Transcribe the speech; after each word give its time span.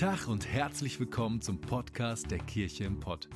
Tag 0.00 0.28
und 0.28 0.50
herzlich 0.50 0.98
willkommen 0.98 1.42
zum 1.42 1.60
Podcast 1.60 2.30
der 2.30 2.38
Kirche 2.38 2.84
im 2.84 3.00
Pott. 3.00 3.28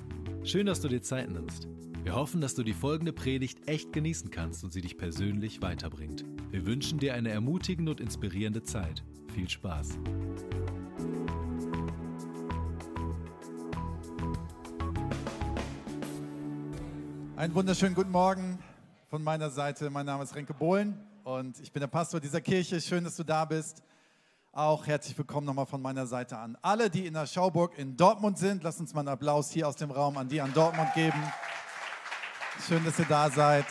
Schön, 0.44 0.64
dass 0.64 0.80
du 0.80 0.88
dir 0.88 1.02
Zeit 1.02 1.28
nimmst. 1.30 1.68
Wir 2.02 2.14
hoffen, 2.14 2.40
dass 2.40 2.54
du 2.54 2.62
die 2.62 2.72
folgende 2.72 3.12
Predigt 3.12 3.68
echt 3.68 3.92
genießen 3.92 4.30
kannst 4.30 4.64
und 4.64 4.72
sie 4.72 4.80
dich 4.80 4.96
persönlich 4.96 5.60
weiterbringt. 5.60 6.24
Wir 6.50 6.64
wünschen 6.64 6.98
dir 6.98 7.12
eine 7.12 7.28
ermutigende 7.28 7.90
und 7.90 8.00
inspirierende 8.00 8.62
Zeit. 8.62 9.04
Viel 9.34 9.46
Spaß. 9.46 9.98
Einen 17.36 17.54
wunderschönen 17.54 17.94
guten 17.94 18.10
Morgen 18.10 18.58
von 19.10 19.22
meiner 19.22 19.50
Seite. 19.50 19.90
Mein 19.90 20.06
Name 20.06 20.24
ist 20.24 20.34
Renke 20.34 20.54
Bohlen 20.54 20.98
und 21.24 21.60
ich 21.60 21.72
bin 21.72 21.80
der 21.80 21.88
Pastor 21.88 22.20
dieser 22.20 22.40
Kirche. 22.40 22.80
Schön, 22.80 23.04
dass 23.04 23.16
du 23.16 23.22
da 23.22 23.44
bist. 23.44 23.82
Auch 24.56 24.86
herzlich 24.86 25.18
willkommen 25.18 25.48
nochmal 25.48 25.66
von 25.66 25.82
meiner 25.82 26.06
Seite 26.06 26.38
an. 26.38 26.56
Alle, 26.62 26.88
die 26.88 27.06
in 27.06 27.14
der 27.14 27.26
Schauburg 27.26 27.76
in 27.76 27.96
Dortmund 27.96 28.38
sind, 28.38 28.62
lasst 28.62 28.78
uns 28.78 28.94
mal 28.94 29.00
einen 29.00 29.08
Applaus 29.08 29.50
hier 29.50 29.66
aus 29.66 29.74
dem 29.74 29.90
Raum 29.90 30.16
an 30.16 30.28
die 30.28 30.40
an 30.40 30.52
Dortmund 30.54 30.94
geben. 30.94 31.20
Schön, 32.64 32.84
dass 32.84 32.96
ihr 33.00 33.06
da 33.06 33.28
seid. 33.32 33.66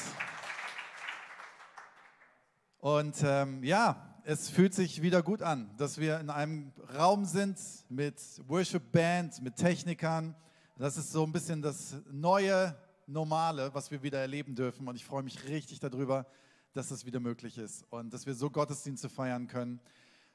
Und 2.79 3.15
ähm, 3.23 3.63
ja, 3.63 4.19
es 4.25 4.49
fühlt 4.49 4.73
sich 4.73 5.01
wieder 5.01 5.23
gut 5.23 5.41
an, 5.41 5.73
dass 5.77 5.99
wir 5.99 6.19
in 6.19 6.29
einem 6.29 6.73
Raum 6.93 7.23
sind 7.23 7.57
mit 7.87 8.19
Worship 8.49 8.91
Band, 8.91 9.41
mit 9.41 9.55
Technikern. 9.55 10.35
Das 10.77 10.97
ist 10.97 11.13
so 11.13 11.23
ein 11.23 11.31
bisschen 11.31 11.61
das 11.61 11.95
neue 12.11 12.75
Normale, 13.07 13.73
was 13.73 13.89
wir 13.89 14.03
wieder 14.03 14.19
erleben 14.19 14.53
dürfen. 14.53 14.85
Und 14.89 14.97
ich 14.97 15.05
freue 15.05 15.23
mich 15.23 15.47
richtig 15.47 15.79
darüber, 15.79 16.25
dass 16.73 16.89
das 16.89 17.05
wieder 17.05 17.21
möglich 17.21 17.57
ist 17.57 17.85
und 17.89 18.13
dass 18.13 18.25
wir 18.25 18.33
so 18.33 18.49
Gottesdienste 18.49 19.07
feiern 19.07 19.47
können. 19.47 19.79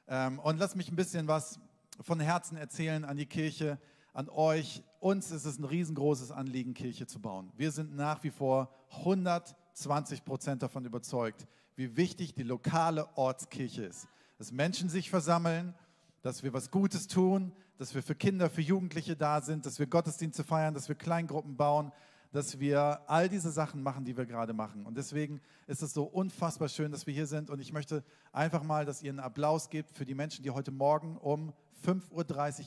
Ähm, 0.09 0.39
und 0.39 0.57
lass 0.57 0.75
mich 0.75 0.91
ein 0.91 0.95
bisschen 0.95 1.27
was 1.27 1.59
von 2.01 2.19
Herzen 2.19 2.57
erzählen 2.57 3.05
an 3.05 3.15
die 3.17 3.27
Kirche, 3.27 3.77
an 4.13 4.27
euch. 4.29 4.83
Uns 4.99 5.29
ist 5.29 5.45
es 5.45 5.59
ein 5.59 5.65
riesengroßes 5.65 6.31
Anliegen, 6.31 6.73
Kirche 6.73 7.05
zu 7.05 7.21
bauen. 7.21 7.51
Wir 7.55 7.71
sind 7.71 7.95
nach 7.95 8.23
wie 8.23 8.31
vor 8.31 8.73
120 8.97 10.25
Prozent 10.25 10.63
davon 10.63 10.83
überzeugt, 10.85 11.47
wie 11.75 11.95
wichtig 11.95 12.33
die 12.33 12.43
lokale 12.43 13.07
Ortskirche 13.15 13.83
ist. 13.83 14.07
Dass 14.39 14.51
Menschen 14.51 14.89
sich 14.89 15.11
versammeln, 15.11 15.75
dass 16.23 16.41
wir 16.41 16.53
was 16.53 16.71
Gutes 16.71 17.07
tun, 17.07 17.53
dass 17.77 17.93
wir 17.93 18.01
für 18.01 18.15
Kinder, 18.15 18.49
für 18.49 18.61
Jugendliche 18.61 19.15
da 19.15 19.41
sind, 19.41 19.65
dass 19.65 19.77
wir 19.77 19.85
Gottesdienste 19.85 20.43
feiern, 20.43 20.73
dass 20.73 20.89
wir 20.89 20.95
Kleingruppen 20.95 21.55
bauen, 21.55 21.91
dass 22.31 22.59
wir 22.59 23.01
all 23.07 23.27
diese 23.27 23.51
Sachen 23.51 23.81
machen, 23.81 24.05
die 24.05 24.15
wir 24.15 24.25
gerade 24.25 24.53
machen. 24.53 24.85
Und 24.85 24.97
deswegen 24.97 25.41
ist 25.67 25.81
es 25.81 25.93
so 25.93 26.03
unfassbar 26.03 26.69
schön, 26.69 26.91
dass 26.91 27.07
wir 27.07 27.13
hier 27.13 27.27
sind. 27.27 27.49
Und 27.49 27.59
ich 27.59 27.73
möchte 27.73 28.03
einfach 28.31 28.63
mal, 28.63 28.85
dass 28.85 29.01
ihr 29.01 29.09
einen 29.09 29.19
Applaus 29.19 29.69
gebt 29.69 29.91
für 29.91 30.05
die 30.05 30.15
Menschen, 30.15 30.43
die 30.43 30.51
heute 30.51 30.71
Morgen 30.71 31.17
um 31.17 31.53
5.30 31.85 32.11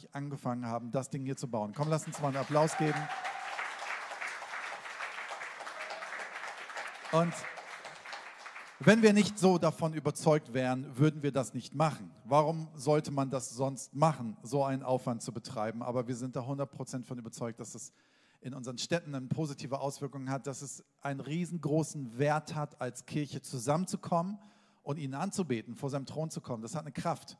Uhr 0.04 0.08
angefangen 0.12 0.66
haben, 0.66 0.90
das 0.90 1.10
Ding 1.10 1.24
hier 1.24 1.36
zu 1.36 1.48
bauen. 1.48 1.72
Komm, 1.76 1.88
lass 1.88 2.06
uns 2.06 2.20
mal 2.20 2.28
einen 2.28 2.38
Applaus 2.38 2.76
geben. 2.76 2.98
Und 7.12 7.34
wenn 8.80 9.02
wir 9.02 9.12
nicht 9.12 9.38
so 9.38 9.58
davon 9.58 9.92
überzeugt 9.92 10.54
wären, 10.54 10.98
würden 10.98 11.22
wir 11.22 11.30
das 11.30 11.54
nicht 11.54 11.72
machen. 11.74 12.10
Warum 12.24 12.66
sollte 12.74 13.12
man 13.12 13.30
das 13.30 13.50
sonst 13.50 13.94
machen, 13.94 14.36
so 14.42 14.64
einen 14.64 14.82
Aufwand 14.82 15.22
zu 15.22 15.30
betreiben? 15.30 15.82
Aber 15.82 16.08
wir 16.08 16.16
sind 16.16 16.34
da 16.34 16.40
100% 16.40 17.04
von 17.04 17.18
überzeugt, 17.18 17.60
dass 17.60 17.76
es 17.76 17.92
in 18.42 18.54
unseren 18.54 18.76
Städten 18.76 19.14
eine 19.14 19.26
positive 19.28 19.80
Auswirkung 19.80 20.28
hat, 20.28 20.46
dass 20.46 20.62
es 20.62 20.84
einen 21.00 21.20
riesengroßen 21.20 22.18
Wert 22.18 22.54
hat, 22.54 22.80
als 22.80 23.06
Kirche 23.06 23.40
zusammenzukommen 23.40 24.38
und 24.82 24.98
ihn 24.98 25.14
anzubeten, 25.14 25.76
vor 25.76 25.90
seinem 25.90 26.06
Thron 26.06 26.30
zu 26.30 26.40
kommen. 26.40 26.62
Das 26.62 26.74
hat 26.74 26.82
eine 26.82 26.92
Kraft. 26.92 27.38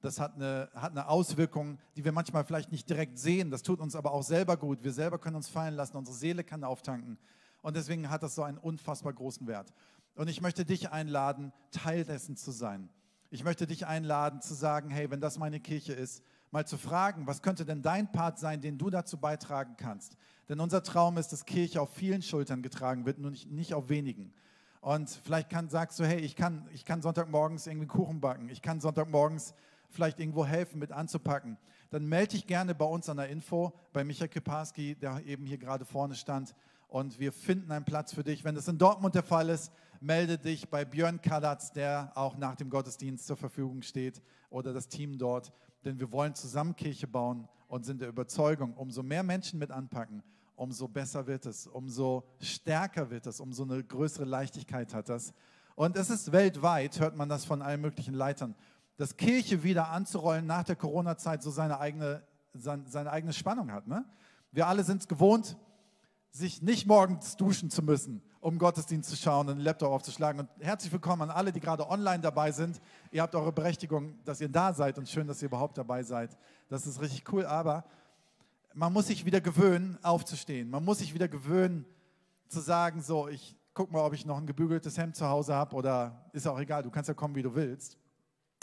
Das 0.00 0.20
hat 0.20 0.34
eine, 0.34 0.68
hat 0.74 0.90
eine 0.90 1.08
Auswirkung, 1.08 1.78
die 1.96 2.04
wir 2.04 2.12
manchmal 2.12 2.44
vielleicht 2.44 2.70
nicht 2.70 2.90
direkt 2.90 3.18
sehen. 3.18 3.50
Das 3.50 3.62
tut 3.62 3.80
uns 3.80 3.96
aber 3.96 4.12
auch 4.12 4.24
selber 4.24 4.56
gut. 4.56 4.82
Wir 4.82 4.92
selber 4.92 5.18
können 5.18 5.36
uns 5.36 5.48
fallen 5.48 5.74
lassen. 5.74 5.96
Unsere 5.96 6.16
Seele 6.16 6.44
kann 6.44 6.64
auftanken. 6.64 7.18
Und 7.62 7.76
deswegen 7.76 8.10
hat 8.10 8.22
das 8.22 8.34
so 8.34 8.42
einen 8.42 8.58
unfassbar 8.58 9.12
großen 9.12 9.46
Wert. 9.46 9.72
Und 10.16 10.28
ich 10.28 10.42
möchte 10.42 10.64
dich 10.64 10.90
einladen, 10.90 11.52
Teil 11.70 12.04
dessen 12.04 12.36
zu 12.36 12.50
sein. 12.50 12.90
Ich 13.30 13.44
möchte 13.44 13.66
dich 13.66 13.86
einladen, 13.86 14.42
zu 14.42 14.52
sagen, 14.52 14.90
hey, 14.90 15.10
wenn 15.10 15.20
das 15.20 15.38
meine 15.38 15.60
Kirche 15.60 15.94
ist, 15.94 16.22
mal 16.52 16.66
zu 16.66 16.78
fragen, 16.78 17.26
was 17.26 17.42
könnte 17.42 17.64
denn 17.64 17.82
dein 17.82 18.12
Part 18.12 18.38
sein, 18.38 18.60
den 18.60 18.78
du 18.78 18.90
dazu 18.90 19.16
beitragen 19.16 19.74
kannst? 19.76 20.16
Denn 20.48 20.60
unser 20.60 20.82
Traum 20.82 21.18
ist, 21.18 21.32
dass 21.32 21.44
Kirche 21.44 21.80
auf 21.80 21.92
vielen 21.92 22.22
Schultern 22.22 22.62
getragen 22.62 23.04
wird, 23.06 23.18
nur 23.18 23.30
nicht, 23.30 23.50
nicht 23.50 23.74
auf 23.74 23.88
wenigen. 23.88 24.32
Und 24.80 25.10
vielleicht 25.10 25.48
kann, 25.48 25.68
sagst 25.68 25.98
du, 25.98 26.04
hey, 26.04 26.20
ich 26.20 26.36
kann, 26.36 26.68
ich 26.72 26.84
kann 26.84 27.02
Sonntagmorgens 27.02 27.66
irgendwie 27.66 27.86
Kuchen 27.86 28.20
backen, 28.20 28.48
ich 28.48 28.62
kann 28.62 28.80
Sonntagmorgens 28.80 29.54
vielleicht 29.88 30.20
irgendwo 30.20 30.44
helfen, 30.44 30.78
mit 30.78 30.92
anzupacken. 30.92 31.56
Dann 31.90 32.06
melde 32.06 32.32
dich 32.32 32.46
gerne 32.46 32.74
bei 32.74 32.84
uns 32.84 33.08
an 33.08 33.18
der 33.18 33.28
Info, 33.28 33.72
bei 33.92 34.04
Michael 34.04 34.28
Kiparski, 34.28 34.94
der 34.96 35.24
eben 35.26 35.46
hier 35.46 35.58
gerade 35.58 35.84
vorne 35.84 36.14
stand. 36.14 36.54
Und 36.88 37.18
wir 37.20 37.32
finden 37.32 37.70
einen 37.70 37.84
Platz 37.84 38.12
für 38.12 38.24
dich. 38.24 38.44
Wenn 38.44 38.54
das 38.54 38.68
in 38.68 38.78
Dortmund 38.78 39.14
der 39.14 39.22
Fall 39.22 39.48
ist, 39.48 39.72
melde 40.00 40.36
dich 40.36 40.68
bei 40.68 40.84
Björn 40.84 41.22
Kadatz, 41.22 41.72
der 41.72 42.12
auch 42.14 42.36
nach 42.36 42.56
dem 42.56 42.68
Gottesdienst 42.68 43.26
zur 43.26 43.36
Verfügung 43.36 43.82
steht, 43.82 44.20
oder 44.50 44.72
das 44.72 44.88
Team 44.88 45.16
dort. 45.16 45.52
Denn 45.84 45.98
wir 45.98 46.12
wollen 46.12 46.34
zusammen 46.34 46.76
Kirche 46.76 47.06
bauen 47.06 47.48
und 47.68 47.84
sind 47.84 48.00
der 48.00 48.08
Überzeugung, 48.08 48.74
umso 48.74 49.02
mehr 49.02 49.22
Menschen 49.22 49.58
mit 49.58 49.70
anpacken, 49.70 50.22
umso 50.56 50.88
besser 50.88 51.26
wird 51.26 51.46
es, 51.46 51.66
umso 51.66 52.24
stärker 52.40 53.10
wird 53.10 53.26
es, 53.26 53.40
umso 53.40 53.64
eine 53.64 53.82
größere 53.82 54.24
Leichtigkeit 54.24 54.94
hat 54.94 55.08
das. 55.08 55.32
Und 55.74 55.96
es 55.96 56.10
ist 56.10 56.32
weltweit, 56.32 57.00
hört 57.00 57.16
man 57.16 57.28
das 57.28 57.44
von 57.44 57.62
allen 57.62 57.80
möglichen 57.80 58.14
Leitern, 58.14 58.54
dass 58.96 59.16
Kirche 59.16 59.62
wieder 59.62 59.88
anzurollen 59.88 60.46
nach 60.46 60.64
der 60.64 60.76
Corona-Zeit 60.76 61.42
so 61.42 61.50
seine 61.50 61.80
eigene, 61.80 62.22
seine 62.52 63.10
eigene 63.10 63.32
Spannung 63.32 63.72
hat. 63.72 63.88
Ne? 63.88 64.04
Wir 64.50 64.66
alle 64.66 64.84
sind 64.84 65.00
es 65.00 65.08
gewohnt, 65.08 65.56
sich 66.30 66.62
nicht 66.62 66.86
morgens 66.86 67.36
duschen 67.36 67.70
zu 67.70 67.82
müssen, 67.82 68.22
um 68.42 68.58
Gottesdienst 68.58 69.08
zu 69.08 69.16
schauen 69.16 69.48
und 69.48 69.58
den 69.58 69.64
Laptop 69.64 69.92
aufzuschlagen. 69.92 70.40
Und 70.40 70.48
herzlich 70.58 70.92
willkommen 70.92 71.22
an 71.22 71.30
alle, 71.30 71.52
die 71.52 71.60
gerade 71.60 71.88
online 71.88 72.20
dabei 72.20 72.50
sind. 72.50 72.80
Ihr 73.12 73.22
habt 73.22 73.36
eure 73.36 73.52
Berechtigung, 73.52 74.18
dass 74.24 74.40
ihr 74.40 74.48
da 74.48 74.74
seid 74.74 74.98
und 74.98 75.08
schön, 75.08 75.28
dass 75.28 75.40
ihr 75.42 75.46
überhaupt 75.46 75.78
dabei 75.78 76.02
seid. 76.02 76.36
Das 76.68 76.84
ist 76.84 77.00
richtig 77.00 77.32
cool, 77.32 77.46
aber 77.46 77.84
man 78.74 78.92
muss 78.92 79.06
sich 79.06 79.24
wieder 79.24 79.40
gewöhnen, 79.40 79.96
aufzustehen. 80.02 80.68
Man 80.70 80.84
muss 80.84 80.98
sich 80.98 81.14
wieder 81.14 81.28
gewöhnen, 81.28 81.86
zu 82.48 82.58
sagen, 82.58 83.00
so, 83.00 83.28
ich 83.28 83.56
guck 83.74 83.92
mal, 83.92 84.04
ob 84.04 84.12
ich 84.12 84.26
noch 84.26 84.38
ein 84.38 84.46
gebügeltes 84.46 84.98
Hemd 84.98 85.14
zu 85.14 85.28
Hause 85.28 85.54
habe 85.54 85.76
oder 85.76 86.28
ist 86.32 86.48
auch 86.48 86.58
egal, 86.58 86.82
du 86.82 86.90
kannst 86.90 87.06
ja 87.06 87.14
kommen, 87.14 87.36
wie 87.36 87.42
du 87.42 87.54
willst. 87.54 87.96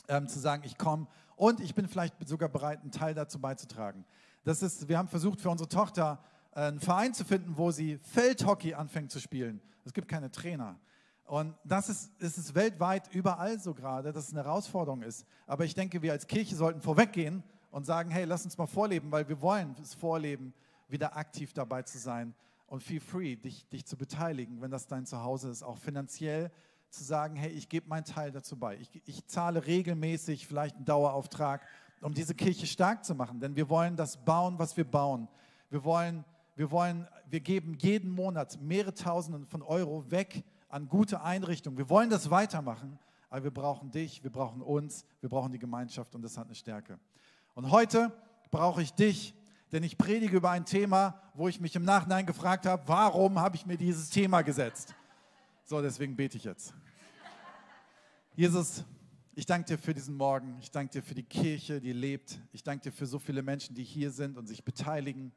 Ähm, 0.09 0.28
zu 0.28 0.40
sagen, 0.40 0.63
ich 0.66 0.78
komme 0.78 1.07
und 1.38 1.61
ich 1.61 1.73
bin 1.73 1.88
vielleicht 1.88 2.16
sogar 2.28 2.50
bereit, 2.50 2.81
einen 2.81 2.91
Teil 2.91 3.13
dazu 3.13 3.40
beizutragen. 3.40 4.03
Das 4.44 4.61
ist, 4.61 4.90
wir 4.90 4.97
haben 4.97 5.07
versucht, 5.07 5.40
für 5.40 5.50
unsere 5.50 5.69
Tochter 5.69 6.22
einen 6.52 6.80
Verein 6.80 7.14
zu 7.14 7.26
finden, 7.26 7.58
wo 7.58 7.72
sie 7.72 7.98
Feldhockey 8.00 8.74
anfängt 8.74 9.12
zu 9.12 9.20
spielen. 9.20 9.62
Es 9.86 9.94
gibt 9.94 10.08
keine 10.08 10.32
Trainer. 10.32 10.80
Und 11.26 11.56
das 11.64 11.90
ist, 11.90 12.12
ist 12.20 12.38
es 12.38 12.56
weltweit 12.56 13.14
überall 13.14 13.60
so 13.60 13.74
gerade, 13.74 14.12
dass 14.12 14.28
es 14.28 14.34
eine 14.34 14.44
Herausforderung 14.44 15.04
ist. 15.04 15.26
Aber 15.46 15.64
ich 15.64 15.76
denke, 15.76 16.02
wir 16.02 16.12
als 16.12 16.26
Kirche 16.26 16.56
sollten 16.56 16.82
vorweggehen 16.82 17.44
und 17.70 17.86
sagen, 17.86 18.09
hey, 18.09 18.26
lass 18.26 18.46
uns 18.46 18.58
mal 18.58 18.66
vorleben, 18.66 19.12
weil 19.12 19.28
wir 19.30 19.40
wollen 19.42 19.76
es 19.80 19.94
vorleben, 19.94 20.54
wieder 20.88 21.16
aktiv 21.16 21.54
dabei 21.54 21.84
zu 21.84 22.00
sein 22.00 22.34
und 22.66 22.84
feel 22.84 23.00
free, 23.00 23.36
dich, 23.36 23.68
dich 23.70 23.86
zu 23.86 23.98
beteiligen, 23.98 24.62
wenn 24.62 24.72
das 24.72 24.88
dein 24.88 25.06
Zuhause 25.06 25.50
ist, 25.50 25.64
auch 25.64 25.78
finanziell 25.78 26.52
zu 26.90 27.04
sagen, 27.04 27.36
hey, 27.36 27.52
ich 27.52 27.70
gebe 27.70 27.88
meinen 27.88 28.06
Teil 28.06 28.32
dazu 28.32 28.58
bei. 28.58 28.78
Ich, 28.78 28.90
ich 29.06 29.26
zahle 29.28 29.66
regelmäßig 29.66 30.48
vielleicht 30.48 30.76
einen 30.76 30.86
Dauerauftrag, 30.86 31.66
um 32.02 32.14
diese 32.14 32.34
Kirche 32.34 32.66
stark 32.66 33.06
zu 33.06 33.14
machen, 33.14 33.40
denn 33.40 33.56
wir 33.56 33.70
wollen 33.70 33.96
das 33.96 34.18
bauen, 34.18 34.58
was 34.58 34.78
wir 34.78 34.86
bauen. 34.86 35.28
Wir 35.70 35.84
wollen, 35.84 36.26
wir 36.59 36.72
wollen, 36.72 37.08
wir 37.30 37.40
geben 37.40 37.78
jeden 37.79 38.11
Monat 38.11 38.59
mehrere 38.61 38.94
Tausende 38.94 39.47
von 39.47 39.61
Euro 39.61 40.11
weg 40.11 40.44
an 40.67 40.90
gute 40.90 41.22
Einrichtungen. 41.22 41.78
Wir 41.78 41.90
wollen 41.90 42.09
das 42.09 42.32
weitermachen, 42.32 43.00
aber 43.29 43.46
wir 43.46 43.52
brauchen 43.52 43.91
dich, 43.91 44.26
wir 44.26 44.29
brauchen 44.29 44.61
uns, 44.61 45.06
wir 45.22 45.29
brauchen 45.29 45.53
die 45.53 45.58
Gemeinschaft 45.58 46.14
und 46.16 46.22
das 46.22 46.38
hat 46.38 46.47
eine 46.47 46.56
Stärke. 46.56 47.00
Und 47.56 47.72
heute 47.72 48.11
brauche 48.52 48.82
ich 48.82 48.91
dich, 48.91 49.34
denn 49.72 49.84
ich 49.84 49.97
predige 49.97 50.35
über 50.35 50.50
ein 50.50 50.66
Thema, 50.66 51.22
wo 51.34 51.47
ich 51.47 51.61
mich 51.61 51.78
im 51.78 51.85
Nachhinein 51.85 52.26
gefragt 52.26 52.66
habe, 52.66 52.84
warum 52.88 53.40
habe 53.40 53.56
ich 53.56 53.66
mir 53.66 53.78
dieses 53.78 54.09
Thema 54.09 54.41
gesetzt? 54.41 54.94
So, 55.64 55.82
deswegen 55.82 56.17
bete 56.17 56.35
ich 56.35 56.44
jetzt. 56.44 56.73
Jesus, 58.35 58.84
ich 59.34 59.46
danke 59.46 59.66
dir 59.66 59.78
für 59.78 59.94
diesen 59.94 60.17
Morgen. 60.17 60.58
Ich 60.59 60.72
danke 60.72 60.91
dir 60.91 61.03
für 61.03 61.16
die 61.16 61.23
Kirche, 61.23 61.79
die 61.79 61.94
lebt. 61.94 62.38
Ich 62.52 62.64
danke 62.64 62.84
dir 62.84 62.91
für 62.91 63.06
so 63.06 63.17
viele 63.17 63.44
Menschen, 63.44 63.76
die 63.76 63.85
hier 63.85 64.11
sind 64.11 64.38
und 64.38 64.47
sich 64.47 64.66
beteiligen. 64.66 65.32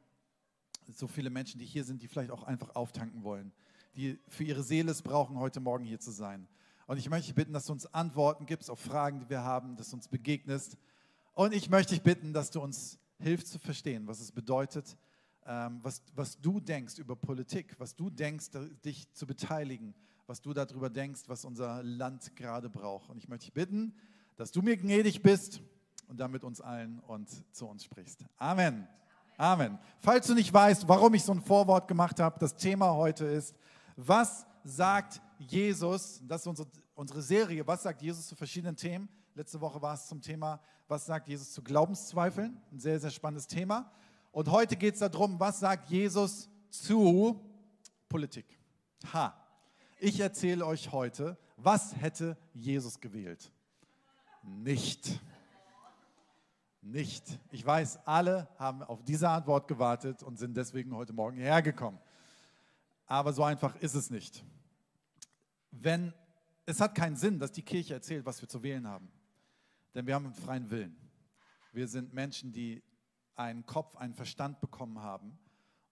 So 0.91 1.07
viele 1.07 1.29
Menschen, 1.29 1.59
die 1.59 1.65
hier 1.65 1.83
sind, 1.83 2.01
die 2.01 2.07
vielleicht 2.07 2.31
auch 2.31 2.43
einfach 2.43 2.75
auftanken 2.75 3.23
wollen, 3.23 3.51
die 3.95 4.19
für 4.27 4.43
ihre 4.43 4.63
Seele 4.63 4.91
es 4.91 5.01
brauchen, 5.01 5.37
heute 5.37 5.59
Morgen 5.59 5.85
hier 5.85 5.99
zu 5.99 6.11
sein. 6.11 6.47
Und 6.87 6.97
ich 6.97 7.09
möchte 7.09 7.27
dich 7.27 7.35
bitten, 7.35 7.53
dass 7.53 7.65
du 7.65 7.73
uns 7.73 7.85
Antworten 7.93 8.45
gibst 8.45 8.69
auf 8.69 8.79
Fragen, 8.79 9.19
die 9.19 9.29
wir 9.29 9.43
haben, 9.43 9.77
dass 9.77 9.89
du 9.89 9.95
uns 9.95 10.07
begegnest 10.07 10.77
und 11.35 11.53
ich 11.53 11.69
möchte 11.69 11.93
dich 11.93 12.03
bitten, 12.03 12.31
dass 12.31 12.51
du 12.51 12.61
uns 12.61 12.99
hilfst 13.19 13.51
zu 13.51 13.59
verstehen, 13.59 14.07
was 14.07 14.19
es 14.19 14.31
bedeutet, 14.31 14.97
ähm, 15.45 15.79
was, 15.81 16.03
was 16.15 16.39
du 16.39 16.59
denkst 16.59 16.99
über 16.99 17.15
Politik, 17.15 17.75
was 17.79 17.95
du 17.95 18.09
denkst, 18.09 18.51
dich 18.85 19.11
zu 19.13 19.25
beteiligen, 19.25 19.95
was 20.27 20.41
du 20.41 20.53
darüber 20.53 20.89
denkst, 20.89 21.21
was 21.27 21.43
unser 21.43 21.81
Land 21.81 22.35
gerade 22.35 22.69
braucht. 22.69 23.09
Und 23.09 23.17
ich 23.17 23.27
möchte 23.27 23.45
dich 23.45 23.53
bitten, 23.53 23.95
dass 24.35 24.51
du 24.51 24.61
mir 24.61 24.77
gnädig 24.77 25.23
bist 25.23 25.61
und 26.07 26.19
dann 26.19 26.31
mit 26.31 26.43
uns 26.43 26.61
allen 26.61 26.99
und 26.99 27.29
zu 27.51 27.67
uns 27.67 27.83
sprichst. 27.83 28.25
Amen. 28.37 28.87
Amen. 29.43 29.77
Falls 29.99 30.27
du 30.27 30.35
nicht 30.35 30.53
weißt, 30.53 30.87
warum 30.87 31.13
ich 31.15 31.23
so 31.25 31.33
ein 31.33 31.41
Vorwort 31.41 31.89
gemacht 31.89 32.17
habe, 32.21 32.39
das 32.39 32.55
Thema 32.55 32.93
heute 32.93 33.25
ist, 33.25 33.53
was 33.97 34.45
sagt 34.63 35.21
Jesus, 35.37 36.21
das 36.25 36.43
ist 36.43 36.47
unsere, 36.47 36.69
unsere 36.95 37.21
Serie, 37.21 37.67
was 37.67 37.83
sagt 37.83 38.01
Jesus 38.01 38.25
zu 38.25 38.37
verschiedenen 38.37 38.77
Themen. 38.77 39.09
Letzte 39.35 39.59
Woche 39.59 39.81
war 39.81 39.95
es 39.95 40.07
zum 40.07 40.21
Thema, 40.21 40.61
was 40.87 41.07
sagt 41.07 41.27
Jesus 41.27 41.51
zu 41.51 41.61
Glaubenszweifeln, 41.61 42.57
ein 42.71 42.79
sehr, 42.79 42.97
sehr 43.01 43.09
spannendes 43.11 43.45
Thema. 43.45 43.91
Und 44.31 44.49
heute 44.49 44.77
geht 44.77 44.93
es 44.93 45.01
darum, 45.01 45.37
was 45.37 45.59
sagt 45.59 45.89
Jesus 45.89 46.47
zu 46.69 47.41
Politik. 48.07 48.45
Ha, 49.11 49.35
ich 49.99 50.21
erzähle 50.21 50.65
euch 50.65 50.93
heute, 50.93 51.37
was 51.57 51.97
hätte 51.97 52.37
Jesus 52.53 52.97
gewählt? 52.97 53.51
Nicht. 54.41 55.19
Nicht. 56.85 57.39
Ich 57.51 57.65
weiß, 57.65 58.05
alle 58.05 58.49
haben 58.57 58.83
auf 58.83 59.01
diese 59.05 59.29
Antwort 59.29 59.69
gewartet 59.69 60.21
und 60.21 60.37
sind 60.37 60.57
deswegen 60.57 60.93
heute 60.93 61.13
Morgen 61.13 61.37
hergekommen. 61.37 61.97
Aber 63.05 63.31
so 63.31 63.41
einfach 63.41 63.73
ist 63.77 63.93
es 63.93 64.09
nicht. 64.09 64.43
Wenn, 65.71 66.13
es 66.65 66.81
hat 66.81 66.93
keinen 66.93 67.15
Sinn, 67.15 67.39
dass 67.39 67.53
die 67.53 67.61
Kirche 67.61 67.93
erzählt, 67.93 68.25
was 68.25 68.41
wir 68.41 68.49
zu 68.49 68.63
wählen 68.63 68.85
haben. 68.85 69.09
Denn 69.95 70.05
wir 70.05 70.13
haben 70.13 70.25
einen 70.25 70.33
freien 70.33 70.69
Willen. 70.69 70.97
Wir 71.71 71.87
sind 71.87 72.13
Menschen, 72.13 72.51
die 72.51 72.83
einen 73.35 73.65
Kopf, 73.65 73.95
einen 73.95 74.13
Verstand 74.13 74.59
bekommen 74.59 74.99
haben. 74.99 75.39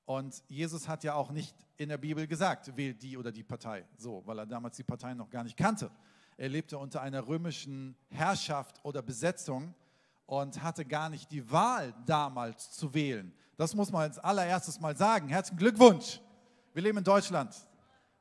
Und 0.04 0.44
Jesus 0.50 0.90
hat 0.90 1.06
ja 1.06 1.14
auch 1.14 1.32
nicht 1.32 1.56
in 1.78 1.88
der 1.88 2.00
Bibel 2.00 2.28
gesagt, 2.28 2.76
wählt 2.76 3.02
die 3.02 3.16
oder 3.16 3.32
die 3.32 3.44
Partei, 3.44 3.88
so, 3.96 4.24
weil 4.26 4.40
er 4.40 4.46
damals 4.46 4.76
die 4.76 4.84
Partei 4.84 5.14
noch 5.14 5.30
gar 5.30 5.46
nicht 5.46 5.56
kannte. 5.56 5.90
Er 6.36 6.50
lebte 6.50 6.78
unter 6.78 7.02
einer 7.02 7.26
römischen 7.26 7.96
Herrschaft 8.10 8.84
oder 8.84 9.02
Besetzung 9.02 9.74
und 10.32 10.64
hatte 10.64 10.86
gar 10.86 11.10
nicht 11.10 11.30
die 11.30 11.52
Wahl 11.52 11.94
damals 12.06 12.72
zu 12.72 12.94
wählen. 12.94 13.34
Das 13.58 13.76
muss 13.76 13.92
man 13.92 14.04
als 14.04 14.18
allererstes 14.18 14.80
mal 14.80 14.96
sagen. 14.96 15.28
Herzlichen 15.28 15.58
Glückwunsch. 15.58 16.22
Wir 16.74 16.84
leben 16.84 17.00
in 17.00 17.04
Deutschland 17.04 17.54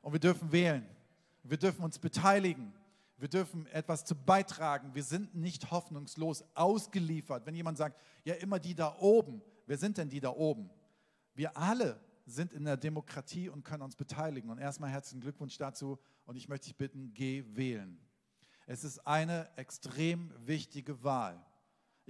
und 0.02 0.12
wir 0.12 0.18
dürfen 0.18 0.50
wählen. 0.50 0.84
Wir 1.44 1.56
dürfen 1.56 1.84
uns 1.84 2.00
beteiligen. 2.00 2.74
Wir 3.16 3.28
dürfen 3.28 3.68
etwas 3.68 4.04
zu 4.04 4.16
beitragen. 4.16 4.92
Wir 4.92 5.04
sind 5.04 5.36
nicht 5.36 5.70
hoffnungslos 5.70 6.42
ausgeliefert. 6.56 7.46
Wenn 7.46 7.54
jemand 7.54 7.78
sagt, 7.78 7.96
ja 8.24 8.34
immer 8.34 8.58
die 8.58 8.74
da 8.74 8.96
oben, 8.98 9.40
wer 9.66 9.78
sind 9.78 9.96
denn 9.96 10.08
die 10.08 10.18
da 10.18 10.30
oben? 10.30 10.68
Wir 11.34 11.56
alle 11.56 12.00
sind 12.26 12.52
in 12.52 12.64
der 12.64 12.76
Demokratie 12.76 13.48
und 13.48 13.62
können 13.62 13.84
uns 13.84 13.94
beteiligen. 13.94 14.50
Und 14.50 14.58
erstmal 14.58 14.90
herzlichen 14.90 15.20
Glückwunsch 15.20 15.56
dazu 15.58 15.96
und 16.26 16.34
ich 16.34 16.48
möchte 16.48 16.66
dich 16.66 16.76
bitten, 16.76 17.14
geh 17.14 17.44
wählen. 17.54 18.00
Es 18.66 18.82
ist 18.82 19.06
eine 19.06 19.48
extrem 19.56 20.32
wichtige 20.44 21.04
Wahl. 21.04 21.40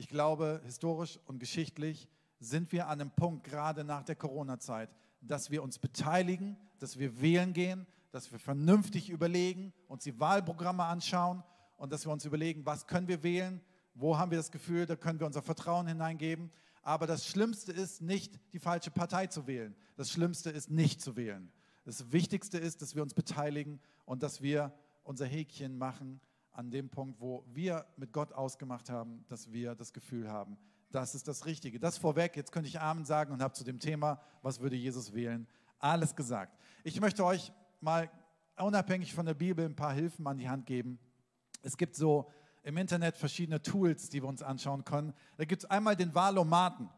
Ich 0.01 0.09
glaube, 0.09 0.63
historisch 0.65 1.19
und 1.27 1.41
geschichtlich 1.41 2.09
sind 2.39 2.73
wir 2.73 2.89
an 2.89 3.03
einem 3.03 3.11
Punkt, 3.11 3.45
gerade 3.45 3.85
nach 3.85 4.03
der 4.03 4.17
Corona-Zeit, 4.17 4.89
dass 5.21 5.51
wir 5.51 5.63
uns 5.63 5.79
beteiligen, 5.79 6.57
dass 6.79 6.99
wir 6.99 7.21
wählen 7.21 7.53
gehen, 7.53 7.87
dass 8.11 8.33
wir 8.33 8.39
vernünftig 8.39 9.11
überlegen, 9.11 9.75
uns 9.89 10.05
die 10.05 10.19
Wahlprogramme 10.19 10.85
anschauen 10.85 11.43
und 11.77 11.93
dass 11.93 12.07
wir 12.07 12.13
uns 12.13 12.25
überlegen, 12.25 12.65
was 12.65 12.87
können 12.87 13.09
wir 13.09 13.23
wählen, 13.23 13.61
wo 13.93 14.17
haben 14.17 14.31
wir 14.31 14.39
das 14.39 14.51
Gefühl, 14.51 14.87
da 14.87 14.97
können 14.97 15.21
wir 15.21 15.27
unser 15.27 15.43
Vertrauen 15.43 15.87
hineingeben. 15.87 16.51
Aber 16.81 17.07
das 17.07 17.27
Schlimmste 17.27 17.71
ist 17.71 18.01
nicht, 18.01 18.41
die 18.55 18.59
falsche 18.59 18.91
Partei 18.91 19.27
zu 19.27 19.47
wählen. 19.47 19.77
Das 19.97 20.11
Schlimmste 20.11 20.49
ist, 20.49 20.71
nicht 20.71 21.03
zu 21.03 21.15
wählen. 21.15 21.53
Das 21.85 22.11
Wichtigste 22.11 22.57
ist, 22.57 22.81
dass 22.81 22.95
wir 22.95 23.03
uns 23.03 23.13
beteiligen 23.13 23.79
und 24.07 24.23
dass 24.23 24.41
wir 24.41 24.73
unser 25.05 25.27
Häkchen 25.27 25.77
machen 25.77 26.23
an 26.61 26.71
dem 26.71 26.91
Punkt, 26.91 27.19
wo 27.23 27.43
wir 27.55 27.87
mit 27.97 28.13
Gott 28.13 28.35
ausgemacht 28.35 28.91
haben, 28.91 29.25
dass 29.29 29.51
wir 29.51 29.75
das 29.75 29.95
Gefühl 29.95 30.31
haben, 30.31 30.59
das 30.91 31.15
ist 31.15 31.27
das 31.27 31.47
Richtige. 31.47 31.81
Das 31.81 31.97
vorweg, 31.97 32.37
jetzt 32.37 32.53
könnte 32.53 32.69
ich 32.69 32.79
Amen 32.79 33.07
sagen 33.07 33.33
und 33.33 33.43
habe 33.43 33.55
zu 33.55 33.65
dem 33.65 33.79
Thema, 33.79 34.21
was 34.43 34.61
würde 34.61 34.77
Jesus 34.77 35.15
wählen, 35.15 35.49
alles 35.79 36.15
gesagt. 36.15 36.59
Ich 36.85 37.01
möchte 37.01 37.25
euch 37.25 37.51
mal 37.81 38.11
unabhängig 38.59 39.15
von 39.15 39.25
der 39.25 39.33
Bibel 39.33 39.65
ein 39.65 39.75
paar 39.75 39.95
Hilfen 39.95 40.27
an 40.27 40.37
die 40.37 40.51
Hand 40.51 40.67
geben. 40.67 40.99
Es 41.63 41.79
gibt 41.79 41.97
so 41.97 42.31
im 42.63 42.77
Internet 42.77 43.17
verschiedene 43.17 43.63
Tools, 43.63 44.11
die 44.11 44.23
wir 44.23 44.29
uns 44.29 44.43
anschauen 44.43 44.85
können. 44.85 45.15
Da 45.39 45.47
gibt 45.47 45.65
es 45.65 45.71
einmal 45.71 45.97
den 45.97 46.15
Wahlomaten. 46.15 46.91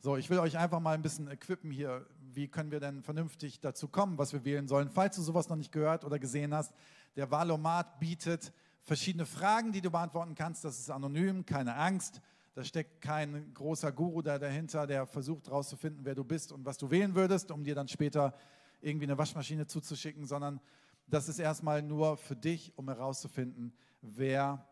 So, 0.00 0.18
ich 0.18 0.28
will 0.28 0.40
euch 0.40 0.58
einfach 0.58 0.80
mal 0.80 0.92
ein 0.92 1.00
bisschen 1.00 1.26
equippen 1.30 1.70
hier. 1.70 2.06
Wie 2.34 2.48
können 2.48 2.70
wir 2.70 2.80
denn 2.80 3.02
vernünftig 3.02 3.60
dazu 3.60 3.88
kommen, 3.88 4.18
was 4.18 4.34
wir 4.34 4.44
wählen 4.44 4.68
sollen? 4.68 4.90
Falls 4.90 5.16
du 5.16 5.22
sowas 5.22 5.48
noch 5.48 5.56
nicht 5.56 5.72
gehört 5.72 6.04
oder 6.04 6.18
gesehen 6.18 6.52
hast, 6.52 6.74
der 7.16 7.30
Wahlomat 7.30 7.98
bietet 7.98 8.52
verschiedene 8.82 9.26
Fragen, 9.26 9.72
die 9.72 9.80
du 9.80 9.90
beantworten 9.90 10.34
kannst. 10.34 10.64
Das 10.64 10.78
ist 10.78 10.90
anonym, 10.90 11.46
keine 11.46 11.76
Angst. 11.76 12.20
Da 12.54 12.64
steckt 12.64 13.00
kein 13.00 13.54
großer 13.54 13.92
Guru 13.92 14.22
da 14.22 14.38
dahinter, 14.38 14.86
der 14.86 15.06
versucht 15.06 15.46
herauszufinden, 15.46 16.04
wer 16.04 16.14
du 16.14 16.24
bist 16.24 16.52
und 16.52 16.64
was 16.64 16.78
du 16.78 16.90
wählen 16.90 17.14
würdest, 17.14 17.50
um 17.50 17.62
dir 17.62 17.74
dann 17.74 17.88
später 17.88 18.34
irgendwie 18.80 19.06
eine 19.06 19.18
Waschmaschine 19.18 19.66
zuzuschicken, 19.66 20.26
sondern 20.26 20.60
das 21.06 21.28
ist 21.28 21.38
erstmal 21.38 21.82
nur 21.82 22.16
für 22.16 22.36
dich, 22.36 22.72
um 22.76 22.88
herauszufinden, 22.88 23.72
wer 24.02 24.66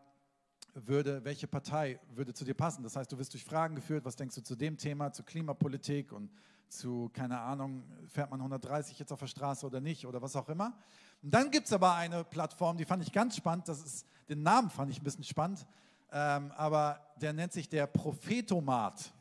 würde, 0.73 1.23
welche 1.23 1.47
Partei 1.47 1.99
würde 2.15 2.33
zu 2.33 2.45
dir 2.45 2.53
passen. 2.53 2.83
Das 2.83 2.95
heißt, 2.95 3.11
du 3.11 3.17
wirst 3.17 3.33
durch 3.33 3.43
Fragen 3.43 3.75
geführt, 3.75 4.05
was 4.05 4.15
denkst 4.15 4.35
du 4.35 4.41
zu 4.41 4.55
dem 4.55 4.77
Thema, 4.77 5.11
zu 5.11 5.23
Klimapolitik 5.23 6.11
und 6.11 6.31
zu, 6.69 7.09
keine 7.13 7.39
Ahnung, 7.39 7.83
fährt 8.07 8.29
man 8.29 8.39
130 8.39 8.99
jetzt 8.99 9.11
auf 9.11 9.19
der 9.19 9.27
Straße 9.27 9.65
oder 9.65 9.81
nicht 9.81 10.05
oder 10.05 10.21
was 10.21 10.35
auch 10.35 10.49
immer. 10.49 10.77
Und 11.21 11.33
dann 11.33 11.51
gibt 11.51 11.67
es 11.67 11.73
aber 11.73 11.95
eine 11.95 12.23
Plattform, 12.23 12.77
die 12.77 12.85
fand 12.85 13.03
ich 13.03 13.11
ganz 13.11 13.35
spannend, 13.35 13.67
das 13.67 13.81
ist, 13.83 14.05
den 14.29 14.41
Namen 14.43 14.69
fand 14.69 14.91
ich 14.91 15.01
ein 15.01 15.03
bisschen 15.03 15.23
spannend, 15.23 15.65
ähm, 16.11 16.51
aber 16.55 16.99
der 17.17 17.33
nennt 17.33 17.53
sich 17.53 17.67
der 17.67 17.87
Prophetomat. 17.87 19.13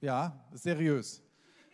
Ja, 0.00 0.38
seriös 0.52 1.24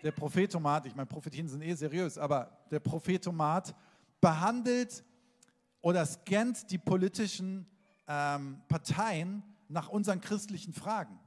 der 0.02 0.12
Prophetomat, 0.12 0.86
ich 0.86 0.94
meine, 0.94 1.06
Prophetien 1.06 1.48
sind 1.48 1.62
eh 1.62 1.74
seriös, 1.74 2.16
aber 2.18 2.50
der 2.70 2.80
Prophetomat 2.80 3.74
behandelt 4.20 5.04
oder 5.80 6.04
scannt 6.06 6.70
die 6.70 6.78
politischen 6.78 7.66
ähm, 8.06 8.62
Parteien 8.68 9.42
nach 9.68 9.88
unseren 9.88 10.20
christlichen 10.20 10.72
Fragen. 10.72 11.18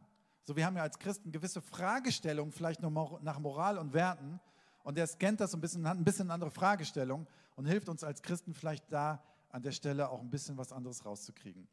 So, 0.43 0.55
wir 0.55 0.65
haben 0.65 0.75
ja 0.75 0.83
als 0.83 0.99
Christen 0.99 1.31
gewisse 1.31 1.61
Fragestellungen, 1.61 2.51
vielleicht 2.51 2.81
nur 2.81 3.19
nach 3.21 3.39
Moral 3.39 3.77
und 3.77 3.93
Werten. 3.93 4.39
Und 4.83 4.97
der 4.97 5.07
scannt 5.07 5.39
das 5.39 5.53
ein 5.53 5.61
bisschen, 5.61 5.87
hat 5.87 5.97
ein 5.97 6.03
bisschen 6.03 6.29
andere 6.29 6.51
Fragestellung 6.51 7.25
und 7.55 7.65
hilft 7.65 7.89
uns 7.89 8.03
als 8.03 8.21
Christen 8.21 8.53
vielleicht 8.53 8.91
da 8.91 9.23
an 9.49 9.61
der 9.61 9.71
Stelle 9.71 10.09
auch 10.09 10.21
ein 10.21 10.29
bisschen 10.29 10.57
was 10.57 10.71
anderes 10.71 11.05
rauszukriegen. 11.05 11.67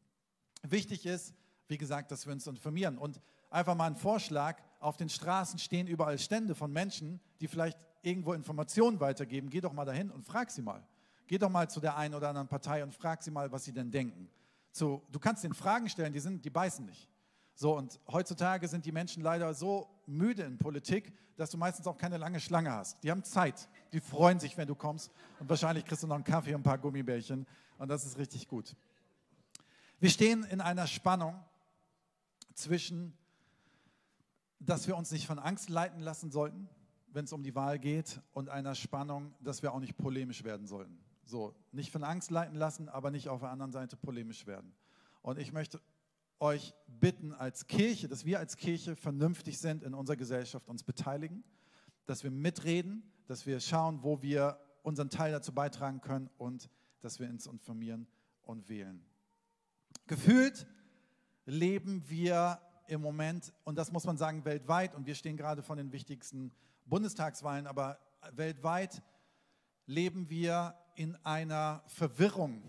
Wichtig 0.63 1.05
ist, 1.05 1.33
wie 1.67 1.77
gesagt, 1.77 2.11
dass 2.11 2.25
wir 2.25 2.33
uns 2.33 2.45
informieren. 2.45 2.97
Und 2.97 3.19
einfach 3.49 3.75
mal 3.75 3.87
ein 3.87 3.95
Vorschlag, 3.95 4.61
auf 4.79 4.97
den 4.97 5.09
Straßen 5.09 5.59
stehen 5.59 5.87
überall 5.87 6.19
Stände 6.19 6.55
von 6.55 6.71
Menschen, 6.71 7.19
die 7.39 7.47
vielleicht 7.47 7.79
irgendwo 8.01 8.33
Informationen 8.33 8.99
weitergeben. 8.99 9.49
Geh 9.49 9.61
doch 9.61 9.73
mal 9.73 9.85
dahin 9.85 10.11
und 10.11 10.23
frag 10.23 10.51
sie 10.51 10.61
mal. 10.61 10.85
Geh 11.27 11.37
doch 11.37 11.49
mal 11.49 11.69
zu 11.69 11.79
der 11.79 11.95
einen 11.95 12.13
oder 12.13 12.29
anderen 12.29 12.47
Partei 12.47 12.83
und 12.83 12.93
frag 12.93 13.23
sie 13.23 13.31
mal, 13.31 13.51
was 13.51 13.63
sie 13.63 13.73
denn 13.73 13.89
denken. 13.89 14.29
So, 14.71 15.01
du 15.11 15.19
kannst 15.19 15.43
den 15.43 15.53
Fragen 15.53 15.89
stellen, 15.89 16.13
die, 16.13 16.19
sind, 16.19 16.43
die 16.43 16.49
beißen 16.49 16.85
nicht. 16.85 17.07
So, 17.53 17.77
und 17.77 17.99
heutzutage 18.07 18.67
sind 18.67 18.85
die 18.85 18.91
Menschen 18.91 19.21
leider 19.21 19.53
so 19.53 19.87
müde 20.05 20.43
in 20.43 20.57
Politik, 20.57 21.13
dass 21.35 21.49
du 21.49 21.57
meistens 21.57 21.87
auch 21.87 21.97
keine 21.97 22.17
lange 22.17 22.39
Schlange 22.39 22.71
hast. 22.71 23.03
Die 23.03 23.11
haben 23.11 23.23
Zeit, 23.23 23.69
die 23.93 23.99
freuen 23.99 24.39
sich, 24.39 24.57
wenn 24.57 24.67
du 24.67 24.75
kommst 24.75 25.11
und 25.39 25.49
wahrscheinlich 25.49 25.85
kriegst 25.85 26.03
du 26.03 26.07
noch 26.07 26.15
einen 26.15 26.23
Kaffee 26.23 26.53
und 26.53 26.61
ein 26.61 26.63
paar 26.63 26.77
Gummibärchen 26.77 27.45
und 27.77 27.87
das 27.89 28.05
ist 28.05 28.17
richtig 28.17 28.47
gut. 28.47 28.75
Wir 29.99 30.09
stehen 30.09 30.43
in 30.45 30.61
einer 30.61 30.87
Spannung 30.87 31.35
zwischen 32.53 33.13
dass 34.61 34.87
wir 34.87 34.95
uns 34.95 35.11
nicht 35.11 35.25
von 35.25 35.39
Angst 35.39 35.69
leiten 35.69 35.99
lassen 35.99 36.31
sollten, 36.31 36.69
wenn 37.07 37.25
es 37.25 37.33
um 37.33 37.43
die 37.43 37.55
Wahl 37.55 37.79
geht, 37.79 38.21
und 38.31 38.49
einer 38.49 38.75
Spannung, 38.75 39.33
dass 39.41 39.63
wir 39.63 39.73
auch 39.73 39.79
nicht 39.79 39.97
polemisch 39.97 40.43
werden 40.43 40.67
sollten. 40.67 40.99
So, 41.25 41.55
nicht 41.71 41.91
von 41.91 42.03
Angst 42.03 42.31
leiten 42.31 42.55
lassen, 42.55 42.87
aber 42.87 43.11
nicht 43.11 43.27
auf 43.27 43.41
der 43.41 43.49
anderen 43.49 43.71
Seite 43.71 43.97
polemisch 43.97 44.45
werden. 44.47 44.73
Und 45.21 45.39
ich 45.39 45.51
möchte 45.51 45.81
euch 46.41 46.73
bitten 46.87 47.33
als 47.33 47.67
Kirche, 47.67 48.07
dass 48.07 48.25
wir 48.25 48.39
als 48.39 48.57
Kirche 48.57 48.95
vernünftig 48.95 49.59
sind 49.59 49.83
in 49.83 49.93
unserer 49.93 50.17
Gesellschaft, 50.17 50.67
uns 50.67 50.83
beteiligen, 50.83 51.43
dass 52.05 52.23
wir 52.23 52.31
mitreden, 52.31 53.03
dass 53.27 53.45
wir 53.45 53.59
schauen, 53.59 54.03
wo 54.03 54.21
wir 54.21 54.59
unseren 54.83 55.09
Teil 55.09 55.31
dazu 55.31 55.53
beitragen 55.53 56.01
können 56.01 56.29
und 56.37 56.69
dass 56.99 57.19
wir 57.19 57.29
uns 57.29 57.45
informieren 57.47 58.07
und 58.41 58.67
wählen. 58.69 59.05
Gefühlt 60.07 60.67
leben 61.45 62.03
wir 62.09 62.59
im 62.87 63.01
Moment, 63.01 63.53
und 63.63 63.77
das 63.77 63.91
muss 63.91 64.05
man 64.05 64.17
sagen, 64.17 64.43
weltweit, 64.43 64.95
und 64.95 65.05
wir 65.05 65.15
stehen 65.15 65.37
gerade 65.37 65.63
von 65.63 65.77
den 65.77 65.91
wichtigsten 65.91 66.51
Bundestagswahlen, 66.85 67.67
aber 67.67 67.99
weltweit 68.33 69.01
leben 69.85 70.29
wir 70.29 70.75
in 70.95 71.15
einer 71.17 71.83
Verwirrung, 71.87 72.61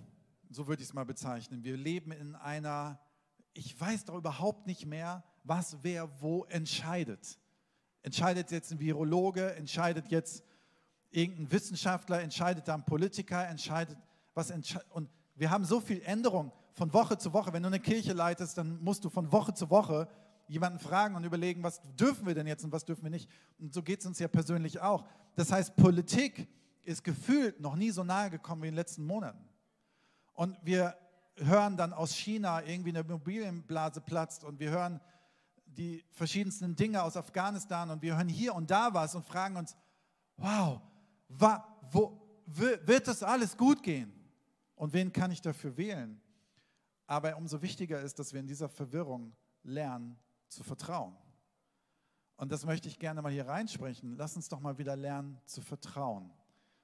so 0.51 0.69
würde 0.69 0.83
ich 0.83 0.89
es 0.89 0.95
mal 0.95 1.05
bezeichnen. 1.05 1.65
Wir 1.65 1.77
leben 1.77 2.13
in 2.13 2.35
einer, 2.37 3.01
ich 3.55 3.79
weiß 3.79 4.07
doch 4.07 4.17
überhaupt 4.17 4.67
nicht 4.67 4.87
mehr, 4.87 5.25
was 5.45 5.79
wer 5.83 6.21
wo 6.21 6.45
entscheidet. 6.45 7.39
Entscheidet 8.03 8.51
jetzt 8.51 8.73
ein 8.73 8.81
Virologe, 8.81 9.55
entscheidet 9.55 10.11
jetzt 10.11 10.45
irgendein 11.11 11.53
Wissenschaftler, 11.53 12.23
entscheidet 12.23 12.69
dann 12.69 12.85
Politiker, 12.85 13.47
entscheidet 13.47 13.99
was 14.35 14.51
entscheidet. 14.51 14.91
Und 14.91 15.11
wir 15.35 15.51
haben 15.51 15.65
so 15.65 15.81
viel 15.81 16.01
Änderung 16.03 16.53
von 16.73 16.93
Woche 16.93 17.19
zu 17.19 17.33
Woche, 17.33 17.53
wenn 17.53 17.63
du 17.63 17.69
eine 17.69 17.81
Kirche 17.81 18.13
leitest, 18.13 18.57
dann 18.59 18.83
musst 18.83 19.05
du 19.05 19.11
von 19.11 19.31
Woche 19.31 19.53
zu 19.55 19.71
Woche 19.71 20.09
jemanden 20.49 20.79
fragen 20.79 21.15
und 21.15 21.25
überlegen, 21.25 21.63
was 21.63 21.81
dürfen 21.97 22.27
wir 22.27 22.35
denn 22.35 22.47
jetzt 22.47 22.65
und 22.65 22.73
was 22.73 22.85
dürfen 22.85 23.05
wir 23.05 23.11
nicht. 23.11 23.31
Und 23.59 23.73
so 23.73 23.83
geht 23.83 24.01
es 24.01 24.07
uns 24.07 24.19
ja 24.19 24.29
persönlich 24.29 24.81
auch. 24.81 25.07
Das 25.35 25.53
heißt, 25.53 25.77
Politik 25.77 26.49
ist 26.83 27.05
gefühlt 27.05 27.61
noch 27.61 27.77
nie 27.77 27.91
so 27.91 28.05
nahe 28.05 28.31
gekommen 28.31 28.63
wie 28.63 28.69
in 28.69 28.73
den 28.73 28.79
letzten 28.79 29.05
Monaten. 29.05 29.49
Und 30.35 30.57
wir 30.63 30.97
hören 31.37 31.77
dann 31.77 31.93
aus 31.93 32.15
China 32.15 32.63
irgendwie 32.65 32.91
eine 32.91 33.01
Immobilienblase 33.01 34.01
platzt 34.01 34.45
und 34.45 34.59
wir 34.61 34.71
hören 34.71 35.01
die 35.67 36.05
verschiedensten 36.11 36.77
Dinge 36.77 37.03
aus 37.03 37.17
Afghanistan 37.17 37.91
und 37.91 38.03
wir 38.03 38.17
hören 38.17 38.29
hier 38.29 38.55
und 38.55 38.71
da 38.71 38.93
was 38.93 39.15
und 39.15 39.25
fragen 39.25 39.57
uns, 39.57 39.77
wow, 40.37 40.81
wa, 41.29 41.67
wo, 41.91 42.21
wird 42.47 43.09
das 43.09 43.23
alles 43.23 43.57
gut 43.57 43.83
gehen? 43.83 44.13
Und 44.75 44.93
wen 44.93 45.13
kann 45.13 45.31
ich 45.31 45.41
dafür 45.41 45.77
wählen? 45.77 46.21
Aber 47.07 47.37
umso 47.37 47.63
wichtiger 47.63 48.01
ist, 48.01 48.19
dass 48.19 48.33
wir 48.33 48.41
in 48.41 48.47
dieser 48.47 48.69
Verwirrung 48.69 49.35
lernen 49.63 50.19
zu 50.49 50.63
vertrauen. 50.63 51.17
Und 52.37 52.51
das 52.51 52.67
möchte 52.67 52.89
ich 52.89 52.99
gerne 52.99 53.23
mal 53.23 53.33
hier 53.33 53.47
reinsprechen. 53.47 54.17
Lass 54.17 54.37
uns 54.37 54.49
doch 54.49 54.61
mal 54.61 54.79
wieder 54.79 54.97
lernen 54.97 55.39
zu 55.45 55.61
vertrauen. 55.61 56.31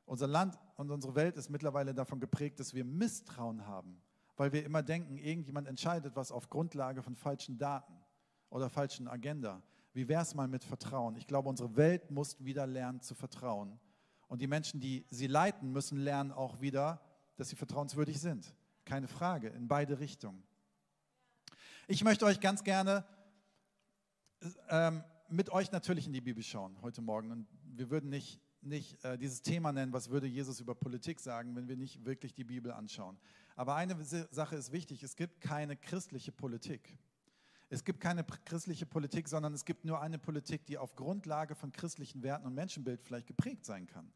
Unser 0.05 0.27
Land 0.27 0.59
und 0.77 0.91
unsere 0.91 1.15
Welt 1.15 1.37
ist 1.37 1.51
mittlerweile 1.51 1.93
davon 1.95 2.21
geprägt, 2.21 2.61
dass 2.61 2.73
wir 2.73 2.85
Misstrauen 2.85 3.67
haben, 3.67 4.01
weil 4.39 4.53
wir 4.53 4.65
immer 4.65 4.83
denken, 4.83 5.19
irgendjemand 5.19 5.67
entscheidet 5.67 6.17
was 6.17 6.31
auf 6.31 6.49
Grundlage 6.49 7.03
von 7.03 7.17
falschen 7.17 7.59
Daten 7.59 7.93
oder 8.51 8.71
falschen 8.71 9.09
Agenda. 9.09 9.63
Wie 9.93 10.09
wäre 10.09 10.23
es 10.23 10.35
mal 10.35 10.47
mit 10.47 10.63
Vertrauen? 10.63 11.17
Ich 11.17 11.27
glaube, 11.27 11.49
unsere 11.49 11.77
Welt 11.77 12.11
muss 12.11 12.43
wieder 12.43 12.67
lernen 12.67 13.01
zu 13.01 13.17
vertrauen. 13.17 13.81
Und 14.29 14.41
die 14.41 14.47
Menschen, 14.47 14.79
die 14.81 15.05
sie 15.11 15.27
leiten, 15.27 15.73
müssen 15.73 15.99
lernen 15.99 16.31
auch 16.31 16.61
wieder, 16.61 17.01
dass 17.37 17.49
sie 17.49 17.57
vertrauenswürdig 17.57 18.21
sind. 18.21 18.55
Keine 18.85 19.09
Frage, 19.09 19.49
in 19.49 19.67
beide 19.67 19.99
Richtungen. 19.99 20.45
Ich 21.89 22.05
möchte 22.05 22.25
euch 22.25 22.39
ganz 22.39 22.63
gerne 22.63 23.05
ähm, 24.69 25.03
mit 25.29 25.51
euch 25.51 25.73
natürlich 25.73 26.07
in 26.07 26.13
die 26.13 26.21
Bibel 26.21 26.45
schauen 26.45 26.81
heute 26.81 27.03
Morgen. 27.03 27.33
Und 27.33 27.49
wir 27.75 27.91
würden 27.91 28.09
nicht 28.09 28.41
nicht 28.63 29.03
äh, 29.05 29.17
dieses 29.19 29.43
Thema 29.43 29.73
nennen, 29.73 29.93
was 29.93 30.11
würde 30.11 30.27
Jesus 30.27 30.61
über 30.61 30.75
Politik 30.75 31.21
sagen, 31.21 31.55
wenn 31.57 31.69
wir 31.69 31.77
nicht 31.77 32.05
wirklich 32.05 32.35
die 32.35 32.45
Bibel 32.45 32.73
anschauen. 32.73 33.19
Aber 33.59 33.75
eine 33.75 33.97
Sache 34.05 34.55
ist 34.55 34.71
wichtig, 34.71 35.03
es 35.03 35.17
gibt 35.17 35.41
keine 35.41 35.77
christliche 35.77 36.31
Politik. 36.31 36.97
Es 37.69 37.83
gibt 37.83 37.99
keine 37.99 38.23
christliche 38.23 38.87
Politik, 38.87 39.27
sondern 39.27 39.53
es 39.53 39.65
gibt 39.65 39.85
nur 39.85 40.01
eine 40.01 40.17
Politik, 40.21 40.65
die 40.67 40.79
auf 40.79 40.95
Grundlage 40.95 41.57
von 41.57 41.73
christlichen 41.73 42.23
Werten 42.23 42.47
und 42.47 42.55
Menschenbild 42.55 43.03
vielleicht 43.03 43.27
geprägt 43.27 43.65
sein 43.65 43.89
kann. 43.89 44.13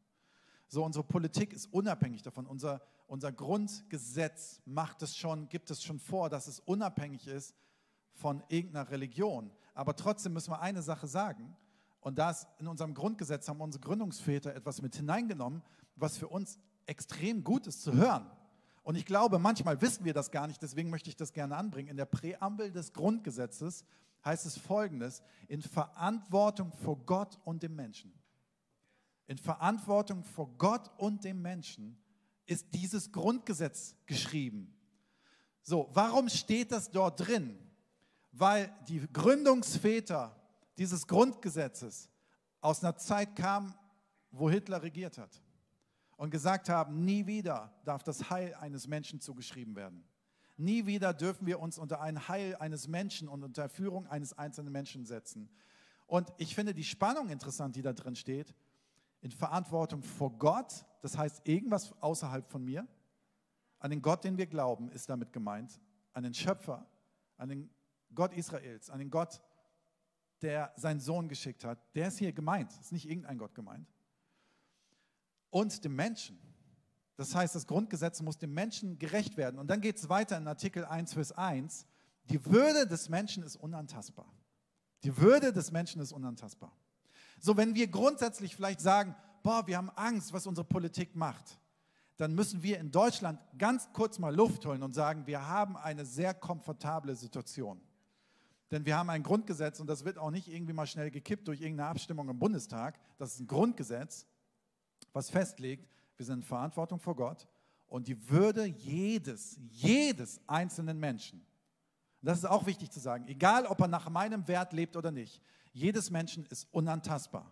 So, 0.69 0.85
unsere 0.85 1.03
Politik 1.03 1.53
ist 1.53 1.67
unabhängig 1.73 2.23
davon. 2.23 2.47
Unser, 2.47 2.83
unser 3.09 3.33
Grundgesetz 3.33 4.63
macht 4.65 5.03
es 5.03 5.17
schon, 5.17 5.49
gibt 5.49 5.73
es 5.73 5.83
schon 5.83 5.99
vor, 5.99 6.31
dass 6.31 6.47
es 6.47 6.61
unabhängig 6.61 7.27
ist 7.27 7.57
von 8.13 8.45
irgendeiner 8.47 8.93
Religion. 8.93 9.51
Aber 9.75 9.97
trotzdem 9.97 10.35
müssen 10.35 10.53
wir 10.53 10.61
eine 10.61 10.83
Sache 10.83 11.09
sagen, 11.09 11.57
und 11.99 12.17
das 12.17 12.47
in 12.61 12.69
unserem 12.69 12.95
Grundgesetz 12.95 13.49
haben 13.49 13.61
unsere 13.61 13.83
Gründungsväter 13.83 14.55
etwas 14.55 14.81
mit 14.83 14.95
hineingenommen, 14.95 15.65
was 15.97 16.17
für 16.17 16.29
uns 16.29 16.61
extrem 16.87 17.43
gut 17.43 17.67
ist 17.67 17.83
zu 17.83 17.93
hören. 17.93 18.31
Und 18.83 18.97
ich 18.97 19.07
glaube, 19.07 19.39
manchmal 19.39 19.81
wissen 19.81 20.05
wir 20.05 20.13
das 20.13 20.31
gar 20.31 20.47
nicht, 20.47 20.61
deswegen 20.61 20.91
möchte 20.91 21.09
ich 21.09 21.17
das 21.17 21.33
gerne 21.33 21.57
anbringen. 21.57 21.89
In 21.89 21.97
der 21.97 22.05
Präambel 22.05 22.73
des 22.73 22.93
Grundgesetzes 22.93 23.85
heißt 24.25 24.45
es 24.47 24.59
folgendes, 24.59 25.23
in 25.49 25.63
Verantwortung 25.63 26.73
vor 26.73 26.99
Gott 27.07 27.39
und 27.45 27.63
dem 27.63 27.77
Menschen. 27.77 28.13
In 29.27 29.39
Verantwortung 29.39 30.25
vor 30.25 30.57
Gott 30.59 30.91
und 30.99 31.25
dem 31.25 31.41
Menschen 31.43 31.97
ist 32.47 32.75
dieses 32.75 33.13
Grundgesetz 33.13 33.95
geschrieben. 34.07 34.77
So, 35.63 35.89
warum 35.95 36.29
steht 36.29 36.73
das 36.73 36.91
dort 36.91 37.27
drin? 37.27 37.57
Weil 38.33 38.75
die 38.89 39.01
Gründungsväter 39.13 40.37
dieses 40.77 41.07
Grundgesetzes 41.07 42.09
aus 42.61 42.83
einer 42.83 42.97
Zeit 42.97 43.37
kam, 43.37 43.75
wo 44.33 44.51
Hitler 44.51 44.83
regiert 44.83 45.19
hat 45.19 45.42
und 46.17 46.31
gesagt 46.31 46.69
haben, 46.69 47.05
nie 47.05 47.27
wieder 47.27 47.73
darf 47.85 48.03
das 48.03 48.31
Heil 48.31 48.55
eines 48.55 48.87
Menschen 48.87 49.21
zugeschrieben 49.21 49.75
werden. 49.77 50.05
Nie 50.57 50.87
wieder 50.87 51.15
dürfen 51.15 51.47
wir 51.47 51.61
uns 51.61 51.79
unter 51.79 52.01
ein 52.01 52.29
Heil 52.29 52.57
eines 52.57 52.87
Menschen 52.87 53.29
und 53.29 53.43
unter 53.43 53.69
Führung 53.69 54.07
eines 54.07 54.37
einzelnen 54.37 54.73
Menschen 54.73 55.07
setzen. 55.07 55.49
Und 56.07 56.33
ich 56.37 56.55
finde 56.55 56.75
die 56.75 56.85
Spannung 56.85 57.31
interessant, 57.31 57.75
die 57.75 57.83
da 57.83 57.93
drin 57.93 58.15
steht. 58.15 58.55
In 59.21 59.31
Verantwortung 59.31 60.03
vor 60.03 60.37
Gott, 60.39 60.85
das 61.01 61.17
heißt 61.17 61.49
irgendwas 61.49 61.95
außerhalb 62.03 62.49
von 62.51 62.65
mir, 62.65 62.87
an 63.79 63.91
den 63.91 64.03
Gott, 64.03 64.23
den 64.25 64.37
wir 64.37 64.47
glauben, 64.47 64.91
ist 64.93 65.09
damit 65.09 65.33
gemeint, 65.33 65.81
an 66.13 66.23
den 66.23 66.35
Schöpfer, 66.35 66.87
an 67.37 67.49
den 67.49 67.71
Gott 68.15 68.33
Israels, 68.35 68.91
an 68.91 68.99
den 68.99 69.11
Gott, 69.11 69.41
der 70.43 70.73
seinen 70.77 71.01
Sohn 71.01 71.29
geschickt 71.29 71.65
hat, 71.65 71.79
der 71.95 72.09
ist 72.09 72.19
hier 72.19 72.33
gemeint, 72.33 72.73
ist 72.81 72.93
nicht 72.93 73.09
irgendein 73.09 73.39
Gott 73.39 73.55
gemeint. 73.55 73.89
Und 75.53 75.85
dem 75.85 75.95
Menschen. 75.95 76.39
Das 77.17 77.35
heißt, 77.35 77.55
das 77.55 77.67
Grundgesetz 77.67 78.23
muss 78.23 78.39
dem 78.39 78.55
Menschen 78.55 78.99
gerecht 78.99 79.37
werden. 79.37 79.61
Und 79.61 79.69
dann 79.69 79.81
geht 79.81 79.99
es 79.99 80.09
weiter 80.09 80.39
in 80.39 80.49
Artikel 80.49 80.85
1, 80.85 81.13
Vers 81.13 81.31
1. 81.33 81.87
Die 82.31 82.45
Würde 82.47 82.87
des 82.87 83.09
Menschen 83.09 83.43
ist 83.43 83.57
unantastbar. 83.57 84.27
Die 85.05 85.17
Würde 85.19 85.53
des 85.53 85.71
Menschen 85.71 86.01
ist 86.01 86.13
unantastbar. 86.13 86.73
So, 87.39 87.57
wenn 87.57 87.75
wir 87.75 87.87
grundsätzlich 87.89 88.57
vielleicht 88.57 88.81
sagen, 88.81 89.15
boah, 89.43 89.67
wir 89.67 89.77
haben 89.77 89.91
Angst, 89.91 90.33
was 90.33 90.47
unsere 90.47 90.67
Politik 90.67 91.15
macht, 91.15 91.61
dann 92.17 92.35
müssen 92.35 92.63
wir 92.63 92.79
in 92.79 92.91
Deutschland 92.91 93.39
ganz 93.59 93.89
kurz 93.93 94.19
mal 94.19 94.35
Luft 94.35 94.65
holen 94.65 94.83
und 94.83 94.95
sagen, 94.95 95.27
wir 95.27 95.47
haben 95.47 95.77
eine 95.77 96.07
sehr 96.07 96.35
komfortable 96.35 97.15
Situation. 97.15 97.81
Denn 98.71 98.87
wir 98.87 98.97
haben 98.97 99.11
ein 99.11 99.23
Grundgesetz 99.23 99.81
und 99.81 99.87
das 99.87 100.05
wird 100.05 100.17
auch 100.17 100.31
nicht 100.31 100.49
irgendwie 100.49 100.73
mal 100.73 100.87
schnell 100.87 101.11
gekippt 101.11 101.47
durch 101.47 101.61
irgendeine 101.61 101.91
Abstimmung 101.91 102.29
im 102.31 102.39
Bundestag. 102.39 102.99
Das 103.19 103.35
ist 103.35 103.41
ein 103.41 103.47
Grundgesetz, 103.47 104.27
was 105.13 105.31
festlegt, 105.31 105.89
wir 106.17 106.27
sind 106.27 106.39
in 106.39 106.43
Verantwortung 106.43 106.99
vor 106.99 107.17
Gott 107.17 107.49
und 107.87 108.09
die 108.09 108.29
Würde 108.31 108.65
jedes, 108.65 109.59
jedes 109.71 110.41
einzelnen 110.47 110.99
Menschen. 110.99 111.45
Das 112.23 112.39
ist 112.39 112.45
auch 112.45 112.67
wichtig 112.67 112.91
zu 112.91 113.01
sagen. 113.01 113.27
Egal, 113.27 113.67
ob 113.67 113.81
er 113.81 113.89
nach 113.89 114.09
meinem 114.09 114.47
Wert 114.47 114.73
lebt 114.73 114.97
oder 114.97 115.11
nicht. 115.11 115.43
Jedes 115.73 116.11
Menschen 116.11 116.47
ist 116.47 116.69
unantastbar. 116.73 117.51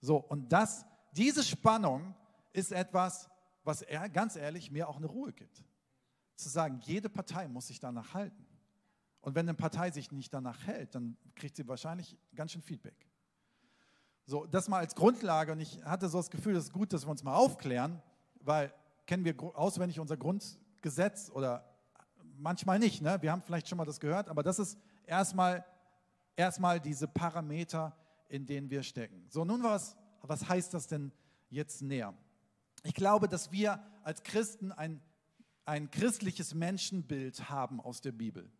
So, 0.00 0.16
und 0.16 0.52
das, 0.52 0.84
diese 1.12 1.44
Spannung 1.44 2.14
ist 2.52 2.72
etwas, 2.72 3.28
was 3.62 3.82
er, 3.82 4.08
ganz 4.08 4.36
ehrlich 4.36 4.70
mir 4.70 4.88
auch 4.88 4.96
eine 4.96 5.06
Ruhe 5.06 5.32
gibt. 5.32 5.64
Zu 6.36 6.48
sagen, 6.48 6.80
jede 6.84 7.08
Partei 7.08 7.48
muss 7.48 7.68
sich 7.68 7.80
danach 7.80 8.14
halten. 8.14 8.46
Und 9.20 9.34
wenn 9.34 9.48
eine 9.48 9.56
Partei 9.56 9.90
sich 9.90 10.10
nicht 10.10 10.32
danach 10.32 10.66
hält, 10.66 10.94
dann 10.94 11.16
kriegt 11.34 11.56
sie 11.56 11.66
wahrscheinlich 11.66 12.16
ganz 12.34 12.52
schön 12.52 12.62
Feedback. 12.62 13.07
So, 14.28 14.44
das 14.44 14.68
mal 14.68 14.80
als 14.80 14.94
Grundlage. 14.94 15.52
Und 15.52 15.60
ich 15.60 15.82
hatte 15.84 16.06
so 16.06 16.18
das 16.18 16.28
Gefühl, 16.28 16.54
es 16.54 16.64
ist 16.64 16.72
gut, 16.74 16.92
dass 16.92 17.06
wir 17.06 17.10
uns 17.10 17.24
mal 17.24 17.34
aufklären, 17.34 18.02
weil 18.42 18.70
kennen 19.06 19.24
wir 19.24 19.34
auswendig 19.56 19.98
unser 19.98 20.18
Grundgesetz 20.18 21.30
oder 21.32 21.64
manchmal 22.36 22.78
nicht. 22.78 23.00
Ne? 23.00 23.16
Wir 23.22 23.32
haben 23.32 23.40
vielleicht 23.40 23.68
schon 23.68 23.78
mal 23.78 23.86
das 23.86 23.98
gehört, 23.98 24.28
aber 24.28 24.42
das 24.42 24.58
ist 24.58 24.76
erstmal, 25.06 25.64
erstmal 26.36 26.78
diese 26.78 27.08
Parameter, 27.08 27.96
in 28.28 28.44
denen 28.44 28.68
wir 28.68 28.82
stecken. 28.82 29.24
So, 29.30 29.46
nun 29.46 29.62
was, 29.62 29.96
was 30.20 30.46
heißt 30.46 30.74
das 30.74 30.86
denn 30.86 31.10
jetzt 31.48 31.80
näher? 31.80 32.12
Ich 32.82 32.92
glaube, 32.92 33.28
dass 33.28 33.50
wir 33.50 33.82
als 34.02 34.22
Christen 34.24 34.72
ein, 34.72 35.00
ein 35.64 35.90
christliches 35.90 36.52
Menschenbild 36.52 37.48
haben 37.48 37.80
aus 37.80 38.02
der 38.02 38.12
Bibel. 38.12 38.52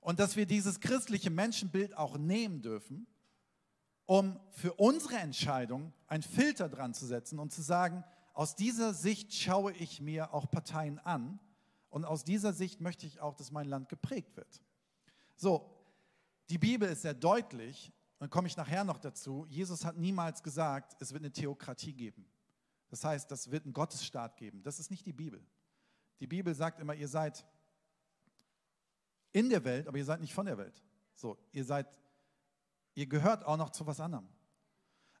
Und 0.00 0.20
dass 0.20 0.36
wir 0.36 0.46
dieses 0.46 0.80
christliche 0.80 1.28
Menschenbild 1.28 1.94
auch 1.98 2.16
nehmen 2.16 2.62
dürfen, 2.62 3.06
um 4.06 4.40
für 4.50 4.72
unsere 4.74 5.16
Entscheidung 5.16 5.92
einen 6.06 6.22
Filter 6.22 6.68
dran 6.68 6.94
zu 6.94 7.06
setzen 7.06 7.38
und 7.38 7.52
zu 7.52 7.62
sagen, 7.62 8.04
aus 8.32 8.54
dieser 8.54 8.94
Sicht 8.94 9.34
schaue 9.34 9.72
ich 9.72 10.00
mir 10.00 10.32
auch 10.32 10.50
Parteien 10.50 10.98
an 11.00 11.40
und 11.90 12.04
aus 12.04 12.24
dieser 12.24 12.52
Sicht 12.52 12.80
möchte 12.80 13.06
ich 13.06 13.20
auch, 13.20 13.34
dass 13.34 13.50
mein 13.50 13.66
Land 13.66 13.88
geprägt 13.88 14.36
wird. 14.36 14.62
So, 15.34 15.70
die 16.48 16.58
Bibel 16.58 16.88
ist 16.88 17.02
sehr 17.02 17.14
deutlich, 17.14 17.92
dann 18.18 18.30
komme 18.30 18.46
ich 18.48 18.56
nachher 18.56 18.84
noch 18.84 18.98
dazu. 18.98 19.44
Jesus 19.48 19.84
hat 19.84 19.96
niemals 19.96 20.42
gesagt, 20.42 20.96
es 21.00 21.12
wird 21.12 21.22
eine 21.22 21.32
Theokratie 21.32 21.92
geben. 21.92 22.26
Das 22.88 23.04
heißt, 23.04 23.30
das 23.30 23.50
wird 23.50 23.64
einen 23.64 23.74
Gottesstaat 23.74 24.36
geben. 24.36 24.62
Das 24.62 24.78
ist 24.78 24.90
nicht 24.90 25.04
die 25.04 25.12
Bibel. 25.12 25.44
Die 26.20 26.26
Bibel 26.26 26.54
sagt 26.54 26.80
immer, 26.80 26.94
ihr 26.94 27.08
seid 27.08 27.44
in 29.32 29.50
der 29.50 29.64
Welt, 29.64 29.88
aber 29.88 29.98
ihr 29.98 30.04
seid 30.04 30.20
nicht 30.20 30.32
von 30.32 30.46
der 30.46 30.56
Welt. 30.56 30.82
So, 31.14 31.36
ihr 31.52 31.64
seid, 31.64 31.86
ihr 32.96 33.06
gehört 33.06 33.44
auch 33.44 33.56
noch 33.56 33.70
zu 33.70 33.86
was 33.86 34.00
anderem. 34.00 34.26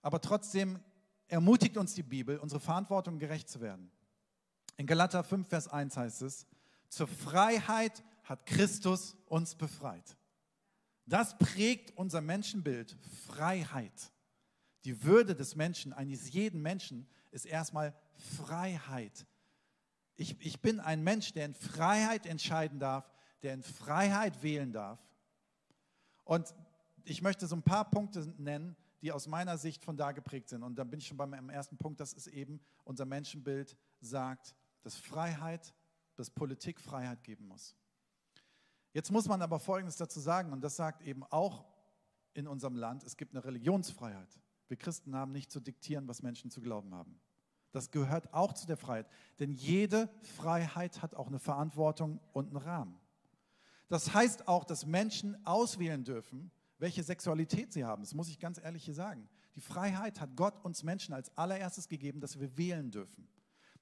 Aber 0.02 0.20
trotzdem 0.20 0.80
ermutigt 1.28 1.76
uns 1.76 1.94
die 1.94 2.02
Bibel, 2.02 2.38
unsere 2.38 2.60
Verantwortung 2.60 3.18
gerecht 3.18 3.48
zu 3.48 3.60
werden. 3.60 3.92
In 4.76 4.86
Galater 4.86 5.22
5, 5.22 5.48
Vers 5.48 5.68
1 5.68 5.96
heißt 5.96 6.22
es, 6.22 6.46
zur 6.88 7.06
Freiheit 7.06 8.02
hat 8.24 8.46
Christus 8.46 9.16
uns 9.26 9.54
befreit. 9.54 10.16
Das 11.06 11.38
prägt 11.38 11.96
unser 11.96 12.20
Menschenbild, 12.20 12.96
Freiheit. 13.26 14.12
Die 14.84 15.04
Würde 15.04 15.34
des 15.34 15.54
Menschen, 15.54 15.92
eines 15.92 16.32
jeden 16.32 16.62
Menschen, 16.62 17.08
ist 17.30 17.46
erstmal 17.46 17.94
Freiheit. 18.14 19.26
Ich, 20.16 20.36
ich 20.40 20.60
bin 20.60 20.80
ein 20.80 21.04
Mensch, 21.04 21.32
der 21.32 21.44
in 21.44 21.54
Freiheit 21.54 22.26
entscheiden 22.26 22.78
darf, 22.78 23.12
der 23.42 23.54
in 23.54 23.62
Freiheit 23.62 24.42
wählen 24.42 24.72
darf. 24.72 24.98
Und 26.24 26.54
ich 27.06 27.22
möchte 27.22 27.46
so 27.46 27.56
ein 27.56 27.62
paar 27.62 27.88
Punkte 27.88 28.26
nennen, 28.36 28.76
die 29.00 29.12
aus 29.12 29.28
meiner 29.28 29.58
Sicht 29.58 29.84
von 29.84 29.96
da 29.96 30.12
geprägt 30.12 30.48
sind. 30.48 30.62
Und 30.62 30.76
dann 30.76 30.90
bin 30.90 30.98
ich 30.98 31.06
schon 31.06 31.16
beim 31.16 31.48
ersten 31.48 31.76
Punkt, 31.76 32.00
das 32.00 32.12
ist 32.12 32.26
eben 32.26 32.60
unser 32.84 33.04
Menschenbild 33.04 33.76
sagt, 34.00 34.54
dass 34.82 34.96
Freiheit, 34.96 35.72
dass 36.16 36.30
Politik 36.30 36.80
Freiheit 36.80 37.22
geben 37.22 37.46
muss. 37.46 37.76
Jetzt 38.92 39.12
muss 39.12 39.28
man 39.28 39.42
aber 39.42 39.58
Folgendes 39.58 39.96
dazu 39.96 40.18
sagen, 40.20 40.52
und 40.52 40.62
das 40.62 40.76
sagt 40.76 41.02
eben 41.02 41.22
auch 41.24 41.64
in 42.34 42.48
unserem 42.48 42.74
Land, 42.74 43.04
es 43.04 43.16
gibt 43.16 43.34
eine 43.34 43.44
Religionsfreiheit. 43.44 44.40
Wir 44.68 44.76
Christen 44.76 45.14
haben 45.14 45.32
nicht 45.32 45.50
zu 45.50 45.60
diktieren, 45.60 46.08
was 46.08 46.22
Menschen 46.22 46.50
zu 46.50 46.60
glauben 46.60 46.94
haben. 46.94 47.20
Das 47.72 47.90
gehört 47.90 48.32
auch 48.32 48.52
zu 48.52 48.66
der 48.66 48.76
Freiheit. 48.76 49.06
Denn 49.38 49.52
jede 49.52 50.08
Freiheit 50.22 51.02
hat 51.02 51.14
auch 51.14 51.28
eine 51.28 51.38
Verantwortung 51.38 52.20
und 52.32 52.48
einen 52.48 52.56
Rahmen. 52.56 52.98
Das 53.88 54.14
heißt 54.14 54.48
auch, 54.48 54.64
dass 54.64 54.86
Menschen 54.86 55.44
auswählen 55.46 56.02
dürfen, 56.02 56.50
welche 56.78 57.02
Sexualität 57.02 57.72
sie 57.72 57.84
haben. 57.84 58.02
Das 58.02 58.14
muss 58.14 58.28
ich 58.28 58.38
ganz 58.38 58.58
ehrlich 58.62 58.84
hier 58.84 58.94
sagen. 58.94 59.28
Die 59.54 59.60
Freiheit 59.60 60.20
hat 60.20 60.36
Gott 60.36 60.62
uns 60.64 60.82
Menschen 60.82 61.14
als 61.14 61.36
allererstes 61.36 61.88
gegeben, 61.88 62.20
dass 62.20 62.38
wir 62.38 62.56
wählen 62.56 62.90
dürfen. 62.90 63.26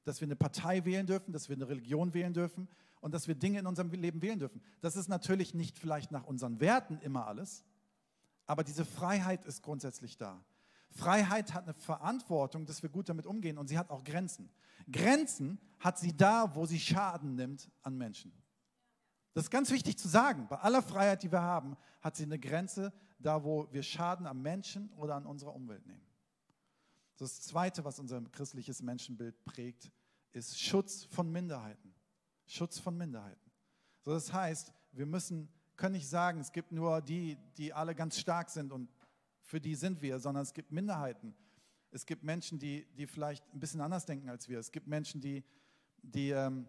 Dass 0.04 0.20
wir 0.20 0.26
eine 0.26 0.36
Partei 0.36 0.84
wählen 0.84 1.06
dürfen, 1.06 1.32
dass 1.32 1.48
wir 1.48 1.56
eine 1.56 1.68
Religion 1.68 2.14
wählen 2.14 2.32
dürfen 2.32 2.68
und 3.00 3.12
dass 3.12 3.26
wir 3.26 3.34
Dinge 3.34 3.58
in 3.58 3.66
unserem 3.66 3.90
Leben 3.90 4.22
wählen 4.22 4.38
dürfen. 4.38 4.62
Das 4.80 4.96
ist 4.96 5.08
natürlich 5.08 5.54
nicht 5.54 5.78
vielleicht 5.78 6.12
nach 6.12 6.24
unseren 6.24 6.60
Werten 6.60 6.98
immer 7.00 7.26
alles, 7.26 7.64
aber 8.46 8.62
diese 8.62 8.84
Freiheit 8.84 9.44
ist 9.44 9.62
grundsätzlich 9.62 10.16
da. 10.16 10.44
Freiheit 10.90 11.52
hat 11.54 11.64
eine 11.64 11.74
Verantwortung, 11.74 12.66
dass 12.66 12.82
wir 12.82 12.90
gut 12.90 13.08
damit 13.08 13.26
umgehen 13.26 13.58
und 13.58 13.68
sie 13.68 13.78
hat 13.78 13.90
auch 13.90 14.04
Grenzen. 14.04 14.48
Grenzen 14.90 15.58
hat 15.80 15.98
sie 15.98 16.16
da, 16.16 16.54
wo 16.54 16.66
sie 16.66 16.78
Schaden 16.78 17.34
nimmt 17.34 17.70
an 17.82 17.96
Menschen. 17.96 18.32
Das 19.34 19.44
ist 19.44 19.50
ganz 19.50 19.70
wichtig 19.70 19.98
zu 19.98 20.08
sagen. 20.08 20.46
Bei 20.48 20.58
aller 20.58 20.80
Freiheit, 20.80 21.22
die 21.22 21.32
wir 21.32 21.42
haben, 21.42 21.76
hat 22.00 22.16
sie 22.16 22.22
eine 22.22 22.38
Grenze 22.38 22.92
da, 23.18 23.42
wo 23.42 23.68
wir 23.72 23.82
Schaden 23.82 24.26
am 24.26 24.40
Menschen 24.42 24.90
oder 24.92 25.16
an 25.16 25.26
unserer 25.26 25.54
Umwelt 25.54 25.86
nehmen. 25.86 26.06
Das 27.16 27.40
Zweite, 27.42 27.84
was 27.84 27.98
unser 27.98 28.20
christliches 28.22 28.82
Menschenbild 28.82 29.44
prägt, 29.44 29.90
ist 30.32 30.60
Schutz 30.60 31.04
von 31.04 31.30
Minderheiten. 31.30 31.94
Schutz 32.46 32.78
von 32.78 32.96
Minderheiten. 32.96 33.50
So, 34.04 34.12
das 34.12 34.32
heißt, 34.32 34.72
wir 34.92 35.06
müssen, 35.06 35.48
können 35.76 35.94
nicht 35.94 36.08
sagen, 36.08 36.40
es 36.40 36.52
gibt 36.52 36.70
nur 36.70 37.00
die, 37.00 37.36
die 37.56 37.72
alle 37.72 37.94
ganz 37.94 38.18
stark 38.18 38.50
sind 38.50 38.72
und 38.72 38.88
für 39.40 39.60
die 39.60 39.74
sind 39.74 40.02
wir, 40.02 40.18
sondern 40.20 40.42
es 40.42 40.52
gibt 40.52 40.70
Minderheiten. 40.70 41.34
Es 41.90 42.06
gibt 42.06 42.22
Menschen, 42.22 42.58
die, 42.58 42.86
die 42.96 43.06
vielleicht 43.06 43.44
ein 43.54 43.60
bisschen 43.60 43.80
anders 43.80 44.04
denken 44.04 44.28
als 44.28 44.48
wir. 44.48 44.58
Es 44.58 44.72
gibt 44.72 44.86
Menschen, 44.86 45.20
die, 45.20 45.44
die 46.02 46.30
ähm, 46.30 46.66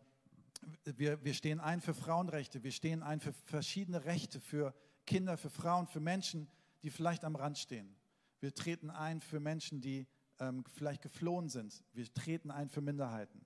wir, 0.84 1.24
wir 1.24 1.34
stehen 1.34 1.60
ein 1.60 1.82
für 1.82 1.94
Frauenrechte, 1.94 2.64
wir 2.64 2.72
stehen 2.72 3.04
ein 3.04 3.20
für 3.20 3.34
verschiedene 3.34 4.06
Rechte, 4.06 4.40
für 4.40 4.74
Kinder, 5.06 5.38
für 5.38 5.50
Frauen, 5.50 5.88
für 5.88 6.00
Menschen, 6.00 6.48
die 6.82 6.90
vielleicht 6.90 7.24
am 7.24 7.36
Rand 7.36 7.58
stehen. 7.58 7.96
Wir 8.40 8.54
treten 8.54 8.90
ein 8.90 9.22
für 9.22 9.40
Menschen, 9.40 9.82
die 9.82 10.08
ähm, 10.40 10.64
vielleicht 10.74 11.02
geflohen 11.02 11.50
sind. 11.50 11.84
Wir 11.94 12.12
treten 12.14 12.52
ein 12.52 12.70
für 12.70 12.82
Minderheiten. 12.82 13.46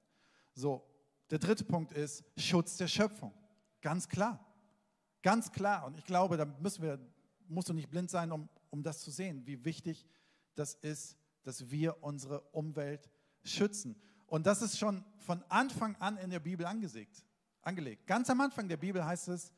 So, 0.53 0.85
der 1.29 1.39
dritte 1.39 1.63
Punkt 1.63 1.91
ist 1.91 2.23
Schutz 2.37 2.77
der 2.77 2.87
Schöpfung. 2.87 3.33
Ganz 3.81 4.09
klar. 4.09 4.45
Ganz 5.21 5.51
klar. 5.51 5.85
Und 5.85 5.97
ich 5.97 6.05
glaube, 6.05 6.37
da 6.37 6.45
müssen 6.45 6.81
wir, 6.81 6.99
musst 7.47 7.69
du 7.69 7.73
nicht 7.73 7.89
blind 7.89 8.09
sein, 8.09 8.31
um, 8.31 8.49
um 8.69 8.83
das 8.83 9.01
zu 9.01 9.11
sehen, 9.11 9.45
wie 9.45 9.63
wichtig 9.63 10.05
das 10.55 10.73
ist, 10.75 11.17
dass 11.43 11.69
wir 11.69 12.03
unsere 12.03 12.41
Umwelt 12.51 13.09
schützen. 13.43 13.95
Und 14.29 14.45
das 14.45 14.61
ist 14.61 14.77
schon 14.77 15.03
von 15.17 15.43
Anfang 15.49 15.95
an 15.97 16.17
in 16.17 16.29
der 16.29 16.39
Bibel 16.39 16.65
angelegt. 16.65 17.25
angelegt. 17.61 18.07
Ganz 18.07 18.29
am 18.29 18.39
Anfang 18.41 18.67
der 18.67 18.77
Bibel 18.77 19.03
heißt 19.03 19.27
es, 19.29 19.51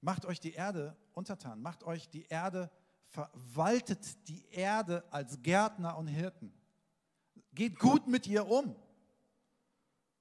macht 0.00 0.24
euch 0.24 0.40
die 0.40 0.52
Erde 0.52 0.96
untertan, 1.12 1.60
macht 1.60 1.82
euch 1.84 2.08
die 2.08 2.24
Erde, 2.26 2.70
verwaltet 3.08 4.28
die 4.28 4.46
Erde 4.50 5.04
als 5.10 5.42
Gärtner 5.42 5.98
und 5.98 6.06
Hirten. 6.06 6.52
Geht 7.52 7.78
gut 7.78 8.06
mit 8.06 8.26
ihr 8.26 8.46
um. 8.46 8.76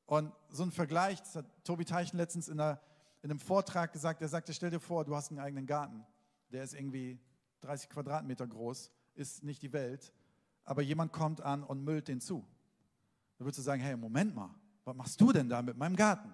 Und 0.05 0.33
so 0.49 0.63
ein 0.63 0.71
Vergleich, 0.71 1.19
das 1.19 1.35
hat 1.35 1.45
Tobi 1.63 1.85
Teichen 1.85 2.17
letztens 2.17 2.47
in, 2.47 2.59
einer, 2.59 2.79
in 3.21 3.29
einem 3.29 3.39
Vortrag 3.39 3.91
gesagt, 3.91 4.21
er 4.21 4.29
sagte, 4.29 4.53
stell 4.53 4.71
dir 4.71 4.79
vor, 4.79 5.05
du 5.05 5.15
hast 5.15 5.29
einen 5.29 5.39
eigenen 5.39 5.65
Garten, 5.65 6.05
der 6.49 6.63
ist 6.63 6.73
irgendwie 6.73 7.19
30 7.61 7.89
Quadratmeter 7.89 8.47
groß, 8.47 8.91
ist 9.15 9.43
nicht 9.43 9.61
die 9.61 9.73
Welt, 9.73 10.13
aber 10.63 10.81
jemand 10.81 11.11
kommt 11.11 11.41
an 11.41 11.63
und 11.63 11.83
müllt 11.83 12.07
den 12.07 12.21
zu. 12.21 12.47
Dann 13.37 13.45
würdest 13.45 13.59
du 13.59 13.63
sagen, 13.63 13.81
hey, 13.81 13.95
Moment 13.95 14.35
mal, 14.35 14.53
was 14.83 14.95
machst 14.95 15.21
du 15.21 15.31
denn 15.31 15.49
da 15.49 15.61
mit 15.61 15.77
meinem 15.77 15.95
Garten? 15.95 16.33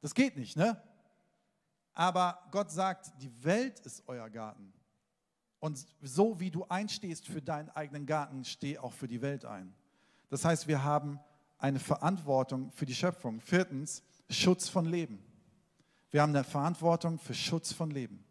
Das 0.00 0.14
geht 0.14 0.36
nicht, 0.36 0.56
ne? 0.56 0.80
Aber 1.92 2.38
Gott 2.50 2.70
sagt, 2.70 3.10
die 3.20 3.44
Welt 3.44 3.80
ist 3.80 4.04
euer 4.06 4.30
Garten. 4.30 4.72
Und 5.58 5.84
so 6.00 6.38
wie 6.38 6.50
du 6.50 6.64
einstehst 6.66 7.26
für 7.26 7.42
deinen 7.42 7.70
eigenen 7.70 8.06
Garten, 8.06 8.44
steh 8.44 8.78
auch 8.78 8.92
für 8.92 9.08
die 9.08 9.20
Welt 9.22 9.44
ein. 9.44 9.74
Das 10.28 10.44
heißt, 10.44 10.68
wir 10.68 10.84
haben 10.84 11.18
eine 11.58 11.80
Verantwortung 11.80 12.70
für 12.70 12.86
die 12.86 12.94
Schöpfung. 12.94 13.40
Viertens, 13.40 14.04
Schutz 14.30 14.68
von 14.68 14.84
Leben. 14.84 15.18
Wir 16.10 16.22
haben 16.22 16.30
eine 16.30 16.44
Verantwortung 16.44 17.18
für 17.18 17.34
Schutz 17.34 17.72
von 17.72 17.90
Leben. 17.90 18.24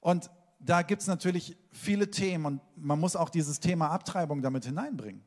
Und 0.00 0.30
da 0.60 0.82
gibt 0.82 1.02
es 1.02 1.08
natürlich 1.08 1.56
viele 1.72 2.10
Themen 2.10 2.46
und 2.46 2.60
man 2.76 3.00
muss 3.00 3.16
auch 3.16 3.30
dieses 3.30 3.58
Thema 3.58 3.90
Abtreibung 3.90 4.42
damit 4.42 4.64
hineinbringen. 4.64 5.24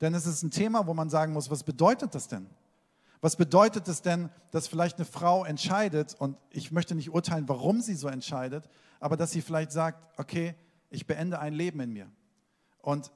Denn 0.00 0.14
es 0.14 0.26
ist 0.26 0.42
ein 0.42 0.50
Thema, 0.50 0.86
wo 0.86 0.94
man 0.94 1.10
sagen 1.10 1.32
muss, 1.32 1.50
was 1.50 1.64
bedeutet 1.64 2.14
das 2.14 2.28
denn? 2.28 2.48
Was 3.20 3.36
bedeutet 3.36 3.88
es 3.88 4.00
denn, 4.00 4.30
dass 4.52 4.68
vielleicht 4.68 4.96
eine 4.96 5.04
Frau 5.04 5.44
entscheidet, 5.44 6.14
und 6.18 6.36
ich 6.50 6.70
möchte 6.70 6.94
nicht 6.94 7.10
urteilen, 7.10 7.48
warum 7.48 7.80
sie 7.80 7.94
so 7.94 8.06
entscheidet, 8.08 8.68
aber 9.00 9.16
dass 9.16 9.32
sie 9.32 9.42
vielleicht 9.42 9.72
sagt, 9.72 10.08
okay, 10.18 10.54
ich 10.90 11.06
beende 11.06 11.40
ein 11.40 11.52
Leben 11.52 11.80
in 11.80 11.92
mir. 11.92 12.10
Und 12.80 13.10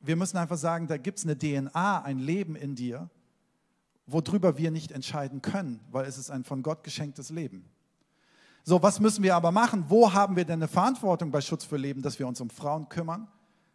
wir 0.00 0.16
müssen 0.16 0.36
einfach 0.36 0.56
sagen, 0.56 0.88
da 0.88 0.96
gibt 0.96 1.18
es 1.18 1.24
eine 1.24 1.38
DNA, 1.38 2.02
ein 2.02 2.18
Leben 2.18 2.56
in 2.56 2.74
dir, 2.74 3.08
worüber 4.06 4.58
wir 4.58 4.72
nicht 4.72 4.90
entscheiden 4.90 5.40
können, 5.40 5.80
weil 5.90 6.04
es 6.06 6.18
ist 6.18 6.30
ein 6.30 6.42
von 6.42 6.62
Gott 6.64 6.82
geschenktes 6.82 7.30
Leben. 7.30 7.70
So, 8.64 8.82
was 8.82 9.00
müssen 9.00 9.22
wir 9.22 9.36
aber 9.36 9.52
machen? 9.52 9.84
Wo 9.88 10.12
haben 10.12 10.36
wir 10.36 10.44
denn 10.44 10.60
eine 10.60 10.68
Verantwortung 10.68 11.30
bei 11.30 11.40
Schutz 11.40 11.64
für 11.64 11.76
Leben, 11.76 12.02
dass 12.02 12.18
wir 12.18 12.26
uns 12.26 12.40
um 12.40 12.50
Frauen 12.50 12.88
kümmern, 12.88 13.28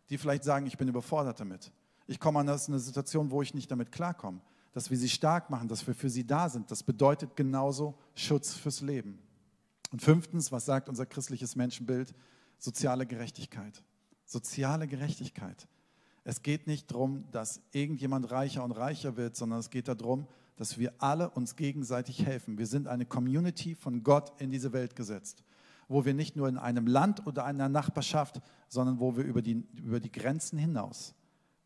die 0.09 0.17
vielleicht 0.17 0.43
sagen, 0.43 0.65
ich 0.65 0.77
bin 0.77 0.87
überfordert 0.89 1.39
damit? 1.39 1.71
Ich 2.07 2.19
komme 2.19 2.39
an 2.39 2.47
eine 2.47 2.79
Situation, 2.79 3.31
wo 3.31 3.41
ich 3.41 3.53
nicht 3.53 3.69
damit 3.69 3.91
klarkomme. 3.91 4.39
Dass 4.71 4.89
wir 4.89 4.97
sie 4.97 5.09
stark 5.09 5.49
machen, 5.49 5.67
dass 5.67 5.85
wir 5.85 5.93
für 5.93 6.09
sie 6.09 6.25
da 6.25 6.49
sind, 6.49 6.71
das 6.71 6.83
bedeutet 6.83 7.35
genauso 7.35 7.95
Schutz 8.15 8.53
fürs 8.53 8.81
Leben. 8.81 9.19
Und 9.91 10.01
fünftens, 10.01 10.51
was 10.51 10.65
sagt 10.65 10.89
unser 10.89 11.05
christliches 11.05 11.55
Menschenbild? 11.55 12.13
Soziale 12.57 13.05
Gerechtigkeit. 13.05 13.83
Soziale 14.25 14.87
Gerechtigkeit. 14.87 15.67
Es 16.23 16.43
geht 16.43 16.67
nicht 16.67 16.91
darum, 16.91 17.23
dass 17.31 17.61
irgendjemand 17.71 18.29
reicher 18.31 18.63
und 18.63 18.71
reicher 18.71 19.17
wird, 19.17 19.35
sondern 19.35 19.59
es 19.59 19.69
geht 19.69 19.87
darum, 19.87 20.27
dass 20.57 20.77
wir 20.77 20.93
alle 20.97 21.29
uns 21.29 21.55
gegenseitig 21.55 22.25
helfen. 22.25 22.57
Wir 22.57 22.67
sind 22.67 22.87
eine 22.87 23.05
Community 23.05 23.75
von 23.75 24.03
Gott 24.03 24.33
in 24.39 24.51
diese 24.51 24.73
Welt 24.73 24.95
gesetzt, 24.95 25.43
wo 25.87 26.05
wir 26.05 26.13
nicht 26.13 26.35
nur 26.35 26.49
in 26.49 26.57
einem 26.57 26.87
Land 26.87 27.25
oder 27.27 27.45
einer 27.45 27.69
Nachbarschaft, 27.69 28.41
sondern 28.67 28.99
wo 28.99 29.15
wir 29.15 29.23
über 29.23 29.41
die, 29.41 29.63
über 29.75 29.99
die 29.99 30.11
Grenzen 30.11 30.57
hinaus 30.57 31.13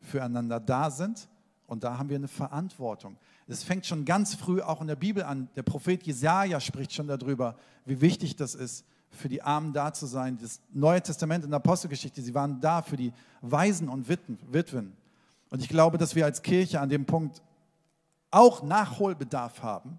füreinander 0.02 0.60
da 0.60 0.90
sind. 0.90 1.28
Und 1.66 1.84
da 1.84 1.96
haben 1.96 2.10
wir 2.10 2.16
eine 2.16 2.28
Verantwortung. 2.28 3.16
Es 3.48 3.62
fängt 3.62 3.86
schon 3.86 4.04
ganz 4.04 4.34
früh 4.34 4.60
auch 4.60 4.80
in 4.80 4.88
der 4.88 4.96
Bibel 4.96 5.22
an. 5.22 5.48
Der 5.56 5.62
Prophet 5.62 6.02
Jesaja 6.02 6.60
spricht 6.60 6.92
schon 6.92 7.06
darüber, 7.06 7.56
wie 7.86 8.00
wichtig 8.00 8.36
das 8.36 8.54
ist, 8.54 8.84
für 9.10 9.28
die 9.28 9.42
Armen 9.42 9.72
da 9.72 9.92
zu 9.92 10.06
sein. 10.06 10.38
Das 10.40 10.60
Neue 10.72 11.02
Testament 11.02 11.44
in 11.44 11.50
der 11.50 11.58
Apostelgeschichte, 11.58 12.22
sie 12.22 12.34
waren 12.34 12.60
da 12.60 12.82
für 12.82 12.96
die 12.96 13.12
Waisen 13.40 13.88
und 13.88 14.08
Witwen. 14.08 14.96
Und 15.50 15.62
ich 15.62 15.68
glaube, 15.68 15.98
dass 15.98 16.14
wir 16.14 16.24
als 16.24 16.42
Kirche 16.42 16.80
an 16.80 16.88
dem 16.88 17.04
Punkt 17.04 17.42
auch 18.30 18.62
Nachholbedarf 18.62 19.62
haben, 19.62 19.98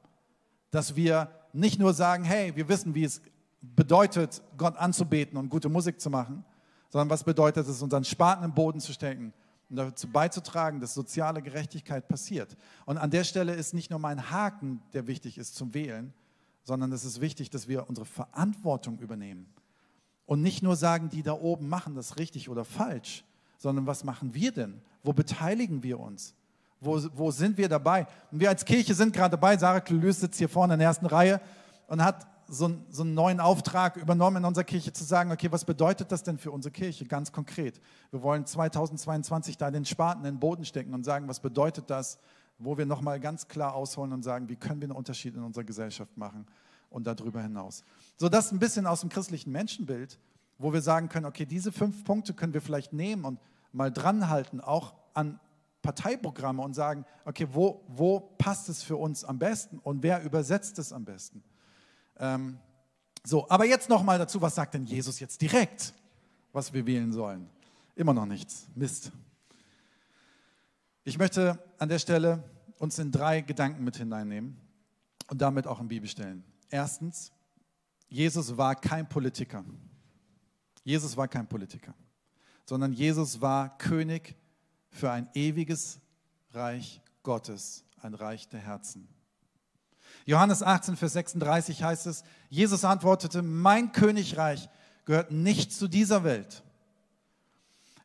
dass 0.71 0.95
wir 0.95 1.29
nicht 1.53 1.79
nur 1.79 1.93
sagen, 1.93 2.23
hey, 2.23 2.55
wir 2.55 2.67
wissen, 2.69 2.95
wie 2.95 3.03
es 3.03 3.21
bedeutet, 3.61 4.41
Gott 4.57 4.77
anzubeten 4.77 5.37
und 5.37 5.49
gute 5.49 5.69
Musik 5.69 6.01
zu 6.01 6.09
machen, 6.09 6.43
sondern 6.89 7.09
was 7.09 7.23
bedeutet 7.23 7.67
es, 7.67 7.81
unseren 7.81 8.03
Spaten 8.03 8.43
im 8.43 8.53
Boden 8.53 8.79
zu 8.79 8.91
stecken 8.93 9.33
und 9.73 9.77
dazu 9.77 10.07
beizutragen, 10.07 10.79
dass 10.79 10.93
soziale 10.93 11.41
Gerechtigkeit 11.41 12.07
passiert. 12.07 12.55
Und 12.85 12.99
an 12.99 13.09
der 13.09 13.23
Stelle 13.23 13.55
ist 13.55 13.73
nicht 13.73 13.89
nur 13.89 13.97
mein 13.97 14.29
Haken, 14.29 14.83
der 14.93 15.07
wichtig 15.07 15.39
ist 15.39 15.55
zum 15.55 15.73
Wählen, 15.73 16.13
sondern 16.63 16.91
es 16.91 17.03
ist 17.03 17.21
wichtig, 17.21 17.49
dass 17.49 17.67
wir 17.67 17.89
unsere 17.89 18.05
Verantwortung 18.05 18.99
übernehmen. 18.99 19.47
Und 20.27 20.43
nicht 20.43 20.61
nur 20.61 20.75
sagen, 20.75 21.09
die 21.09 21.23
da 21.23 21.33
oben 21.33 21.69
machen 21.69 21.95
das 21.95 22.17
richtig 22.19 22.49
oder 22.49 22.65
falsch, 22.65 23.25
sondern 23.57 23.87
was 23.87 24.03
machen 24.03 24.35
wir 24.35 24.51
denn? 24.51 24.79
Wo 25.01 25.11
beteiligen 25.11 25.81
wir 25.81 25.99
uns? 25.99 26.35
Wo, 26.79 27.01
wo 27.15 27.31
sind 27.31 27.57
wir 27.57 27.67
dabei? 27.67 28.05
Und 28.31 28.41
wir 28.41 28.49
als 28.49 28.65
Kirche 28.65 28.93
sind 28.93 29.11
gerade 29.11 29.31
dabei. 29.31 29.57
Sarah 29.57 29.81
Klülüs 29.81 30.19
sitzt 30.19 30.37
hier 30.37 30.49
vorne 30.49 30.73
in 30.75 30.79
der 30.79 30.89
ersten 30.89 31.07
Reihe 31.07 31.41
und 31.87 32.03
hat 32.03 32.27
so, 32.47 32.71
so 32.89 33.03
einen 33.03 33.13
neuen 33.13 33.39
Auftrag 33.39 33.97
übernommen 33.97 34.37
in 34.37 34.45
unserer 34.45 34.63
Kirche 34.63 34.93
zu 34.93 35.03
sagen, 35.03 35.31
okay, 35.31 35.51
was 35.51 35.65
bedeutet 35.65 36.11
das 36.11 36.23
denn 36.23 36.37
für 36.37 36.51
unsere 36.51 36.71
Kirche 36.71 37.05
ganz 37.05 37.31
konkret? 37.31 37.79
Wir 38.11 38.21
wollen 38.21 38.45
2022 38.45 39.57
da 39.57 39.71
den 39.71 39.85
Spaten 39.85 40.19
in 40.25 40.35
den 40.35 40.39
Boden 40.39 40.65
stecken 40.65 40.93
und 40.93 41.03
sagen, 41.03 41.27
was 41.27 41.39
bedeutet 41.39 41.89
das? 41.89 42.19
wo 42.59 42.77
wir 42.77 42.85
nochmal 42.85 43.19
ganz 43.19 43.47
klar 43.47 43.73
ausholen 43.73 44.13
und 44.13 44.23
sagen, 44.23 44.49
wie 44.49 44.55
können 44.55 44.81
wir 44.81 44.87
einen 44.87 44.97
Unterschied 44.97 45.35
in 45.35 45.43
unserer 45.43 45.63
Gesellschaft 45.63 46.17
machen 46.17 46.45
und 46.89 47.07
darüber 47.07 47.41
hinaus. 47.41 47.83
So, 48.17 48.29
das 48.29 48.51
ein 48.51 48.59
bisschen 48.59 48.85
aus 48.85 49.01
dem 49.01 49.09
christlichen 49.09 49.51
Menschenbild, 49.51 50.19
wo 50.57 50.71
wir 50.71 50.81
sagen 50.81 51.09
können, 51.09 51.25
okay, 51.25 51.45
diese 51.45 51.71
fünf 51.71 52.03
Punkte 52.03 52.33
können 52.33 52.53
wir 52.53 52.61
vielleicht 52.61 52.93
nehmen 52.93 53.25
und 53.25 53.39
mal 53.71 53.91
dranhalten, 53.91 54.61
auch 54.61 54.93
an 55.13 55.39
Parteiprogramme 55.81 56.61
und 56.61 56.73
sagen, 56.73 57.05
okay, 57.25 57.47
wo, 57.51 57.83
wo 57.87 58.19
passt 58.19 58.69
es 58.69 58.83
für 58.83 58.95
uns 58.95 59.25
am 59.25 59.39
besten 59.39 59.79
und 59.79 60.03
wer 60.03 60.23
übersetzt 60.23 60.79
es 60.79 60.93
am 60.93 61.03
besten? 61.03 61.43
Ähm, 62.17 62.57
so, 63.23 63.49
aber 63.49 63.65
jetzt 63.65 63.89
nochmal 63.89 64.17
dazu, 64.17 64.41
was 64.41 64.55
sagt 64.55 64.73
denn 64.73 64.85
Jesus 64.85 65.19
jetzt 65.19 65.41
direkt, 65.41 65.93
was 66.51 66.73
wir 66.73 66.85
wählen 66.85 67.11
sollen? 67.11 67.49
Immer 67.95 68.13
noch 68.13 68.25
nichts. 68.25 68.67
Mist. 68.75 69.11
Ich 71.03 71.17
möchte 71.17 71.59
an 71.77 71.89
der 71.89 71.99
Stelle 71.99 72.43
uns 72.79 72.99
in 72.99 73.11
drei 73.11 73.41
Gedanken 73.41 73.83
mit 73.83 73.97
hineinnehmen 73.97 74.57
und 75.27 75.41
damit 75.41 75.67
auch 75.67 75.79
in 75.79 75.87
Bibelstellen. 75.87 76.43
Erstens, 76.69 77.31
Jesus 78.09 78.57
war 78.57 78.75
kein 78.75 79.07
Politiker. 79.07 79.63
Jesus 80.83 81.15
war 81.15 81.27
kein 81.27 81.47
Politiker, 81.47 81.93
sondern 82.65 82.91
Jesus 82.91 83.39
war 83.39 83.77
König 83.77 84.35
für 84.89 85.11
ein 85.11 85.29
ewiges 85.33 85.99
Reich 86.51 87.01
Gottes, 87.23 87.85
ein 88.01 88.13
Reich 88.13 88.49
der 88.49 88.59
Herzen. 88.59 89.07
Johannes 90.25 90.63
18, 90.63 90.95
Vers 90.95 91.13
36 91.13 91.83
heißt 91.83 92.07
es, 92.07 92.23
Jesus 92.49 92.85
antwortete, 92.85 93.41
mein 93.41 93.91
Königreich 93.91 94.69
gehört 95.05 95.31
nicht 95.31 95.73
zu 95.73 95.87
dieser 95.87 96.23
Welt. 96.23 96.63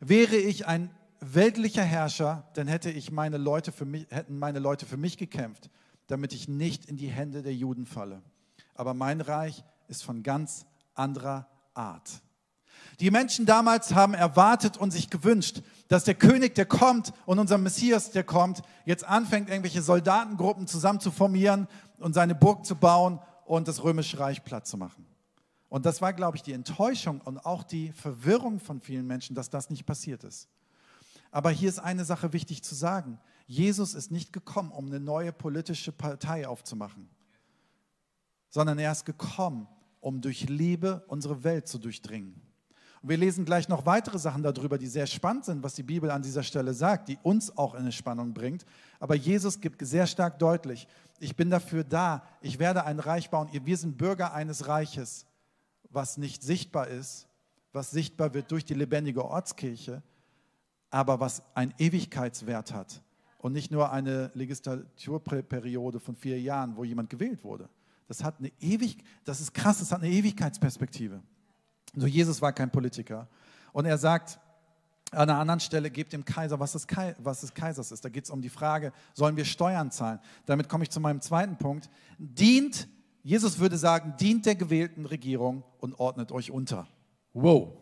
Wäre 0.01 0.37
ich 0.37 0.67
ein 0.67 0.91
weltlicher 1.21 1.83
Herrscher, 1.83 2.49
dann 2.55 2.69
hätte 2.69 2.91
ich 2.91 3.11
meine 3.11 3.37
Leute 3.37 3.73
für 3.73 3.85
mich, 3.85 4.07
hätten 4.11 4.39
meine 4.39 4.59
Leute 4.59 4.87
für 4.87 4.97
mich 4.97 5.17
gekämpft, 5.17 5.71
damit 6.07 6.33
ich 6.33 6.49
nicht 6.49 6.87
in 6.87 6.97
die 6.97 7.09
Hände 7.09 7.43
der 7.43 7.55
Juden 7.55 7.87
falle. 7.87 8.23
Aber 8.75 8.95
mein 8.95 9.21
Reich 9.21 9.65
ist 9.89 10.05
von 10.05 10.23
ganz 10.23 10.67
anderer 10.95 11.49
Art. 11.75 12.23
Die 13.01 13.13
Menschen 13.13 13.47
damals 13.47 13.95
haben 13.95 14.15
erwartet 14.15 14.77
und 14.77 14.91
sich 14.91 15.09
gewünscht, 15.09 15.63
dass 15.87 16.05
der 16.05 16.17
König, 16.17 16.57
der 16.57 16.67
kommt 16.67 17.13
und 17.27 17.39
unser 17.39 17.57
Messias, 17.57 18.11
der 18.11 18.25
kommt, 18.25 18.63
jetzt 18.85 19.05
anfängt, 19.05 19.49
irgendwelche 19.49 19.83
Soldatengruppen 19.83 20.67
zusammen 20.67 20.99
zu 20.99 21.13
formieren 21.13 21.69
und 21.99 22.15
seine 22.15 22.35
Burg 22.35 22.67
zu 22.67 22.75
bauen 22.75 23.21
und 23.45 23.69
das 23.69 23.85
römische 23.85 24.19
Reich 24.19 24.43
platt 24.43 24.67
zu 24.67 24.77
machen. 24.77 25.07
Und 25.69 25.87
das 25.87 26.03
war, 26.03 26.13
glaube 26.13 26.37
ich, 26.37 26.43
die 26.43 26.55
Enttäuschung 26.55 27.21
und 27.21 27.39
auch 27.39 27.63
die 27.63 27.93
Verwirrung 27.93 28.59
von 28.59 28.81
vielen 28.81 29.07
Menschen, 29.07 29.37
dass 29.37 29.49
das 29.49 29.71
nicht 29.71 29.87
passiert 29.87 30.25
ist. 30.25 30.49
Aber 31.31 31.51
hier 31.51 31.69
ist 31.69 31.79
eine 31.79 32.05
Sache 32.05 32.33
wichtig 32.33 32.65
zu 32.65 32.75
sagen. 32.75 33.21
Jesus 33.47 33.95
ist 33.95 34.11
nicht 34.11 34.33
gekommen, 34.33 34.73
um 34.73 34.87
eine 34.87 34.99
neue 34.99 35.33
politische 35.33 35.93
Partei 35.93 36.49
aufzumachen, 36.49 37.09
sondern 38.51 38.79
er 38.79 38.93
ist 38.93 39.05
gekommen, 39.05 39.69
um 40.01 40.21
durch 40.21 40.49
Liebe 40.49 41.05
unsere 41.07 41.45
Welt 41.45 41.69
zu 41.69 41.79
durchdringen. 41.79 42.48
Und 43.03 43.09
wir 43.09 43.17
lesen 43.17 43.45
gleich 43.45 43.69
noch 43.69 43.87
weitere 43.87 44.19
Sachen 44.19 44.43
darüber, 44.43 44.79
die 44.79 44.87
sehr 44.87 45.07
spannend 45.07 45.45
sind, 45.45 45.63
was 45.63 45.75
die 45.75 45.83
Bibel 45.83 46.11
an 46.11 46.23
dieser 46.23 46.43
Stelle 46.43 46.75
sagt, 46.75 47.09
die 47.09 47.19
uns 47.23 47.57
auch 47.57 47.75
in 47.75 47.81
eine 47.81 47.93
Spannung 47.93 48.35
bringt. 48.35 48.65
Aber 48.99 49.15
Jesus 49.15 49.61
gibt 49.61 49.87
sehr 49.87 50.07
stark 50.07 50.39
deutlich, 50.39 50.89
ich 51.21 51.37
bin 51.37 51.51
dafür 51.51 51.85
da, 51.85 52.23
ich 52.41 52.59
werde 52.59 52.85
ein 52.85 53.01
Reich 53.01 53.31
bauen. 53.31 53.49
Wir 53.53 53.77
sind 53.77 53.99
Bürger 53.99 54.33
eines 54.35 54.69
Reiches, 54.69 55.27
was 55.91 56.17
nicht 56.17 56.43
sichtbar 56.43 56.89
ist, 56.89 57.27
was 57.73 57.91
sichtbar 57.91 58.35
wird 58.35 58.51
durch 58.51 58.65
die 58.65 58.75
lebendige 58.75 59.25
Ortskirche, 59.25 60.03
aber 60.91 61.21
was 61.21 61.43
einen 61.55 61.75
Ewigkeitswert 61.79 62.73
hat 62.73 63.03
und 63.39 63.53
nicht 63.53 63.71
nur 63.71 63.93
eine 63.93 64.31
Legislaturperiode 64.35 66.01
von 66.01 66.15
vier 66.17 66.41
Jahren, 66.41 66.77
wo 66.77 66.85
jemand 66.85 67.11
gewählt 67.11 67.45
wurde. 67.45 67.69
Das 68.07 68.25
hat 68.25 68.39
eine 68.39 68.51
ewig, 68.61 68.99
das 69.25 69.41
ist 69.41 69.53
krass, 69.53 69.81
das 69.81 69.93
hat 69.93 70.03
eine 70.03 70.11
Ewigkeitsperspektive. 70.11 71.21
So 71.95 72.07
Jesus 72.07 72.41
war 72.43 72.53
kein 72.53 72.71
Politiker 72.71 73.29
und 73.73 73.87
er 73.87 73.99
sagt 73.99 74.39
an 75.11 75.31
einer 75.31 75.39
anderen 75.39 75.61
Stelle, 75.61 75.91
gebt 75.91 76.13
dem 76.13 76.25
Kaiser, 76.25 76.61
was 76.61 76.73
des, 76.73 76.87
Kai, 76.87 77.15
was 77.19 77.41
des 77.41 77.55
Kaisers 77.55 77.93
ist. 77.93 78.05
Da 78.05 78.09
geht 78.09 78.25
es 78.25 78.31
um 78.31 78.43
die 78.43 78.51
Frage, 78.51 78.93
sollen 79.15 79.37
wir 79.37 79.45
Steuern 79.45 79.91
zahlen? 79.91 80.21
Damit 80.45 80.69
komme 80.69 80.85
ich 80.85 80.91
zu 80.91 81.01
meinem 81.01 81.21
zweiten 81.21 81.57
Punkt. 81.57 81.89
Dient, 82.19 82.89
Jesus 83.23 83.59
würde 83.59 83.79
sagen, 83.79 84.15
dient 84.21 84.45
der 84.45 84.55
gewählten 84.55 85.07
Regierung 85.07 85.65
und 85.79 85.99
ordnet 85.99 86.31
euch 86.31 86.51
unter. 86.51 86.87
Wow. 87.33 87.73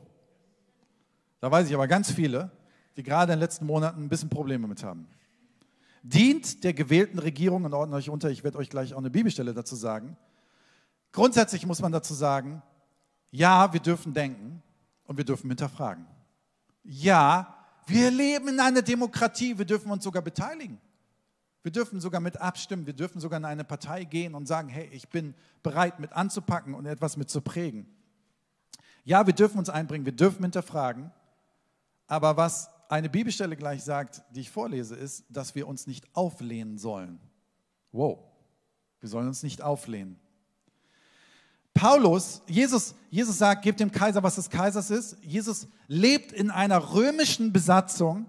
Da 1.41 1.51
weiß 1.51 1.69
ich 1.69 1.75
aber 1.75 1.89
ganz 1.89 2.13
viele, 2.13 2.51
die 2.97 3.03
gerade 3.03 3.33
in 3.33 3.39
den 3.39 3.43
letzten 3.43 3.67
Monaten 3.67 4.05
ein 4.05 4.09
bisschen 4.09 4.31
Probleme 4.31 4.69
mit 4.69 4.83
haben. 4.85 5.09
Dient 6.03 6.63
der 6.63 6.73
gewählten 6.73 7.19
Regierung 7.19 7.65
und 7.65 7.75
ordnet 7.75 7.99
euch 7.99 8.11
unter. 8.11 8.31
Ich 8.31 8.45
werde 8.45 8.59
euch 8.59 8.71
gleich 8.71 8.95
auch 8.95 8.99
eine 8.99 9.11
Bibelstelle 9.11 9.53
dazu 9.53 9.75
sagen. 9.75 10.17
Grundsätzlich 11.11 11.67
muss 11.67 11.81
man 11.81 11.91
dazu 11.91 12.15
sagen, 12.15 12.63
ja, 13.37 13.71
wir 13.71 13.81
dürfen 13.81 14.15
denken 14.15 14.63
und 15.05 15.19
wir 15.19 15.25
dürfen 15.25 15.51
hinterfragen. 15.51 16.07
Ja, 16.83 17.55
wir 17.87 18.11
leben 18.11 18.49
in 18.49 18.61
einer 18.61 18.81
Demokratie, 18.83 19.59
wir 19.59 19.67
dürfen 19.67 19.91
uns 19.91 20.05
sogar 20.05 20.23
beteiligen. 20.23 20.81
Wir 21.63 21.71
dürfen 21.71 22.01
sogar 22.01 22.21
mit 22.21 22.41
abstimmen, 22.41 22.87
wir 22.87 22.95
dürfen 22.95 23.21
sogar 23.21 23.39
in 23.39 23.45
eine 23.45 23.65
Partei 23.65 24.05
gehen 24.05 24.35
und 24.35 24.47
sagen, 24.47 24.69
hey, 24.69 24.89
ich 24.93 25.09
bin 25.09 25.35
bereit 25.63 26.01
mit 26.01 26.13
anzupacken 26.13 26.75
und 26.75 26.87
etwas 26.87 27.17
mit 27.17 27.29
zu 27.29 27.43
prägen. 27.43 27.87
Ja, 29.05 29.27
wir 29.27 29.35
dürfen 29.35 29.59
uns 29.59 29.69
einbringen, 29.69 30.07
wir 30.07 30.17
dürfen 30.17 30.43
hinterfragen, 30.43 31.13
aber 32.07 32.37
was 32.37 32.71
eine 32.89 33.11
Bibelstelle 33.11 33.57
gleich 33.57 33.83
sagt, 33.83 34.23
die 34.31 34.41
ich 34.41 34.51
vorlese, 34.51 34.97
ist, 34.97 35.25
dass 35.29 35.55
wir 35.55 35.69
uns 35.69 35.87
nicht 35.87 36.07
auflehnen 36.15 36.79
sollen. 36.79 37.21
Wow, 37.93 38.21
wir 39.01 39.09
sollen 39.09 39.27
uns 39.27 39.43
nicht 39.43 39.61
auflehnen. 39.61 40.19
Paulus, 41.77 42.41
Jesus, 42.47 42.95
Jesus 43.11 43.37
sagt, 43.37 43.63
gebt 43.63 43.81
dem 43.81 43.93
Kaiser, 43.93 44.23
was 44.23 44.37
des 44.37 44.49
Kaisers 44.49 44.91
ist. 44.91 45.19
Jesus 45.23 45.69
lebt 45.89 46.33
in 46.33 46.51
einer 46.51 46.95
römischen 46.95 47.53
Besatzung, 47.53 48.25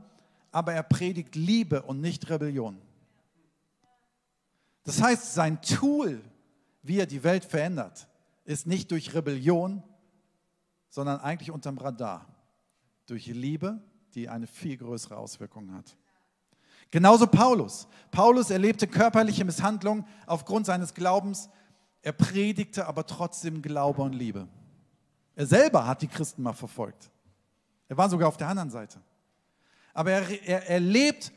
aber 0.52 0.74
er 0.74 0.84
predigt 0.84 1.36
Liebe 1.36 1.82
und 1.82 2.02
nicht 2.02 2.30
Rebellion. 2.30 2.78
Das 4.84 5.02
heißt, 5.02 5.34
sein 5.34 5.62
Tool, 5.62 6.22
wie 6.84 7.00
er 7.00 7.06
die 7.06 7.24
Welt 7.24 7.46
verändert, 7.46 8.08
ist 8.44 8.68
nicht 8.68 8.92
durch 8.92 9.14
Rebellion, 9.14 9.82
sondern 10.90 11.22
eigentlich 11.22 11.52
unterm 11.52 11.78
Radar 11.78 12.26
durch 13.06 13.28
Liebe, 13.28 13.82
die 14.14 14.28
eine 14.28 14.48
viel 14.48 14.76
größere 14.76 15.16
Auswirkung 15.16 15.74
hat. 15.74 15.96
Genauso 16.92 17.28
Paulus. 17.28 17.88
Paulus 18.12 18.50
erlebte 18.50 18.88
körperliche 18.88 19.46
Misshandlung 19.46 20.06
aufgrund 20.26 20.66
seines 20.66 20.94
Glaubens. 20.94 21.50
Er 22.08 22.14
predigte 22.14 22.88
aber 22.88 23.06
trotzdem 23.06 23.62
Glaube 23.62 24.02
und 24.02 24.14
Liebe. 24.14 24.48
Er 25.36 25.46
selber 25.46 25.86
hat 25.86 26.02
die 26.02 26.08
Christen 26.08 26.42
mal 26.42 26.54
verfolgt. 26.54 27.12
Er 27.90 27.98
war 27.98 28.10
sogar 28.10 28.30
auf 28.30 28.38
der 28.38 28.48
anderen 28.48 28.70
Seite. 28.70 29.02
Aber 29.94 30.12
er, 30.12 30.48
er, 30.48 30.70
er 30.70 30.80
lebt 30.80 31.34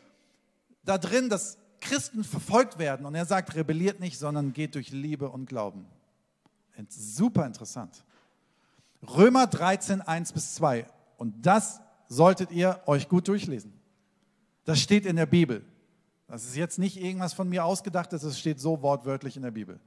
da 0.84 0.96
drin, 0.96 1.28
dass 1.28 1.58
Christen 1.80 2.22
verfolgt 2.22 2.78
werden. 2.78 3.04
Und 3.04 3.16
er 3.16 3.24
sagt, 3.24 3.56
rebelliert 3.56 3.98
nicht, 3.98 4.16
sondern 4.16 4.52
geht 4.52 4.76
durch 4.76 4.92
Liebe 4.92 5.28
und 5.28 5.46
Glauben. 5.46 5.86
Super 6.88 7.46
interessant. 7.46 8.04
Römer 9.02 9.48
13, 9.48 10.02
1 10.02 10.32
bis 10.32 10.54
2. 10.54 10.86
Und 11.16 11.44
das 11.44 11.80
solltet 12.06 12.52
ihr 12.52 12.80
euch 12.86 13.08
gut 13.08 13.26
durchlesen. 13.26 13.72
Das 14.66 14.78
steht 14.78 15.04
in 15.04 15.16
der 15.16 15.26
Bibel. 15.26 15.64
Das 16.28 16.44
ist 16.44 16.54
jetzt 16.54 16.78
nicht 16.78 16.96
irgendwas 16.96 17.32
von 17.32 17.48
mir 17.48 17.64
ausgedacht, 17.64 18.12
das 18.12 18.38
steht 18.38 18.60
so 18.60 18.82
wortwörtlich 18.82 19.34
in 19.36 19.42
der 19.42 19.50
Bibel. 19.50 19.80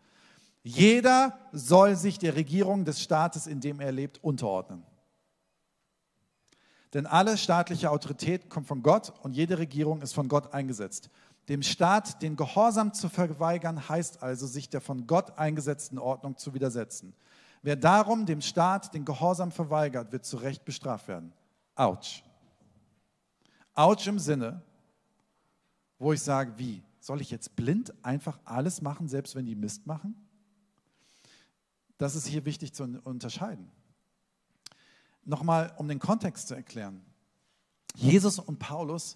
Jeder 0.64 1.38
soll 1.52 1.96
sich 1.96 2.18
der 2.18 2.36
Regierung 2.36 2.86
des 2.86 3.02
Staates, 3.02 3.48
in 3.48 3.60
dem 3.60 3.82
er 3.82 3.92
lebt, 3.92 4.24
unterordnen. 4.24 4.84
Denn 6.94 7.06
alle 7.06 7.38
staatliche 7.38 7.92
Autorität 7.92 8.50
kommt 8.50 8.68
von 8.68 8.82
Gott 8.82 9.14
und 9.24 9.34
jede 9.34 9.58
Regierung 9.58 10.02
ist 10.02 10.14
von 10.14 10.30
Gott 10.30 10.54
eingesetzt. 10.54 11.10
Dem 11.50 11.64
Staat 11.64 12.22
den 12.22 12.38
Gehorsam 12.38 12.94
zu 12.94 13.10
verweigern, 13.10 13.90
heißt 13.90 14.24
also, 14.24 14.48
sich 14.48 14.70
der 14.70 14.80
von 14.80 15.06
Gott 15.06 15.38
eingesetzten 15.38 15.98
Ordnung 15.98 16.38
zu 16.38 16.54
widersetzen. 16.54 17.14
Wer 17.62 17.76
darum 17.76 18.26
dem 18.26 18.42
Staat 18.42 18.94
den 18.94 19.04
Gehorsam 19.04 19.52
verweigert, 19.52 20.12
wird 20.12 20.26
zu 20.26 20.38
Recht 20.38 20.64
bestraft 20.64 21.08
werden. 21.08 21.34
Autsch. 21.76 22.24
Autsch 23.74 24.08
im 24.08 24.20
Sinne, 24.20 24.62
wo 25.98 26.14
ich 26.14 26.22
sage, 26.22 26.54
wie? 26.58 26.84
Soll 27.00 27.20
ich 27.20 27.32
jetzt 27.32 27.56
blind 27.58 27.94
einfach 28.04 28.40
alles 28.46 28.82
machen, 28.82 29.10
selbst 29.10 29.36
wenn 29.36 29.46
die 29.46 29.56
Mist 29.56 29.88
machen? 29.88 30.16
Das 31.98 32.16
ist 32.16 32.28
hier 32.28 32.46
wichtig 32.46 32.74
zu 32.74 32.84
unterscheiden. 33.04 33.72
Nochmal, 35.26 35.74
um 35.78 35.88
den 35.88 36.00
Kontext 36.00 36.48
zu 36.48 36.56
erklären. 36.56 37.06
Jesus 37.96 38.40
und 38.40 38.60
Paulus 38.60 39.16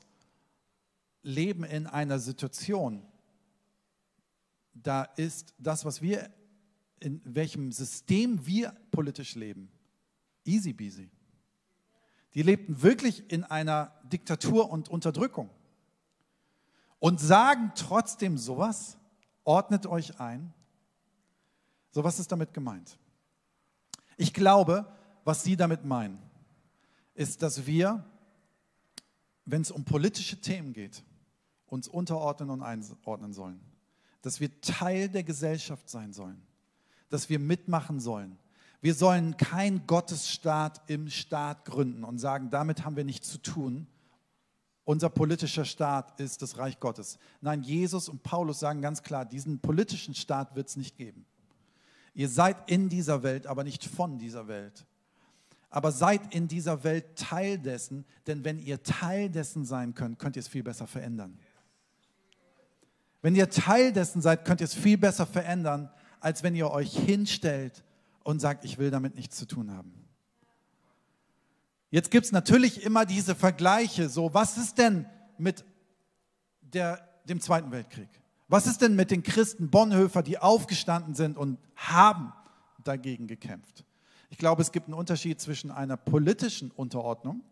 leben 1.22 1.64
in 1.64 1.88
einer 1.88 2.20
Situation, 2.20 3.04
da 4.74 5.04
ist 5.04 5.54
das, 5.58 5.84
was 5.84 6.02
wir 6.02 6.30
in 7.00 7.22
welchem 7.26 7.72
System 7.72 8.46
wir 8.46 8.72
politisch 8.92 9.36
leben. 9.36 9.70
Easy 10.46 10.74
peasy. 10.74 11.10
Die 12.34 12.44
lebten 12.44 12.82
wirklich 12.82 13.32
in 13.32 13.44
einer 13.44 13.94
Diktatur 14.04 14.70
und 14.70 14.90
Unterdrückung. 14.90 15.50
und 17.00 17.20
sagen 17.20 17.74
trotzdem 17.76 18.38
sowas, 18.38 18.98
ordnet 19.44 19.86
euch 19.86 20.20
ein. 20.20 20.54
So, 21.98 22.04
was 22.04 22.20
ist 22.20 22.32
damit 22.32 22.54
gemeint? 22.54 22.96
Ich 24.18 24.32
glaube, 24.32 24.86
was 25.24 25.44
Sie 25.44 25.58
damit 25.58 25.84
meinen, 25.84 26.20
ist, 27.16 27.42
dass 27.42 27.66
wir, 27.66 28.06
wenn 29.46 29.64
es 29.64 29.72
um 29.72 29.84
politische 29.84 30.40
Themen 30.40 30.74
geht, 30.74 31.04
uns 31.66 31.88
unterordnen 31.88 32.52
und 32.52 32.62
einordnen 32.62 33.34
sollen. 33.34 33.60
Dass 34.22 34.40
wir 34.40 34.62
Teil 34.62 35.10
der 35.10 35.24
Gesellschaft 35.24 35.90
sein 35.90 36.14
sollen. 36.14 36.40
Dass 37.10 37.30
wir 37.30 37.40
mitmachen 37.40 38.00
sollen. 38.00 38.38
Wir 38.80 38.94
sollen 38.94 39.36
kein 39.36 39.88
Gottesstaat 39.88 40.88
im 40.92 41.10
Staat 41.10 41.66
gründen 41.66 42.04
und 42.04 42.20
sagen, 42.20 42.52
damit 42.52 42.86
haben 42.86 42.96
wir 42.96 43.06
nichts 43.06 43.32
zu 43.32 43.40
tun. 43.40 43.88
Unser 44.84 45.10
politischer 45.10 45.66
Staat 45.66 46.20
ist 46.20 46.44
das 46.44 46.60
Reich 46.60 46.80
Gottes. 46.80 47.18
Nein, 47.42 47.64
Jesus 47.64 48.08
und 48.08 48.22
Paulus 48.22 48.60
sagen 48.60 48.84
ganz 48.84 49.02
klar, 49.02 49.26
diesen 49.26 49.58
politischen 49.62 50.14
Staat 50.14 50.56
wird 50.56 50.68
es 50.68 50.78
nicht 50.78 50.96
geben. 50.96 51.26
Ihr 52.18 52.30
seid 52.30 52.68
in 52.68 52.90
dieser 52.90 53.22
Welt, 53.22 53.46
aber 53.46 53.64
nicht 53.64 53.86
von 53.86 54.18
dieser 54.18 54.48
Welt. 54.48 54.88
Aber 55.70 55.92
seid 55.92 56.34
in 56.34 56.48
dieser 56.48 56.84
Welt 56.84 57.16
Teil 57.16 57.60
dessen, 57.60 58.06
denn 58.26 58.44
wenn 58.44 58.58
ihr 58.58 58.82
Teil 58.82 59.30
dessen 59.30 59.66
sein 59.66 59.94
könnt, 59.94 60.18
könnt 60.18 60.36
ihr 60.36 60.40
es 60.40 60.48
viel 60.48 60.64
besser 60.64 60.88
verändern. 60.88 61.38
Wenn 63.22 63.36
ihr 63.36 63.52
Teil 63.52 63.94
dessen 63.94 64.24
seid, 64.24 64.46
könnt 64.46 64.62
ihr 64.62 64.66
es 64.66 64.74
viel 64.74 64.98
besser 64.98 65.28
verändern, 65.28 65.92
als 66.20 66.42
wenn 66.42 66.56
ihr 66.56 66.72
euch 66.72 66.98
hinstellt 66.98 67.84
und 68.24 68.40
sagt, 68.40 68.66
ich 68.66 68.80
will 68.80 68.90
damit 68.90 69.14
nichts 69.14 69.38
zu 69.38 69.46
tun 69.46 69.72
haben. 69.72 69.94
Jetzt 71.92 72.10
gibt 72.10 72.26
es 72.26 72.32
natürlich 72.32 72.84
immer 72.84 73.06
diese 73.06 73.36
Vergleiche, 73.36 74.10
so 74.10 74.34
was 74.34 74.58
ist 74.58 74.80
denn 74.80 75.06
mit 75.38 75.64
der, 76.62 77.08
dem 77.26 77.40
Zweiten 77.42 77.70
Weltkrieg? 77.72 78.10
Was 78.48 78.66
ist 78.68 78.82
denn 78.82 78.96
mit 78.96 79.12
den 79.12 79.24
Christen 79.24 79.70
Bonhoeffer, 79.70 80.24
die 80.24 80.38
aufgestanden 80.38 81.16
sind 81.16 81.38
und 81.38 81.60
haben 81.76 82.34
dagegen 82.84 83.28
gekämpft? 83.28 83.84
Ich 84.30 84.38
glaube, 84.38 84.62
es 84.62 84.72
gibt 84.72 84.88
einen 84.88 84.94
Unterschied 84.94 85.40
zwischen 85.40 85.72
einer 85.72 85.98
politischen 85.98 86.72
Unterordnung 86.72 87.44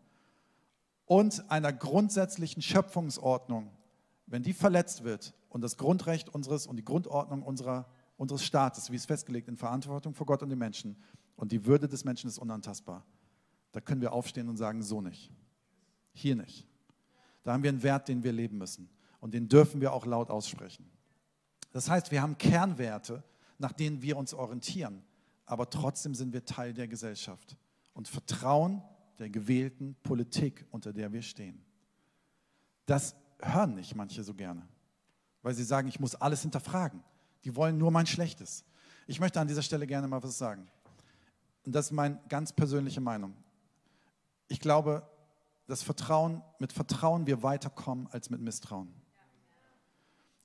und 1.05 1.49
einer 1.51 1.73
grundsätzlichen 1.73 2.62
Schöpfungsordnung. 2.62 3.71
Wenn 4.27 4.43
die 4.43 4.53
verletzt 4.53 5.03
wird 5.03 5.34
und 5.49 5.62
das 5.62 5.77
Grundrecht 5.77 6.29
unseres 6.29 6.67
und 6.67 6.77
die 6.77 6.86
Grundordnung 6.86 7.43
unserer 7.43 7.86
unseres 8.17 8.43
Staates, 8.43 8.91
wie 8.91 8.95
es 8.95 9.05
festgelegt 9.05 9.47
in 9.47 9.58
Verantwortung 9.58 10.13
vor 10.13 10.25
Gott 10.25 10.41
und 10.43 10.49
den 10.49 10.60
Menschen. 10.60 10.95
Und 11.36 11.51
die 11.51 11.65
Würde 11.65 11.88
des 11.88 12.05
Menschen 12.05 12.27
ist 12.27 12.38
unantastbar. 12.38 13.05
Da 13.71 13.81
können 13.81 14.01
wir 14.01 14.13
aufstehen 14.13 14.47
und 14.47 14.58
sagen, 14.58 14.81
so 14.81 15.01
nicht. 15.01 15.31
Hier 16.13 16.36
nicht. 16.36 16.65
Da 17.43 17.53
haben 17.53 17.63
wir 17.63 17.69
einen 17.69 17.84
Wert, 17.84 18.08
den 18.08 18.23
wir 18.23 18.31
leben 18.31 18.58
müssen. 18.58 18.89
Und 19.25 19.33
den 19.33 19.49
dürfen 19.49 19.81
wir 19.81 19.91
auch 19.91 20.05
laut 20.05 20.29
aussprechen. 20.29 20.88
Das 21.71 21.89
heißt, 21.89 22.11
wir 22.11 22.21
haben 22.21 22.38
Kernwerte, 22.38 23.23
nach 23.57 23.71
denen 23.71 24.03
wir 24.03 24.17
uns 24.17 24.35
orientieren. 24.35 25.01
Aber 25.47 25.67
trotzdem 25.67 26.13
sind 26.13 26.31
wir 26.31 26.45
Teil 26.45 26.75
der 26.75 26.88
Gesellschaft 26.88 27.57
und 27.95 28.07
vertrauen 28.07 28.83
der 29.17 29.31
gewählten 29.31 29.95
Politik, 30.03 30.67
unter 30.69 30.93
der 30.93 31.11
wir 31.11 31.23
stehen. 31.23 31.65
Das 32.85 33.15
hören 33.39 33.73
nicht 33.73 33.95
manche 33.95 34.23
so 34.23 34.35
gerne, 34.35 34.61
weil 35.41 35.55
sie 35.55 35.63
sagen, 35.63 35.88
ich 35.88 35.99
muss 35.99 36.13
alles 36.13 36.43
hinterfragen. 36.43 37.03
Die 37.45 37.55
wollen 37.55 37.79
nur 37.79 37.89
mein 37.89 38.05
Schlechtes. 38.05 38.63
Ich 39.07 39.19
möchte 39.19 39.39
an 39.39 39.47
dieser 39.47 39.63
Stelle 39.63 39.88
gerne 39.88 40.07
mal 40.07 40.21
was 40.21 40.38
sagen. 40.38 40.67
Und 41.65 41.73
das 41.73 41.88
ist 41.88 41.93
meine 41.93 42.19
ganz 42.29 42.53
persönliche 42.53 43.01
Meinung. 43.01 43.33
Ich 44.49 44.59
glaube, 44.59 45.01
dass 45.65 45.81
Vertrauen, 45.81 46.43
mit 46.59 46.71
Vertrauen 46.71 47.25
wir 47.25 47.41
weiterkommen 47.41 48.05
als 48.11 48.29
mit 48.29 48.39
Misstrauen. 48.39 48.93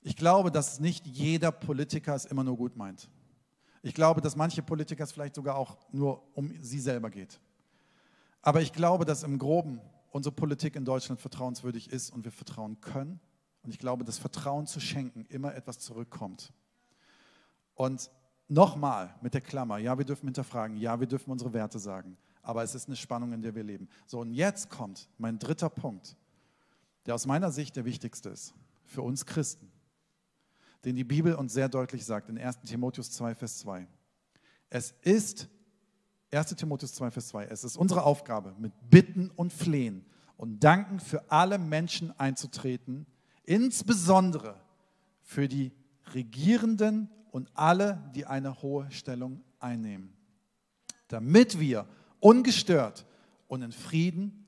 Ich 0.01 0.15
glaube, 0.15 0.51
dass 0.51 0.79
nicht 0.79 1.05
jeder 1.05 1.51
Politiker 1.51 2.15
es 2.15 2.25
immer 2.25 2.43
nur 2.43 2.57
gut 2.57 2.75
meint. 2.75 3.09
Ich 3.83 3.93
glaube, 3.93 4.21
dass 4.21 4.35
manche 4.35 4.61
Politiker 4.61 5.03
es 5.03 5.11
vielleicht 5.11 5.35
sogar 5.35 5.55
auch 5.55 5.77
nur 5.91 6.23
um 6.35 6.53
sie 6.61 6.79
selber 6.79 7.09
geht. 7.09 7.39
Aber 8.41 8.61
ich 8.61 8.73
glaube, 8.73 9.05
dass 9.05 9.23
im 9.23 9.37
Groben 9.37 9.79
unsere 10.09 10.35
Politik 10.35 10.75
in 10.75 10.85
Deutschland 10.85 11.21
vertrauenswürdig 11.21 11.91
ist 11.91 12.11
und 12.11 12.25
wir 12.25 12.31
vertrauen 12.31 12.81
können. 12.81 13.19
Und 13.63 13.71
ich 13.71 13.79
glaube, 13.79 14.03
dass 14.03 14.17
Vertrauen 14.17 14.67
zu 14.67 14.79
schenken 14.79 15.25
immer 15.29 15.55
etwas 15.55 15.79
zurückkommt. 15.79 16.51
Und 17.75 18.09
nochmal 18.47 19.15
mit 19.21 19.33
der 19.33 19.41
Klammer, 19.41 19.77
ja, 19.77 19.97
wir 19.97 20.05
dürfen 20.05 20.27
hinterfragen, 20.27 20.77
ja, 20.77 20.99
wir 20.99 21.07
dürfen 21.07 21.31
unsere 21.31 21.53
Werte 21.53 21.79
sagen, 21.79 22.17
aber 22.41 22.63
es 22.63 22.75
ist 22.75 22.87
eine 22.87 22.95
Spannung, 22.95 23.33
in 23.33 23.41
der 23.41 23.55
wir 23.55 23.63
leben. 23.63 23.87
So, 24.07 24.19
und 24.19 24.33
jetzt 24.33 24.69
kommt 24.69 25.07
mein 25.17 25.39
dritter 25.39 25.69
Punkt, 25.69 26.17
der 27.05 27.15
aus 27.15 27.25
meiner 27.25 27.51
Sicht 27.51 27.75
der 27.75 27.85
wichtigste 27.85 28.29
ist 28.29 28.53
für 28.85 29.01
uns 29.01 29.25
Christen, 29.25 29.70
den 30.85 30.95
die 30.95 31.03
Bibel 31.03 31.35
uns 31.35 31.53
sehr 31.53 31.69
deutlich 31.69 32.05
sagt 32.05 32.29
in 32.29 32.37
1 32.37 32.61
Timotheus 32.61 33.11
2, 33.11 33.35
Vers 33.35 33.59
2. 33.59 33.87
Es 34.69 34.91
ist, 35.01 35.47
1 36.31 36.55
Timotheus 36.55 36.93
2, 36.93 37.11
Vers 37.11 37.27
2, 37.29 37.45
es 37.45 37.63
ist 37.63 37.77
unsere 37.77 38.03
Aufgabe, 38.03 38.55
mit 38.57 38.73
Bitten 38.89 39.29
und 39.31 39.53
Flehen 39.53 40.05
und 40.37 40.63
Danken 40.63 40.99
für 40.99 41.29
alle 41.29 41.59
Menschen 41.59 42.17
einzutreten, 42.19 43.05
insbesondere 43.43 44.59
für 45.21 45.47
die 45.47 45.71
Regierenden 46.13 47.09
und 47.31 47.49
alle, 47.53 48.11
die 48.15 48.25
eine 48.25 48.61
hohe 48.61 48.89
Stellung 48.91 49.43
einnehmen, 49.59 50.13
damit 51.07 51.59
wir 51.59 51.87
ungestört 52.19 53.05
und 53.47 53.61
in 53.61 53.71
Frieden 53.71 54.47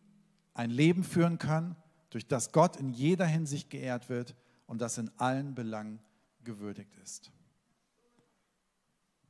ein 0.54 0.70
Leben 0.70 1.04
führen 1.04 1.38
können, 1.38 1.76
durch 2.10 2.28
das 2.28 2.52
Gott 2.52 2.78
in 2.78 2.90
jeder 2.90 3.26
Hinsicht 3.26 3.70
geehrt 3.70 4.10
wird 4.10 4.36
und 4.68 4.82
das 4.82 4.98
in 4.98 5.10
allen 5.18 5.56
Belangen 5.56 6.00
gewürdigt 6.44 6.96
ist. 7.04 7.32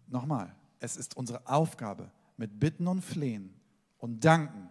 Nochmal, 0.07 0.55
es 0.79 0.97
ist 0.97 1.15
unsere 1.15 1.47
Aufgabe, 1.47 2.11
mit 2.37 2.59
Bitten 2.59 2.87
und 2.87 3.01
Flehen 3.01 3.53
und 3.99 4.23
Danken, 4.25 4.69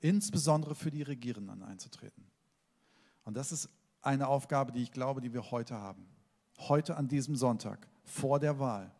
insbesondere 0.00 0.74
für 0.74 0.90
die 0.90 1.02
Regierenden 1.02 1.62
einzutreten. 1.62 2.24
Und 3.24 3.36
das 3.36 3.52
ist 3.52 3.68
eine 4.02 4.28
Aufgabe, 4.28 4.72
die 4.72 4.82
ich 4.82 4.92
glaube, 4.92 5.20
die 5.20 5.32
wir 5.32 5.50
heute 5.50 5.76
haben. 5.76 6.06
Heute 6.58 6.96
an 6.96 7.08
diesem 7.08 7.36
Sonntag 7.36 7.88
vor 8.04 8.38
der 8.38 8.58
Wahl, 8.58 8.92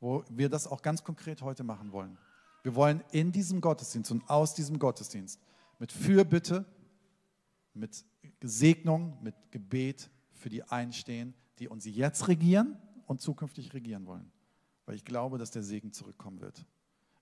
wo 0.00 0.24
wir 0.28 0.48
das 0.48 0.66
auch 0.66 0.82
ganz 0.82 1.02
konkret 1.02 1.42
heute 1.42 1.64
machen 1.64 1.92
wollen. 1.92 2.18
Wir 2.62 2.74
wollen 2.74 3.02
in 3.10 3.32
diesem 3.32 3.60
Gottesdienst 3.60 4.10
und 4.10 4.28
aus 4.30 4.54
diesem 4.54 4.78
Gottesdienst 4.78 5.40
mit 5.78 5.92
Fürbitte, 5.92 6.64
mit 7.74 8.04
Segnung, 8.42 9.18
mit 9.22 9.34
Gebet 9.50 10.08
für 10.32 10.48
die 10.48 10.62
einstehen, 10.62 11.34
die 11.58 11.68
uns 11.68 11.84
jetzt 11.84 12.28
regieren 12.28 12.76
und 13.06 13.20
zukünftig 13.20 13.74
regieren 13.74 14.06
wollen. 14.06 14.30
Weil 14.86 14.96
ich 14.96 15.04
glaube, 15.04 15.38
dass 15.38 15.50
der 15.50 15.62
Segen 15.62 15.92
zurückkommen 15.92 16.40
wird. 16.40 16.64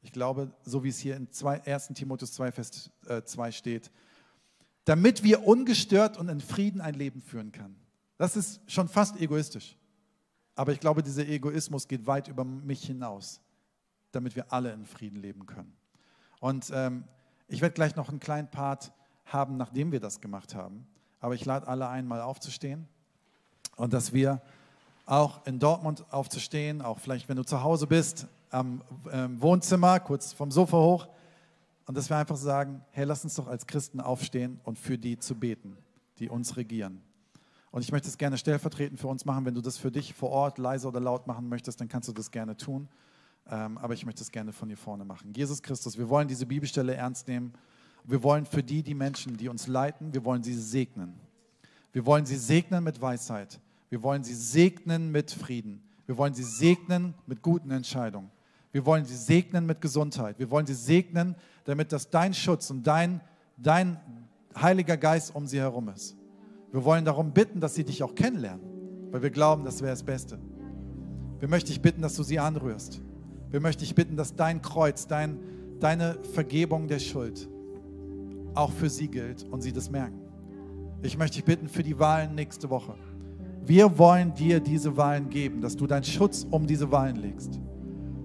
Ich 0.02 0.12
glaube, 0.12 0.52
so 0.64 0.82
wie 0.82 0.88
es 0.88 0.98
hier 0.98 1.16
in 1.16 1.28
1. 1.44 1.88
Timotheus 1.94 2.32
2, 2.32 2.52
Vers 2.52 2.90
2 3.24 3.48
äh, 3.48 3.52
steht, 3.52 3.90
damit 4.84 5.22
wir 5.22 5.46
ungestört 5.46 6.18
und 6.18 6.28
in 6.28 6.40
Frieden 6.40 6.80
ein 6.80 6.94
Leben 6.94 7.20
führen 7.20 7.52
können. 7.52 7.76
Das 8.18 8.36
ist 8.36 8.60
schon 8.66 8.88
fast 8.88 9.20
egoistisch. 9.20 9.76
Aber 10.54 10.72
ich 10.72 10.80
glaube, 10.80 11.02
dieser 11.02 11.26
Egoismus 11.26 11.86
geht 11.86 12.06
weit 12.06 12.28
über 12.28 12.44
mich 12.44 12.84
hinaus, 12.84 13.40
damit 14.10 14.34
wir 14.34 14.52
alle 14.52 14.72
in 14.72 14.84
Frieden 14.84 15.20
leben 15.20 15.46
können. 15.46 15.72
Und 16.40 16.70
ähm, 16.74 17.04
ich 17.46 17.62
werde 17.62 17.74
gleich 17.74 17.94
noch 17.94 18.08
einen 18.08 18.20
kleinen 18.20 18.50
Part 18.50 18.92
haben, 19.24 19.56
nachdem 19.56 19.92
wir 19.92 20.00
das 20.00 20.20
gemacht 20.20 20.54
haben. 20.54 20.86
Aber 21.20 21.34
ich 21.34 21.44
lade 21.44 21.68
alle 21.68 21.88
ein, 21.88 22.06
mal 22.06 22.20
aufzustehen 22.20 22.88
und 23.76 23.92
dass 23.92 24.12
wir 24.12 24.40
auch 25.06 25.46
in 25.46 25.58
Dortmund 25.58 26.04
aufzustehen, 26.10 26.82
auch 26.82 26.98
vielleicht, 26.98 27.28
wenn 27.28 27.36
du 27.36 27.44
zu 27.44 27.62
Hause 27.62 27.86
bist, 27.86 28.26
am 28.50 28.82
ähm, 29.10 29.40
Wohnzimmer, 29.40 30.00
kurz 30.00 30.32
vom 30.32 30.50
Sofa 30.50 30.76
hoch, 30.76 31.08
und 31.86 31.96
dass 31.96 32.08
wir 32.08 32.16
einfach 32.16 32.36
sagen, 32.36 32.82
hey, 32.90 33.04
lass 33.04 33.24
uns 33.24 33.34
doch 33.34 33.48
als 33.48 33.66
Christen 33.66 34.00
aufstehen 34.00 34.60
und 34.64 34.78
für 34.78 34.98
die 34.98 35.18
zu 35.18 35.34
beten, 35.34 35.76
die 36.18 36.28
uns 36.28 36.56
regieren. 36.56 37.02
Und 37.70 37.82
ich 37.82 37.90
möchte 37.90 38.08
es 38.08 38.18
gerne 38.18 38.38
stellvertretend 38.38 39.00
für 39.00 39.08
uns 39.08 39.24
machen. 39.24 39.46
Wenn 39.46 39.54
du 39.54 39.62
das 39.62 39.78
für 39.78 39.90
dich 39.90 40.14
vor 40.14 40.30
Ort 40.30 40.58
leise 40.58 40.86
oder 40.86 41.00
laut 41.00 41.26
machen 41.26 41.48
möchtest, 41.48 41.80
dann 41.80 41.88
kannst 41.88 42.08
du 42.08 42.12
das 42.12 42.30
gerne 42.30 42.56
tun. 42.56 42.88
Ähm, 43.50 43.78
aber 43.78 43.94
ich 43.94 44.06
möchte 44.06 44.22
es 44.22 44.30
gerne 44.30 44.52
von 44.52 44.68
hier 44.68 44.76
vorne 44.76 45.04
machen. 45.04 45.32
Jesus 45.34 45.62
Christus, 45.62 45.98
wir 45.98 46.08
wollen 46.08 46.28
diese 46.28 46.46
Bibelstelle 46.46 46.94
ernst 46.94 47.26
nehmen. 47.26 47.54
Wir 48.04 48.22
wollen 48.22 48.44
für 48.44 48.62
die, 48.62 48.82
die 48.82 48.94
Menschen, 48.94 49.36
die 49.36 49.48
uns 49.48 49.66
leiten, 49.66 50.12
wir 50.12 50.24
wollen 50.24 50.42
sie 50.42 50.54
segnen. 50.54 51.14
Wir 51.92 52.06
wollen 52.06 52.24
sie 52.24 52.36
segnen 52.36 52.84
mit 52.84 53.00
Weisheit. 53.00 53.60
Wir 53.90 54.02
wollen 54.02 54.24
sie 54.24 54.34
segnen 54.34 55.12
mit 55.12 55.30
Frieden. 55.30 55.82
Wir 56.06 56.16
wollen 56.16 56.34
sie 56.34 56.42
segnen 56.42 57.14
mit 57.26 57.42
guten 57.42 57.70
Entscheidungen. 57.70 58.30
Wir 58.72 58.86
wollen 58.86 59.04
sie 59.04 59.16
segnen 59.16 59.66
mit 59.66 59.80
Gesundheit. 59.80 60.38
Wir 60.38 60.50
wollen 60.50 60.66
sie 60.66 60.74
segnen, 60.74 61.36
damit 61.64 61.92
das 61.92 62.08
dein 62.08 62.32
Schutz 62.32 62.70
und 62.70 62.86
dein, 62.86 63.20
dein 63.58 64.00
Heiliger 64.56 64.96
Geist 64.96 65.34
um 65.34 65.46
sie 65.46 65.60
herum 65.60 65.90
ist. 65.90 66.16
Wir 66.72 66.82
wollen 66.84 67.04
darum 67.04 67.32
bitten, 67.32 67.60
dass 67.60 67.74
sie 67.74 67.84
dich 67.84 68.02
auch 68.02 68.14
kennenlernen, 68.14 68.64
weil 69.10 69.22
wir 69.22 69.30
glauben, 69.30 69.64
das 69.64 69.82
wäre 69.82 69.92
das 69.92 70.02
Beste. 70.02 70.38
Wir 71.38 71.48
möchten 71.48 71.68
dich 71.68 71.82
bitten, 71.82 72.00
dass 72.00 72.14
du 72.14 72.22
sie 72.22 72.38
anrührst. 72.38 73.02
Wir 73.50 73.60
möchten 73.60 73.80
dich 73.80 73.94
bitten, 73.94 74.16
dass 74.16 74.34
dein 74.34 74.62
Kreuz, 74.62 75.06
dein, 75.06 75.38
deine 75.80 76.18
Vergebung 76.32 76.88
der 76.88 76.98
Schuld 76.98 77.48
auch 78.54 78.72
für 78.72 78.88
sie 78.88 79.08
gilt 79.08 79.44
und 79.44 79.60
sie 79.60 79.72
das 79.72 79.90
merken. 79.90 80.21
Ich 81.04 81.18
möchte 81.18 81.36
dich 81.36 81.44
bitten 81.44 81.68
für 81.68 81.82
die 81.82 81.98
Wahlen 81.98 82.36
nächste 82.36 82.70
Woche. 82.70 82.94
Wir 83.66 83.98
wollen 83.98 84.34
dir 84.34 84.60
diese 84.60 84.96
Wahlen 84.96 85.30
geben, 85.30 85.60
dass 85.60 85.76
du 85.76 85.88
deinen 85.88 86.04
Schutz 86.04 86.46
um 86.48 86.66
diese 86.66 86.92
Wahlen 86.92 87.16
legst. 87.16 87.60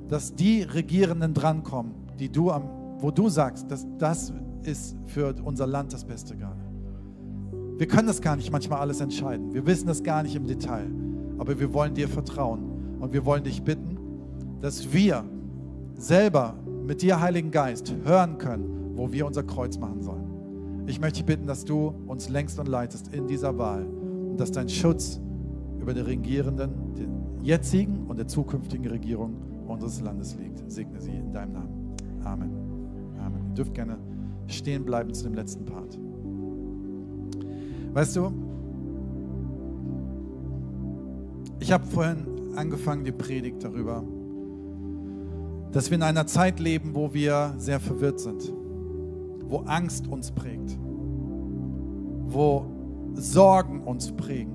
Dass 0.08 0.36
die 0.36 0.62
Regierenden 0.62 1.34
drankommen, 1.34 1.94
die 2.20 2.30
du 2.30 2.52
am, 2.52 2.70
wo 3.00 3.10
du 3.10 3.30
sagst, 3.30 3.72
dass 3.72 3.88
das 3.98 4.32
ist 4.62 4.96
für 5.08 5.34
unser 5.44 5.66
Land 5.66 5.92
das 5.92 6.06
Beste 6.06 6.36
gerade. 6.36 6.62
Wir 7.78 7.88
können 7.88 8.08
das 8.08 8.22
gar 8.22 8.36
nicht 8.36 8.52
manchmal 8.52 8.80
alles 8.80 9.02
entscheiden. 9.02 9.54
Wir 9.54 9.66
wissen 9.66 9.88
das 9.88 10.04
gar 10.04 10.22
nicht 10.22 10.36
im 10.36 10.46
Detail. 10.46 10.88
Aber 11.40 11.60
wir 11.60 11.74
wollen 11.74 11.96
dir 11.96 12.08
vertrauen. 12.08 12.98
Und 13.00 13.12
wir 13.12 13.26
wollen 13.26 13.44
dich 13.44 13.64
bitten, 13.64 13.98
dass 14.62 14.94
wir 14.94 15.24
selber 15.96 16.56
mit 16.86 17.02
dir, 17.02 17.22
Heiligen 17.22 17.52
Geist, 17.52 17.94
hören 18.04 18.38
können, 18.38 18.92
wo 18.96 19.12
wir 19.12 19.26
unser 19.26 19.44
Kreuz 19.44 19.78
machen 19.78 20.02
sollen. 20.02 20.27
Ich 20.88 21.02
möchte 21.02 21.18
dich 21.18 21.26
bitten, 21.26 21.48
dass 21.48 21.66
du 21.66 21.94
uns 22.08 22.30
längst 22.30 22.58
und 22.60 22.68
leitest 22.68 23.14
in 23.14 23.28
dieser 23.28 23.58
Wahl 23.58 23.86
und 23.86 24.38
dass 24.40 24.52
dein 24.52 24.70
Schutz 24.70 25.20
über 25.82 25.94
die 25.94 26.00
Regierenden, 26.00 26.72
der 26.96 27.08
jetzigen 27.44 28.08
und 28.08 28.18
der 28.18 28.28
zukünftigen 28.28 28.88
Regierung 28.88 29.36
unseres 29.68 30.00
Landes 30.00 30.38
liegt. 30.38 30.72
Segne 30.72 31.02
sie 31.02 31.12
in 31.12 31.34
deinem 31.34 31.54
Namen. 31.54 31.96
Amen. 32.24 32.52
Amen. 33.20 33.48
Ihr 33.50 33.54
dürft 33.54 33.74
gerne 33.74 33.98
stehen 34.48 34.86
bleiben 34.86 35.14
zu 35.14 35.26
dem 35.26 35.34
letzten 35.34 35.66
Part. 35.66 36.00
Weißt 37.94 38.16
du, 38.16 38.32
ich 41.60 41.72
habe 41.74 41.86
vorhin 41.86 42.26
angefangen, 42.56 43.04
die 43.04 43.12
Predigt 43.12 43.62
darüber, 43.62 44.04
dass 45.74 45.90
wir 45.90 45.96
in 45.96 46.04
einer 46.04 46.28
Zeit 46.28 46.62
leben, 46.62 46.96
wo 46.96 47.14
wir 47.14 47.56
sehr 47.58 47.82
verwirrt 47.82 48.22
sind, 48.22 48.54
wo 49.48 49.60
Angst 49.60 50.08
uns 50.08 50.32
prägt, 50.32 50.78
wo 52.28 52.66
Sorgen 53.14 53.84
uns 53.84 54.12
prägen. 54.12 54.54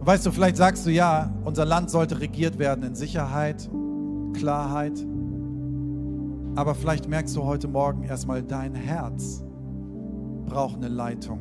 Und 0.00 0.06
weißt 0.06 0.26
du, 0.26 0.32
vielleicht 0.32 0.56
sagst 0.56 0.86
du 0.86 0.90
ja, 0.90 1.32
unser 1.44 1.64
Land 1.64 1.90
sollte 1.90 2.20
regiert 2.20 2.58
werden 2.58 2.84
in 2.84 2.94
Sicherheit, 2.94 3.70
Klarheit, 4.34 5.06
aber 6.56 6.74
vielleicht 6.74 7.08
merkst 7.08 7.34
du 7.36 7.44
heute 7.44 7.68
Morgen 7.68 8.04
erstmal, 8.04 8.42
dein 8.42 8.74
Herz 8.74 9.44
braucht 10.46 10.76
eine 10.76 10.88
Leitung 10.88 11.40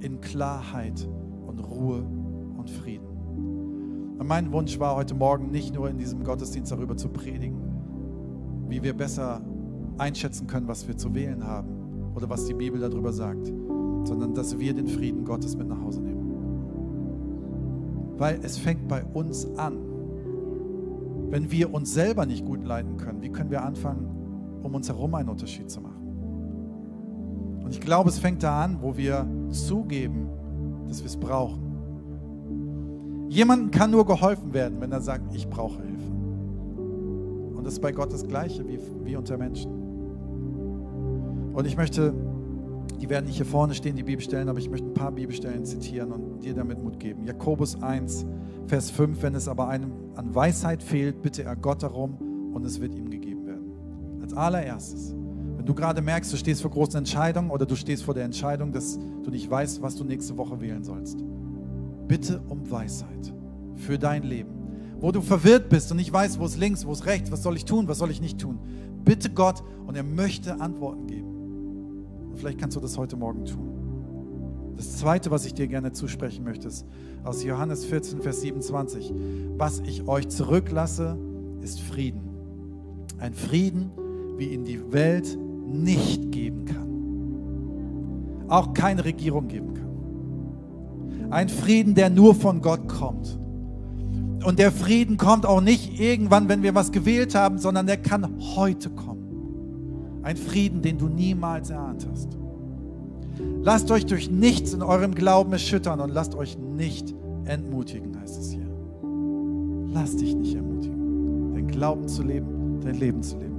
in 0.00 0.20
Klarheit 0.20 1.08
und 1.46 1.58
Ruhe 1.58 2.04
und 2.56 2.70
Frieden. 2.70 3.06
Und 4.18 4.26
mein 4.26 4.52
Wunsch 4.52 4.78
war 4.78 4.94
heute 4.94 5.14
Morgen 5.14 5.50
nicht 5.50 5.74
nur 5.74 5.88
in 5.90 5.98
diesem 5.98 6.22
Gottesdienst 6.22 6.70
darüber 6.70 6.96
zu 6.96 7.08
predigen, 7.08 7.60
wie 8.68 8.82
wir 8.82 8.96
besser 8.96 9.40
einschätzen 9.98 10.46
können, 10.46 10.68
was 10.68 10.86
wir 10.88 10.96
zu 10.96 11.14
wählen 11.14 11.46
haben 11.46 12.12
oder 12.14 12.28
was 12.28 12.46
die 12.46 12.54
Bibel 12.54 12.80
darüber 12.80 13.12
sagt, 13.12 13.46
sondern 14.04 14.34
dass 14.34 14.58
wir 14.58 14.74
den 14.74 14.86
Frieden 14.86 15.24
Gottes 15.24 15.56
mit 15.56 15.68
nach 15.68 15.80
Hause 15.80 16.02
nehmen. 16.02 16.22
Weil 18.18 18.40
es 18.42 18.58
fängt 18.58 18.88
bei 18.88 19.04
uns 19.04 19.46
an. 19.56 19.78
Wenn 21.30 21.50
wir 21.50 21.72
uns 21.72 21.94
selber 21.94 22.26
nicht 22.26 22.44
gut 22.44 22.62
leiten 22.64 22.96
können, 22.98 23.22
wie 23.22 23.30
können 23.30 23.50
wir 23.50 23.62
anfangen, 23.62 24.06
um 24.62 24.74
uns 24.74 24.88
herum 24.88 25.14
einen 25.14 25.30
Unterschied 25.30 25.70
zu 25.70 25.80
machen? 25.80 26.02
Und 27.64 27.70
ich 27.70 27.80
glaube, 27.80 28.10
es 28.10 28.18
fängt 28.18 28.42
da 28.42 28.64
an, 28.64 28.82
wo 28.82 28.96
wir 28.96 29.26
zugeben, 29.50 30.28
dass 30.88 31.00
wir 31.00 31.06
es 31.06 31.16
brauchen 31.16 31.72
Jemandem 33.32 33.70
kann 33.70 33.90
nur 33.90 34.04
geholfen 34.04 34.52
werden, 34.52 34.78
wenn 34.82 34.92
er 34.92 35.00
sagt, 35.00 35.34
ich 35.34 35.48
brauche 35.48 35.80
Hilfe. 35.80 36.10
Und 37.56 37.64
das 37.64 37.72
ist 37.72 37.80
bei 37.80 37.90
Gott 37.90 38.12
das 38.12 38.28
Gleiche 38.28 38.68
wie, 38.68 38.78
wie 39.04 39.16
unter 39.16 39.38
Menschen. 39.38 39.70
Und 41.52 41.66
ich 41.66 41.76
möchte, 41.76 42.14
die 43.00 43.08
werden 43.08 43.26
nicht 43.26 43.36
hier 43.36 43.46
vorne 43.46 43.74
stehen, 43.74 43.96
die 43.96 44.02
Bibelstellen, 44.02 44.48
aber 44.48 44.58
ich 44.58 44.70
möchte 44.70 44.86
ein 44.88 44.94
paar 44.94 45.12
Bibelstellen 45.12 45.64
zitieren 45.64 46.12
und 46.12 46.44
dir 46.44 46.54
damit 46.54 46.82
Mut 46.82 46.98
geben. 46.98 47.24
Jakobus 47.24 47.80
1, 47.82 48.26
Vers 48.66 48.90
5, 48.90 49.22
wenn 49.22 49.34
es 49.34 49.48
aber 49.48 49.68
einem 49.68 49.92
an 50.14 50.34
Weisheit 50.34 50.82
fehlt, 50.82 51.22
bitte 51.22 51.44
er 51.44 51.56
Gott 51.56 51.82
darum 51.82 52.52
und 52.54 52.64
es 52.64 52.80
wird 52.80 52.94
ihm 52.94 53.10
gegeben 53.10 53.46
werden. 53.46 53.72
Als 54.22 54.32
allererstes, 54.34 55.14
wenn 55.56 55.66
du 55.66 55.74
gerade 55.74 56.00
merkst, 56.00 56.32
du 56.32 56.36
stehst 56.36 56.62
vor 56.62 56.70
großen 56.70 56.96
Entscheidungen 56.96 57.50
oder 57.50 57.66
du 57.66 57.76
stehst 57.76 58.04
vor 58.04 58.14
der 58.14 58.24
Entscheidung, 58.24 58.72
dass 58.72 58.98
du 59.22 59.30
nicht 59.30 59.50
weißt, 59.50 59.82
was 59.82 59.96
du 59.96 60.04
nächste 60.04 60.36
Woche 60.36 60.60
wählen 60.60 60.82
sollst 60.82 61.18
bitte 62.12 62.42
um 62.48 62.70
Weisheit 62.70 63.32
für 63.74 63.98
dein 63.98 64.22
Leben. 64.22 64.50
Wo 65.00 65.12
du 65.12 65.22
verwirrt 65.22 65.70
bist 65.70 65.90
und 65.90 65.96
nicht 65.96 66.12
weißt, 66.12 66.38
wo 66.38 66.44
es 66.44 66.58
links, 66.58 66.84
wo 66.84 66.92
es 66.92 67.06
rechts, 67.06 67.32
was 67.32 67.42
soll 67.42 67.56
ich 67.56 67.64
tun, 67.64 67.88
was 67.88 67.96
soll 67.96 68.10
ich 68.10 68.20
nicht 68.20 68.38
tun. 68.38 68.58
Bitte 69.02 69.30
Gott 69.30 69.64
und 69.86 69.96
er 69.96 70.02
möchte 70.02 70.60
Antworten 70.60 71.06
geben. 71.06 71.31
Und 72.32 72.38
vielleicht 72.38 72.58
kannst 72.58 72.76
du 72.76 72.80
das 72.80 72.96
heute 72.96 73.14
Morgen 73.16 73.44
tun. 73.44 74.74
Das 74.76 74.96
Zweite, 74.96 75.30
was 75.30 75.44
ich 75.44 75.52
dir 75.52 75.68
gerne 75.68 75.92
zusprechen 75.92 76.44
möchte, 76.44 76.66
ist 76.66 76.86
aus 77.24 77.44
Johannes 77.44 77.84
14, 77.84 78.22
Vers 78.22 78.40
27. 78.40 79.12
Was 79.58 79.80
ich 79.80 80.08
euch 80.08 80.28
zurücklasse, 80.28 81.18
ist 81.60 81.80
Frieden. 81.80 82.22
Ein 83.18 83.34
Frieden, 83.34 83.90
wie 84.38 84.46
ihn 84.46 84.64
die 84.64 84.80
Welt 84.94 85.36
nicht 85.68 86.32
geben 86.32 86.64
kann. 86.64 88.48
Auch 88.48 88.72
keine 88.72 89.04
Regierung 89.04 89.48
geben 89.48 89.74
kann. 89.74 91.30
Ein 91.30 91.50
Frieden, 91.50 91.94
der 91.94 92.08
nur 92.08 92.34
von 92.34 92.62
Gott 92.62 92.88
kommt. 92.88 93.38
Und 94.42 94.58
der 94.58 94.72
Frieden 94.72 95.18
kommt 95.18 95.44
auch 95.44 95.60
nicht 95.60 96.00
irgendwann, 96.00 96.48
wenn 96.48 96.62
wir 96.62 96.74
was 96.74 96.92
gewählt 96.92 97.34
haben, 97.34 97.58
sondern 97.58 97.86
der 97.86 97.98
kann 97.98 98.38
heute 98.56 98.88
kommen. 98.88 99.11
Ein 100.22 100.36
Frieden, 100.36 100.82
den 100.82 100.98
du 100.98 101.08
niemals 101.08 101.70
erahnt 101.70 102.06
hast. 102.10 102.36
Lasst 103.62 103.90
euch 103.90 104.06
durch 104.06 104.30
nichts 104.30 104.72
in 104.72 104.82
eurem 104.82 105.14
Glauben 105.14 105.52
erschüttern 105.52 106.00
und 106.00 106.10
lasst 106.10 106.34
euch 106.34 106.58
nicht 106.58 107.14
entmutigen, 107.44 108.18
heißt 108.20 108.40
es 108.40 108.50
hier. 108.52 108.66
Lass 109.92 110.16
dich 110.16 110.34
nicht 110.34 110.54
ermutigen, 110.54 111.54
dein 111.54 111.68
Glauben 111.68 112.08
zu 112.08 112.22
leben, 112.22 112.80
dein 112.82 112.94
Leben 112.94 113.22
zu 113.22 113.36
leben. 113.38 113.52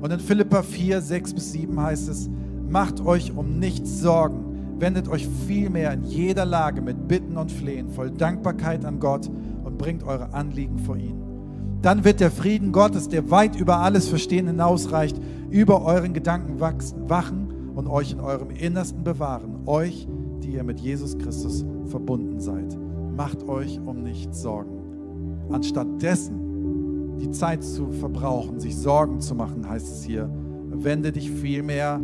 Und 0.00 0.12
in 0.12 0.20
Philippa 0.20 0.62
4, 0.62 1.00
6 1.00 1.34
bis 1.34 1.52
7 1.52 1.80
heißt 1.80 2.08
es, 2.08 2.28
macht 2.68 3.00
euch 3.00 3.36
um 3.36 3.58
nichts 3.58 4.00
Sorgen 4.00 4.54
Wendet 4.78 5.08
euch 5.08 5.28
vielmehr 5.46 5.92
in 5.92 6.02
jeder 6.02 6.44
Lage 6.44 6.82
mit 6.82 7.06
Bitten 7.06 7.36
und 7.36 7.52
Flehen 7.52 7.88
voll 7.88 8.10
Dankbarkeit 8.10 8.84
an 8.84 8.98
Gott 8.98 9.30
und 9.62 9.78
bringt 9.78 10.02
eure 10.02 10.34
Anliegen 10.34 10.78
vor 10.78 10.96
ihn. 10.96 11.23
Dann 11.84 12.02
wird 12.02 12.20
der 12.20 12.30
Frieden 12.30 12.72
Gottes, 12.72 13.10
der 13.10 13.30
weit 13.30 13.60
über 13.60 13.80
alles 13.80 14.08
Verstehen 14.08 14.46
hinausreicht, 14.46 15.20
über 15.50 15.84
euren 15.84 16.14
Gedanken 16.14 16.58
wachsen, 16.58 17.10
wachen 17.10 17.72
und 17.74 17.88
euch 17.88 18.12
in 18.12 18.20
eurem 18.20 18.48
Innersten 18.48 19.04
bewahren, 19.04 19.64
euch, 19.66 20.08
die 20.42 20.54
ihr 20.54 20.64
mit 20.64 20.80
Jesus 20.80 21.18
Christus 21.18 21.62
verbunden 21.84 22.40
seid. 22.40 22.78
Macht 23.14 23.46
euch 23.46 23.78
um 23.84 24.02
nichts 24.02 24.40
Sorgen. 24.40 25.44
Anstatt 25.50 26.00
dessen 26.00 27.18
die 27.18 27.30
Zeit 27.32 27.62
zu 27.62 27.92
verbrauchen, 27.92 28.60
sich 28.60 28.74
Sorgen 28.78 29.20
zu 29.20 29.34
machen, 29.34 29.68
heißt 29.68 29.86
es 29.86 30.04
hier, 30.04 30.30
wende 30.70 31.12
dich 31.12 31.30
vielmehr 31.30 32.00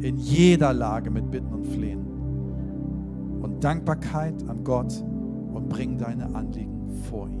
in 0.00 0.16
jeder 0.16 0.72
Lage 0.72 1.12
mit 1.12 1.30
Bitten 1.30 1.54
und 1.54 1.68
Flehen 1.68 2.04
und 3.42 3.62
Dankbarkeit 3.62 4.34
an 4.48 4.64
Gott 4.64 5.04
und 5.52 5.68
bring 5.68 5.98
deine 5.98 6.34
Anliegen 6.34 6.90
vor 7.08 7.28
ihn. 7.28 7.39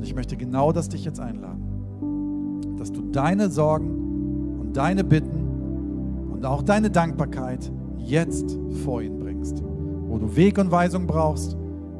Und 0.00 0.06
ich 0.06 0.14
möchte 0.14 0.34
genau 0.38 0.72
das 0.72 0.88
dich 0.88 1.04
jetzt 1.04 1.20
einladen, 1.20 2.76
dass 2.78 2.90
du 2.90 3.02
deine 3.02 3.50
Sorgen 3.50 4.58
und 4.58 4.74
deine 4.74 5.04
Bitten 5.04 6.30
und 6.32 6.46
auch 6.46 6.62
deine 6.62 6.90
Dankbarkeit 6.90 7.70
jetzt 7.98 8.58
vor 8.82 9.02
ihn 9.02 9.18
bringst. 9.18 9.62
Wo 10.08 10.18
du 10.18 10.34
Weg 10.36 10.56
und 10.56 10.70
Weisung 10.70 11.06
brauchst, 11.06 11.54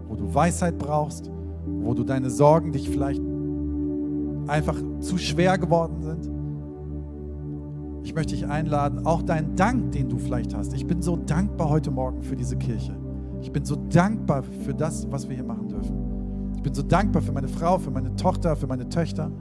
wo 0.09 0.17
du 0.17 0.35
Weisheit 0.35 0.79
brauchst, 0.79 1.31
wo 1.67 1.93
du 1.93 2.03
deine 2.03 2.31
Sorgen 2.31 2.73
dich 2.73 2.89
vielleicht 2.89 3.23
einfach 4.47 4.81
zu 5.01 5.19
schwer 5.19 5.59
geworden 5.59 6.01
sind 6.01 6.41
ich 8.03 8.15
möchte 8.15 8.35
dich 8.35 8.47
einladen, 8.47 9.07
auch 9.07 9.23
deinen 9.23 9.55
Dank, 9.57 9.93
den 9.93 10.09
du 10.09 10.19
vielleicht 10.19 10.55
hast. 10.55 10.75
Ich 10.75 10.87
bin 10.87 11.03
so 11.03 11.17
dankbar 11.17 11.69
heute 11.69 11.91
Morgen 11.91 12.23
für 12.23 12.35
diese 12.35 12.57
Kirche. 12.57 12.97
Ich 13.43 13.53
bin 13.53 13.65
so 13.65 13.77
dankbar 13.77 14.43
für 14.43 14.75
das, 14.75 15.07
was 15.11 15.29
wir 15.29 15.37
hier 15.37 15.45
machen 15.45 15.69
dürfen. 15.69 16.00
Ich 16.61 16.65
bin 16.65 16.75
so 16.75 16.83
dankbar 16.83 17.23
für 17.23 17.33
meine 17.33 17.49
Frau, 17.49 17.79
für 17.79 17.91
meine 17.91 18.15
Tochter, 18.17 18.55
für 18.55 18.67
meine 18.67 18.87
Töchter. 18.87 19.33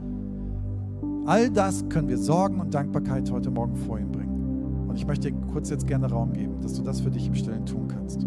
All 1.26 1.50
das 1.50 1.86
können 1.90 2.08
wir 2.08 2.16
Sorgen 2.16 2.58
und 2.58 2.72
Dankbarkeit 2.72 3.30
heute 3.30 3.50
Morgen 3.50 3.76
vor 3.76 3.98
ihm 3.98 4.10
bringen. 4.10 4.86
Und 4.88 4.96
ich 4.96 5.06
möchte 5.06 5.30
dir 5.30 5.38
kurz 5.52 5.68
jetzt 5.68 5.86
gerne 5.86 6.10
Raum 6.10 6.32
geben, 6.32 6.62
dass 6.62 6.72
du 6.72 6.82
das 6.82 7.02
für 7.02 7.10
dich 7.10 7.26
im 7.26 7.34
Stillen 7.34 7.66
tun 7.66 7.88
kannst. 7.88 8.26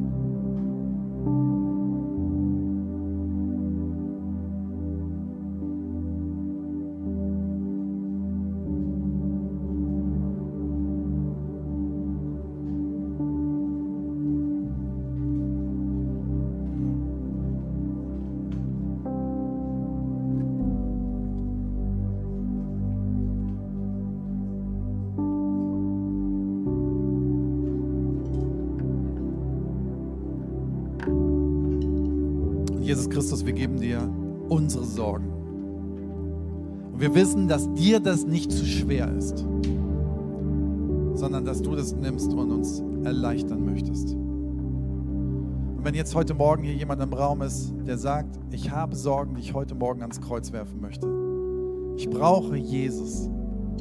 Jesus 33.03 33.15
Christus, 33.15 33.45
wir 33.45 33.51
geben 33.51 33.81
dir 33.81 34.09
unsere 34.47 34.85
Sorgen. 34.85 35.27
Und 36.93 37.01
wir 37.01 37.13
wissen, 37.13 37.49
dass 37.49 37.73
dir 37.73 37.99
das 37.99 38.25
nicht 38.25 38.49
zu 38.49 38.63
schwer 38.65 39.11
ist, 39.13 39.39
sondern 41.15 41.43
dass 41.43 41.61
du 41.61 41.75
das 41.75 41.93
nimmst 41.93 42.31
und 42.31 42.49
uns 42.49 42.81
erleichtern 43.03 43.65
möchtest. 43.65 44.13
Und 44.13 45.81
wenn 45.83 45.95
jetzt 45.95 46.15
heute 46.15 46.33
Morgen 46.33 46.63
hier 46.63 46.75
jemand 46.75 47.01
im 47.01 47.11
Raum 47.11 47.41
ist, 47.41 47.73
der 47.85 47.97
sagt, 47.97 48.39
ich 48.51 48.71
habe 48.71 48.95
Sorgen, 48.95 49.35
die 49.35 49.41
ich 49.41 49.53
heute 49.53 49.75
Morgen 49.75 50.01
ans 50.01 50.21
Kreuz 50.21 50.53
werfen 50.53 50.79
möchte. 50.79 51.05
Ich 51.97 52.09
brauche 52.09 52.55
Jesus. 52.55 53.29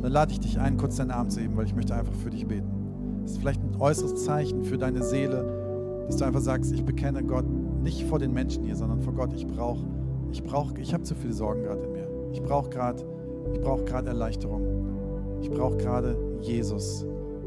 Dann 0.01 0.11
lade 0.11 0.33
ich 0.33 0.41
dich 0.41 0.59
ein, 0.59 0.79
kurz 0.79 0.97
deinen 0.97 1.12
Arm 1.12 1.31
zu 1.31 1.41
heben, 1.41 1.57
weil 1.57 1.66
ich 1.66 1.77
möchte 1.77 1.95
einfach 1.95 2.14
für 2.14 2.31
dich 2.31 2.45
beten. 2.45 2.66
Das 3.23 3.33
ist 3.33 3.39
vielleicht 3.39 3.62
ein 3.62 3.77
äußeres 3.79 4.25
Zeichen 4.25 4.64
für 4.64 4.79
deine 4.79 5.05
Seele, 5.05 6.07
dass 6.09 6.16
du 6.16 6.25
einfach 6.25 6.41
sagst, 6.41 6.73
ich 6.73 6.85
bekenne 6.85 7.23
Gott 7.23 7.45
nicht 7.83 8.05
vor 8.05 8.18
den 8.18 8.33
Menschen 8.33 8.64
hier, 8.64 8.76
sondern 8.76 9.01
vor 9.01 9.12
Gott. 9.12 9.33
Ich 9.35 9.47
brauche, 9.47 9.85
ich 10.30 10.43
brauche, 10.43 10.78
ich 10.80 10.95
habe 10.95 11.03
zu 11.03 11.14
viele 11.14 11.33
Sorgen 11.33 11.62
gerade 11.62 11.83
in 11.83 11.93
mir. 11.93 12.09
Ich 12.33 12.43
brauche 12.43 12.70
gerade, 12.70 13.05
ich 13.53 13.61
brauche 13.61 13.85
gerade 13.85 14.09
Erleichterung. 14.09 14.62
Ich 15.41 15.51
brauche 15.51 15.76
gerade 15.76 16.16
Jesus 16.41 17.05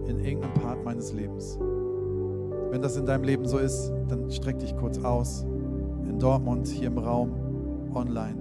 in 0.08 0.20
irgendeinem 0.20 0.54
Part 0.56 0.84
meines 0.84 1.14
Lebens. 1.14 1.58
Wenn 2.70 2.82
das 2.82 2.98
in 2.98 3.06
deinem 3.06 3.24
Leben 3.24 3.46
so 3.46 3.58
ist, 3.58 3.92
dann 4.10 4.30
streck 4.30 4.60
dich 4.60 4.76
kurz 4.76 5.00
aus. 5.00 5.46
In 6.08 6.20
Dortmund, 6.20 6.68
hier 6.68 6.88
im 6.88 6.98
Raum, 6.98 7.32
online. 7.94 8.36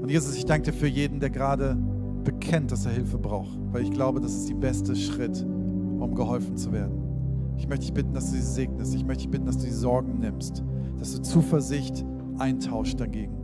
Und 0.00 0.10
Jesus, 0.10 0.34
ich 0.34 0.46
danke 0.46 0.70
dir 0.70 0.76
für 0.76 0.88
jeden, 0.88 1.20
der 1.20 1.30
gerade 1.30 1.76
bekennt, 2.24 2.72
dass 2.72 2.86
er 2.86 2.92
Hilfe 2.92 3.18
braucht, 3.18 3.58
weil 3.70 3.82
ich 3.82 3.90
glaube, 3.90 4.20
das 4.20 4.32
ist 4.34 4.48
der 4.48 4.54
beste 4.54 4.96
Schritt, 4.96 5.44
um 5.44 6.14
geholfen 6.14 6.56
zu 6.56 6.72
werden. 6.72 7.11
Ich 7.56 7.68
möchte 7.68 7.86
dich 7.86 7.94
bitten, 7.94 8.12
dass 8.12 8.30
du 8.30 8.36
sie 8.36 8.42
segnest. 8.42 8.94
Ich 8.94 9.04
möchte 9.04 9.22
dich 9.22 9.30
bitten, 9.30 9.46
dass 9.46 9.58
du 9.58 9.64
die 9.64 9.72
Sorgen 9.72 10.18
nimmst, 10.20 10.62
dass 10.98 11.14
du 11.14 11.22
Zuversicht 11.22 12.04
eintauscht 12.38 13.00
dagegen 13.00 13.34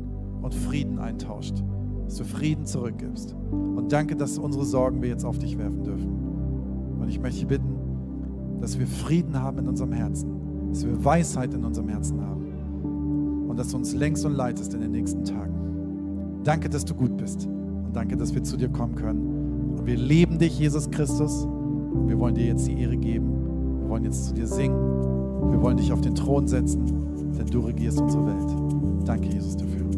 und 0.42 0.54
Frieden 0.54 0.98
eintauscht, 0.98 1.62
dass 2.06 2.16
du 2.16 2.24
Frieden 2.24 2.66
zurückgibst. 2.66 3.34
Und 3.50 3.92
danke, 3.92 4.16
dass 4.16 4.38
unsere 4.38 4.64
Sorgen 4.64 5.02
wir 5.02 5.09
jetzt 5.09 5.24
auf 5.24 5.38
dich 5.38 5.59
werfen 5.59 5.84
dürfen. 5.84 6.09
Und 7.00 7.09
ich 7.09 7.20
möchte 7.20 7.40
dich 7.40 7.48
bitten, 7.48 7.78
dass 8.61 8.78
wir 8.78 8.86
Frieden 8.86 9.40
haben 9.40 9.59
in 9.59 9.68
unserem 9.68 9.92
Herzen, 9.92 10.30
dass 10.70 10.84
wir 10.84 11.04
Weisheit 11.04 11.54
in 11.54 11.64
unserem 11.64 11.88
Herzen 11.88 12.20
haben 12.20 13.48
und 13.48 13.59
dass 13.59 13.68
du 13.68 13.76
uns 13.76 13.94
längst 13.94 14.24
und 14.24 14.32
leitest 14.32 14.74
in 14.74 14.80
den 14.80 14.92
nächsten 14.92 15.24
Tagen. 15.24 15.54
Danke, 16.44 16.68
dass 16.68 16.84
du 16.84 16.94
gut 16.94 17.16
bist 17.16 17.46
und 17.46 17.94
danke, 17.94 18.16
dass 18.16 18.34
wir 18.34 18.42
zu 18.42 18.56
dir 18.56 18.68
kommen 18.68 18.94
können. 18.94 19.76
Und 19.78 19.86
wir 19.86 19.96
leben 19.96 20.38
dich, 20.38 20.59
Jesus 20.59 20.90
Christus, 20.90 21.44
und 21.44 22.09
wir 22.09 22.18
wollen 22.18 22.34
dir 22.34 22.46
jetzt 22.46 22.66
die 22.66 22.80
Ehre 22.80 22.96
geben. 22.96 23.38
Wir 23.89 23.93
wollen 23.93 24.05
jetzt 24.05 24.26
zu 24.26 24.34
dir 24.34 24.47
singen. 24.47 24.76
Wir 25.51 25.62
wollen 25.62 25.78
dich 25.78 25.91
auf 25.93 26.03
den 26.03 26.14
Thron 26.14 26.47
setzen, 26.47 27.32
denn 27.32 27.47
du 27.47 27.61
regierst 27.61 27.99
unsere 27.99 28.26
Welt. 28.26 29.09
Danke, 29.09 29.28
Jesus, 29.30 29.57
dafür. 29.57 29.89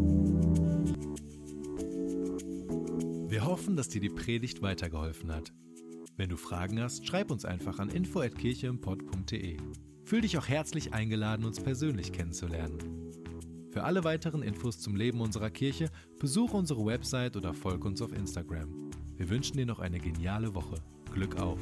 Wir 3.28 3.44
hoffen, 3.44 3.74
dass 3.74 3.88
dir 3.88 4.00
die 4.00 4.08
Predigt 4.08 4.62
weitergeholfen 4.62 5.34
hat. 5.34 5.52
Wenn 6.16 6.28
du 6.28 6.36
Fragen 6.36 6.80
hast, 6.80 7.04
schreib 7.04 7.32
uns 7.32 7.44
einfach 7.44 7.80
an 7.80 7.88
info@kircheimpod.de. 7.88 9.56
Fühl 10.04 10.20
dich 10.20 10.38
auch 10.38 10.46
herzlich 10.46 10.94
eingeladen, 10.94 11.44
uns 11.44 11.58
persönlich 11.58 12.12
kennenzulernen. 12.12 12.78
Für 13.72 13.82
alle 13.82 14.04
weiteren 14.04 14.42
Infos 14.42 14.78
zum 14.78 14.94
Leben 14.94 15.20
unserer 15.20 15.50
Kirche 15.50 15.90
besuche 16.20 16.56
unsere 16.56 16.86
Website 16.86 17.36
oder 17.36 17.52
folge 17.54 17.88
uns 17.88 18.00
auf 18.00 18.12
Instagram. 18.12 18.92
Wir 19.16 19.28
wünschen 19.28 19.56
dir 19.56 19.66
noch 19.66 19.80
eine 19.80 19.98
geniale 19.98 20.54
Woche. 20.54 20.76
Glück 21.12 21.40
auf! 21.40 21.58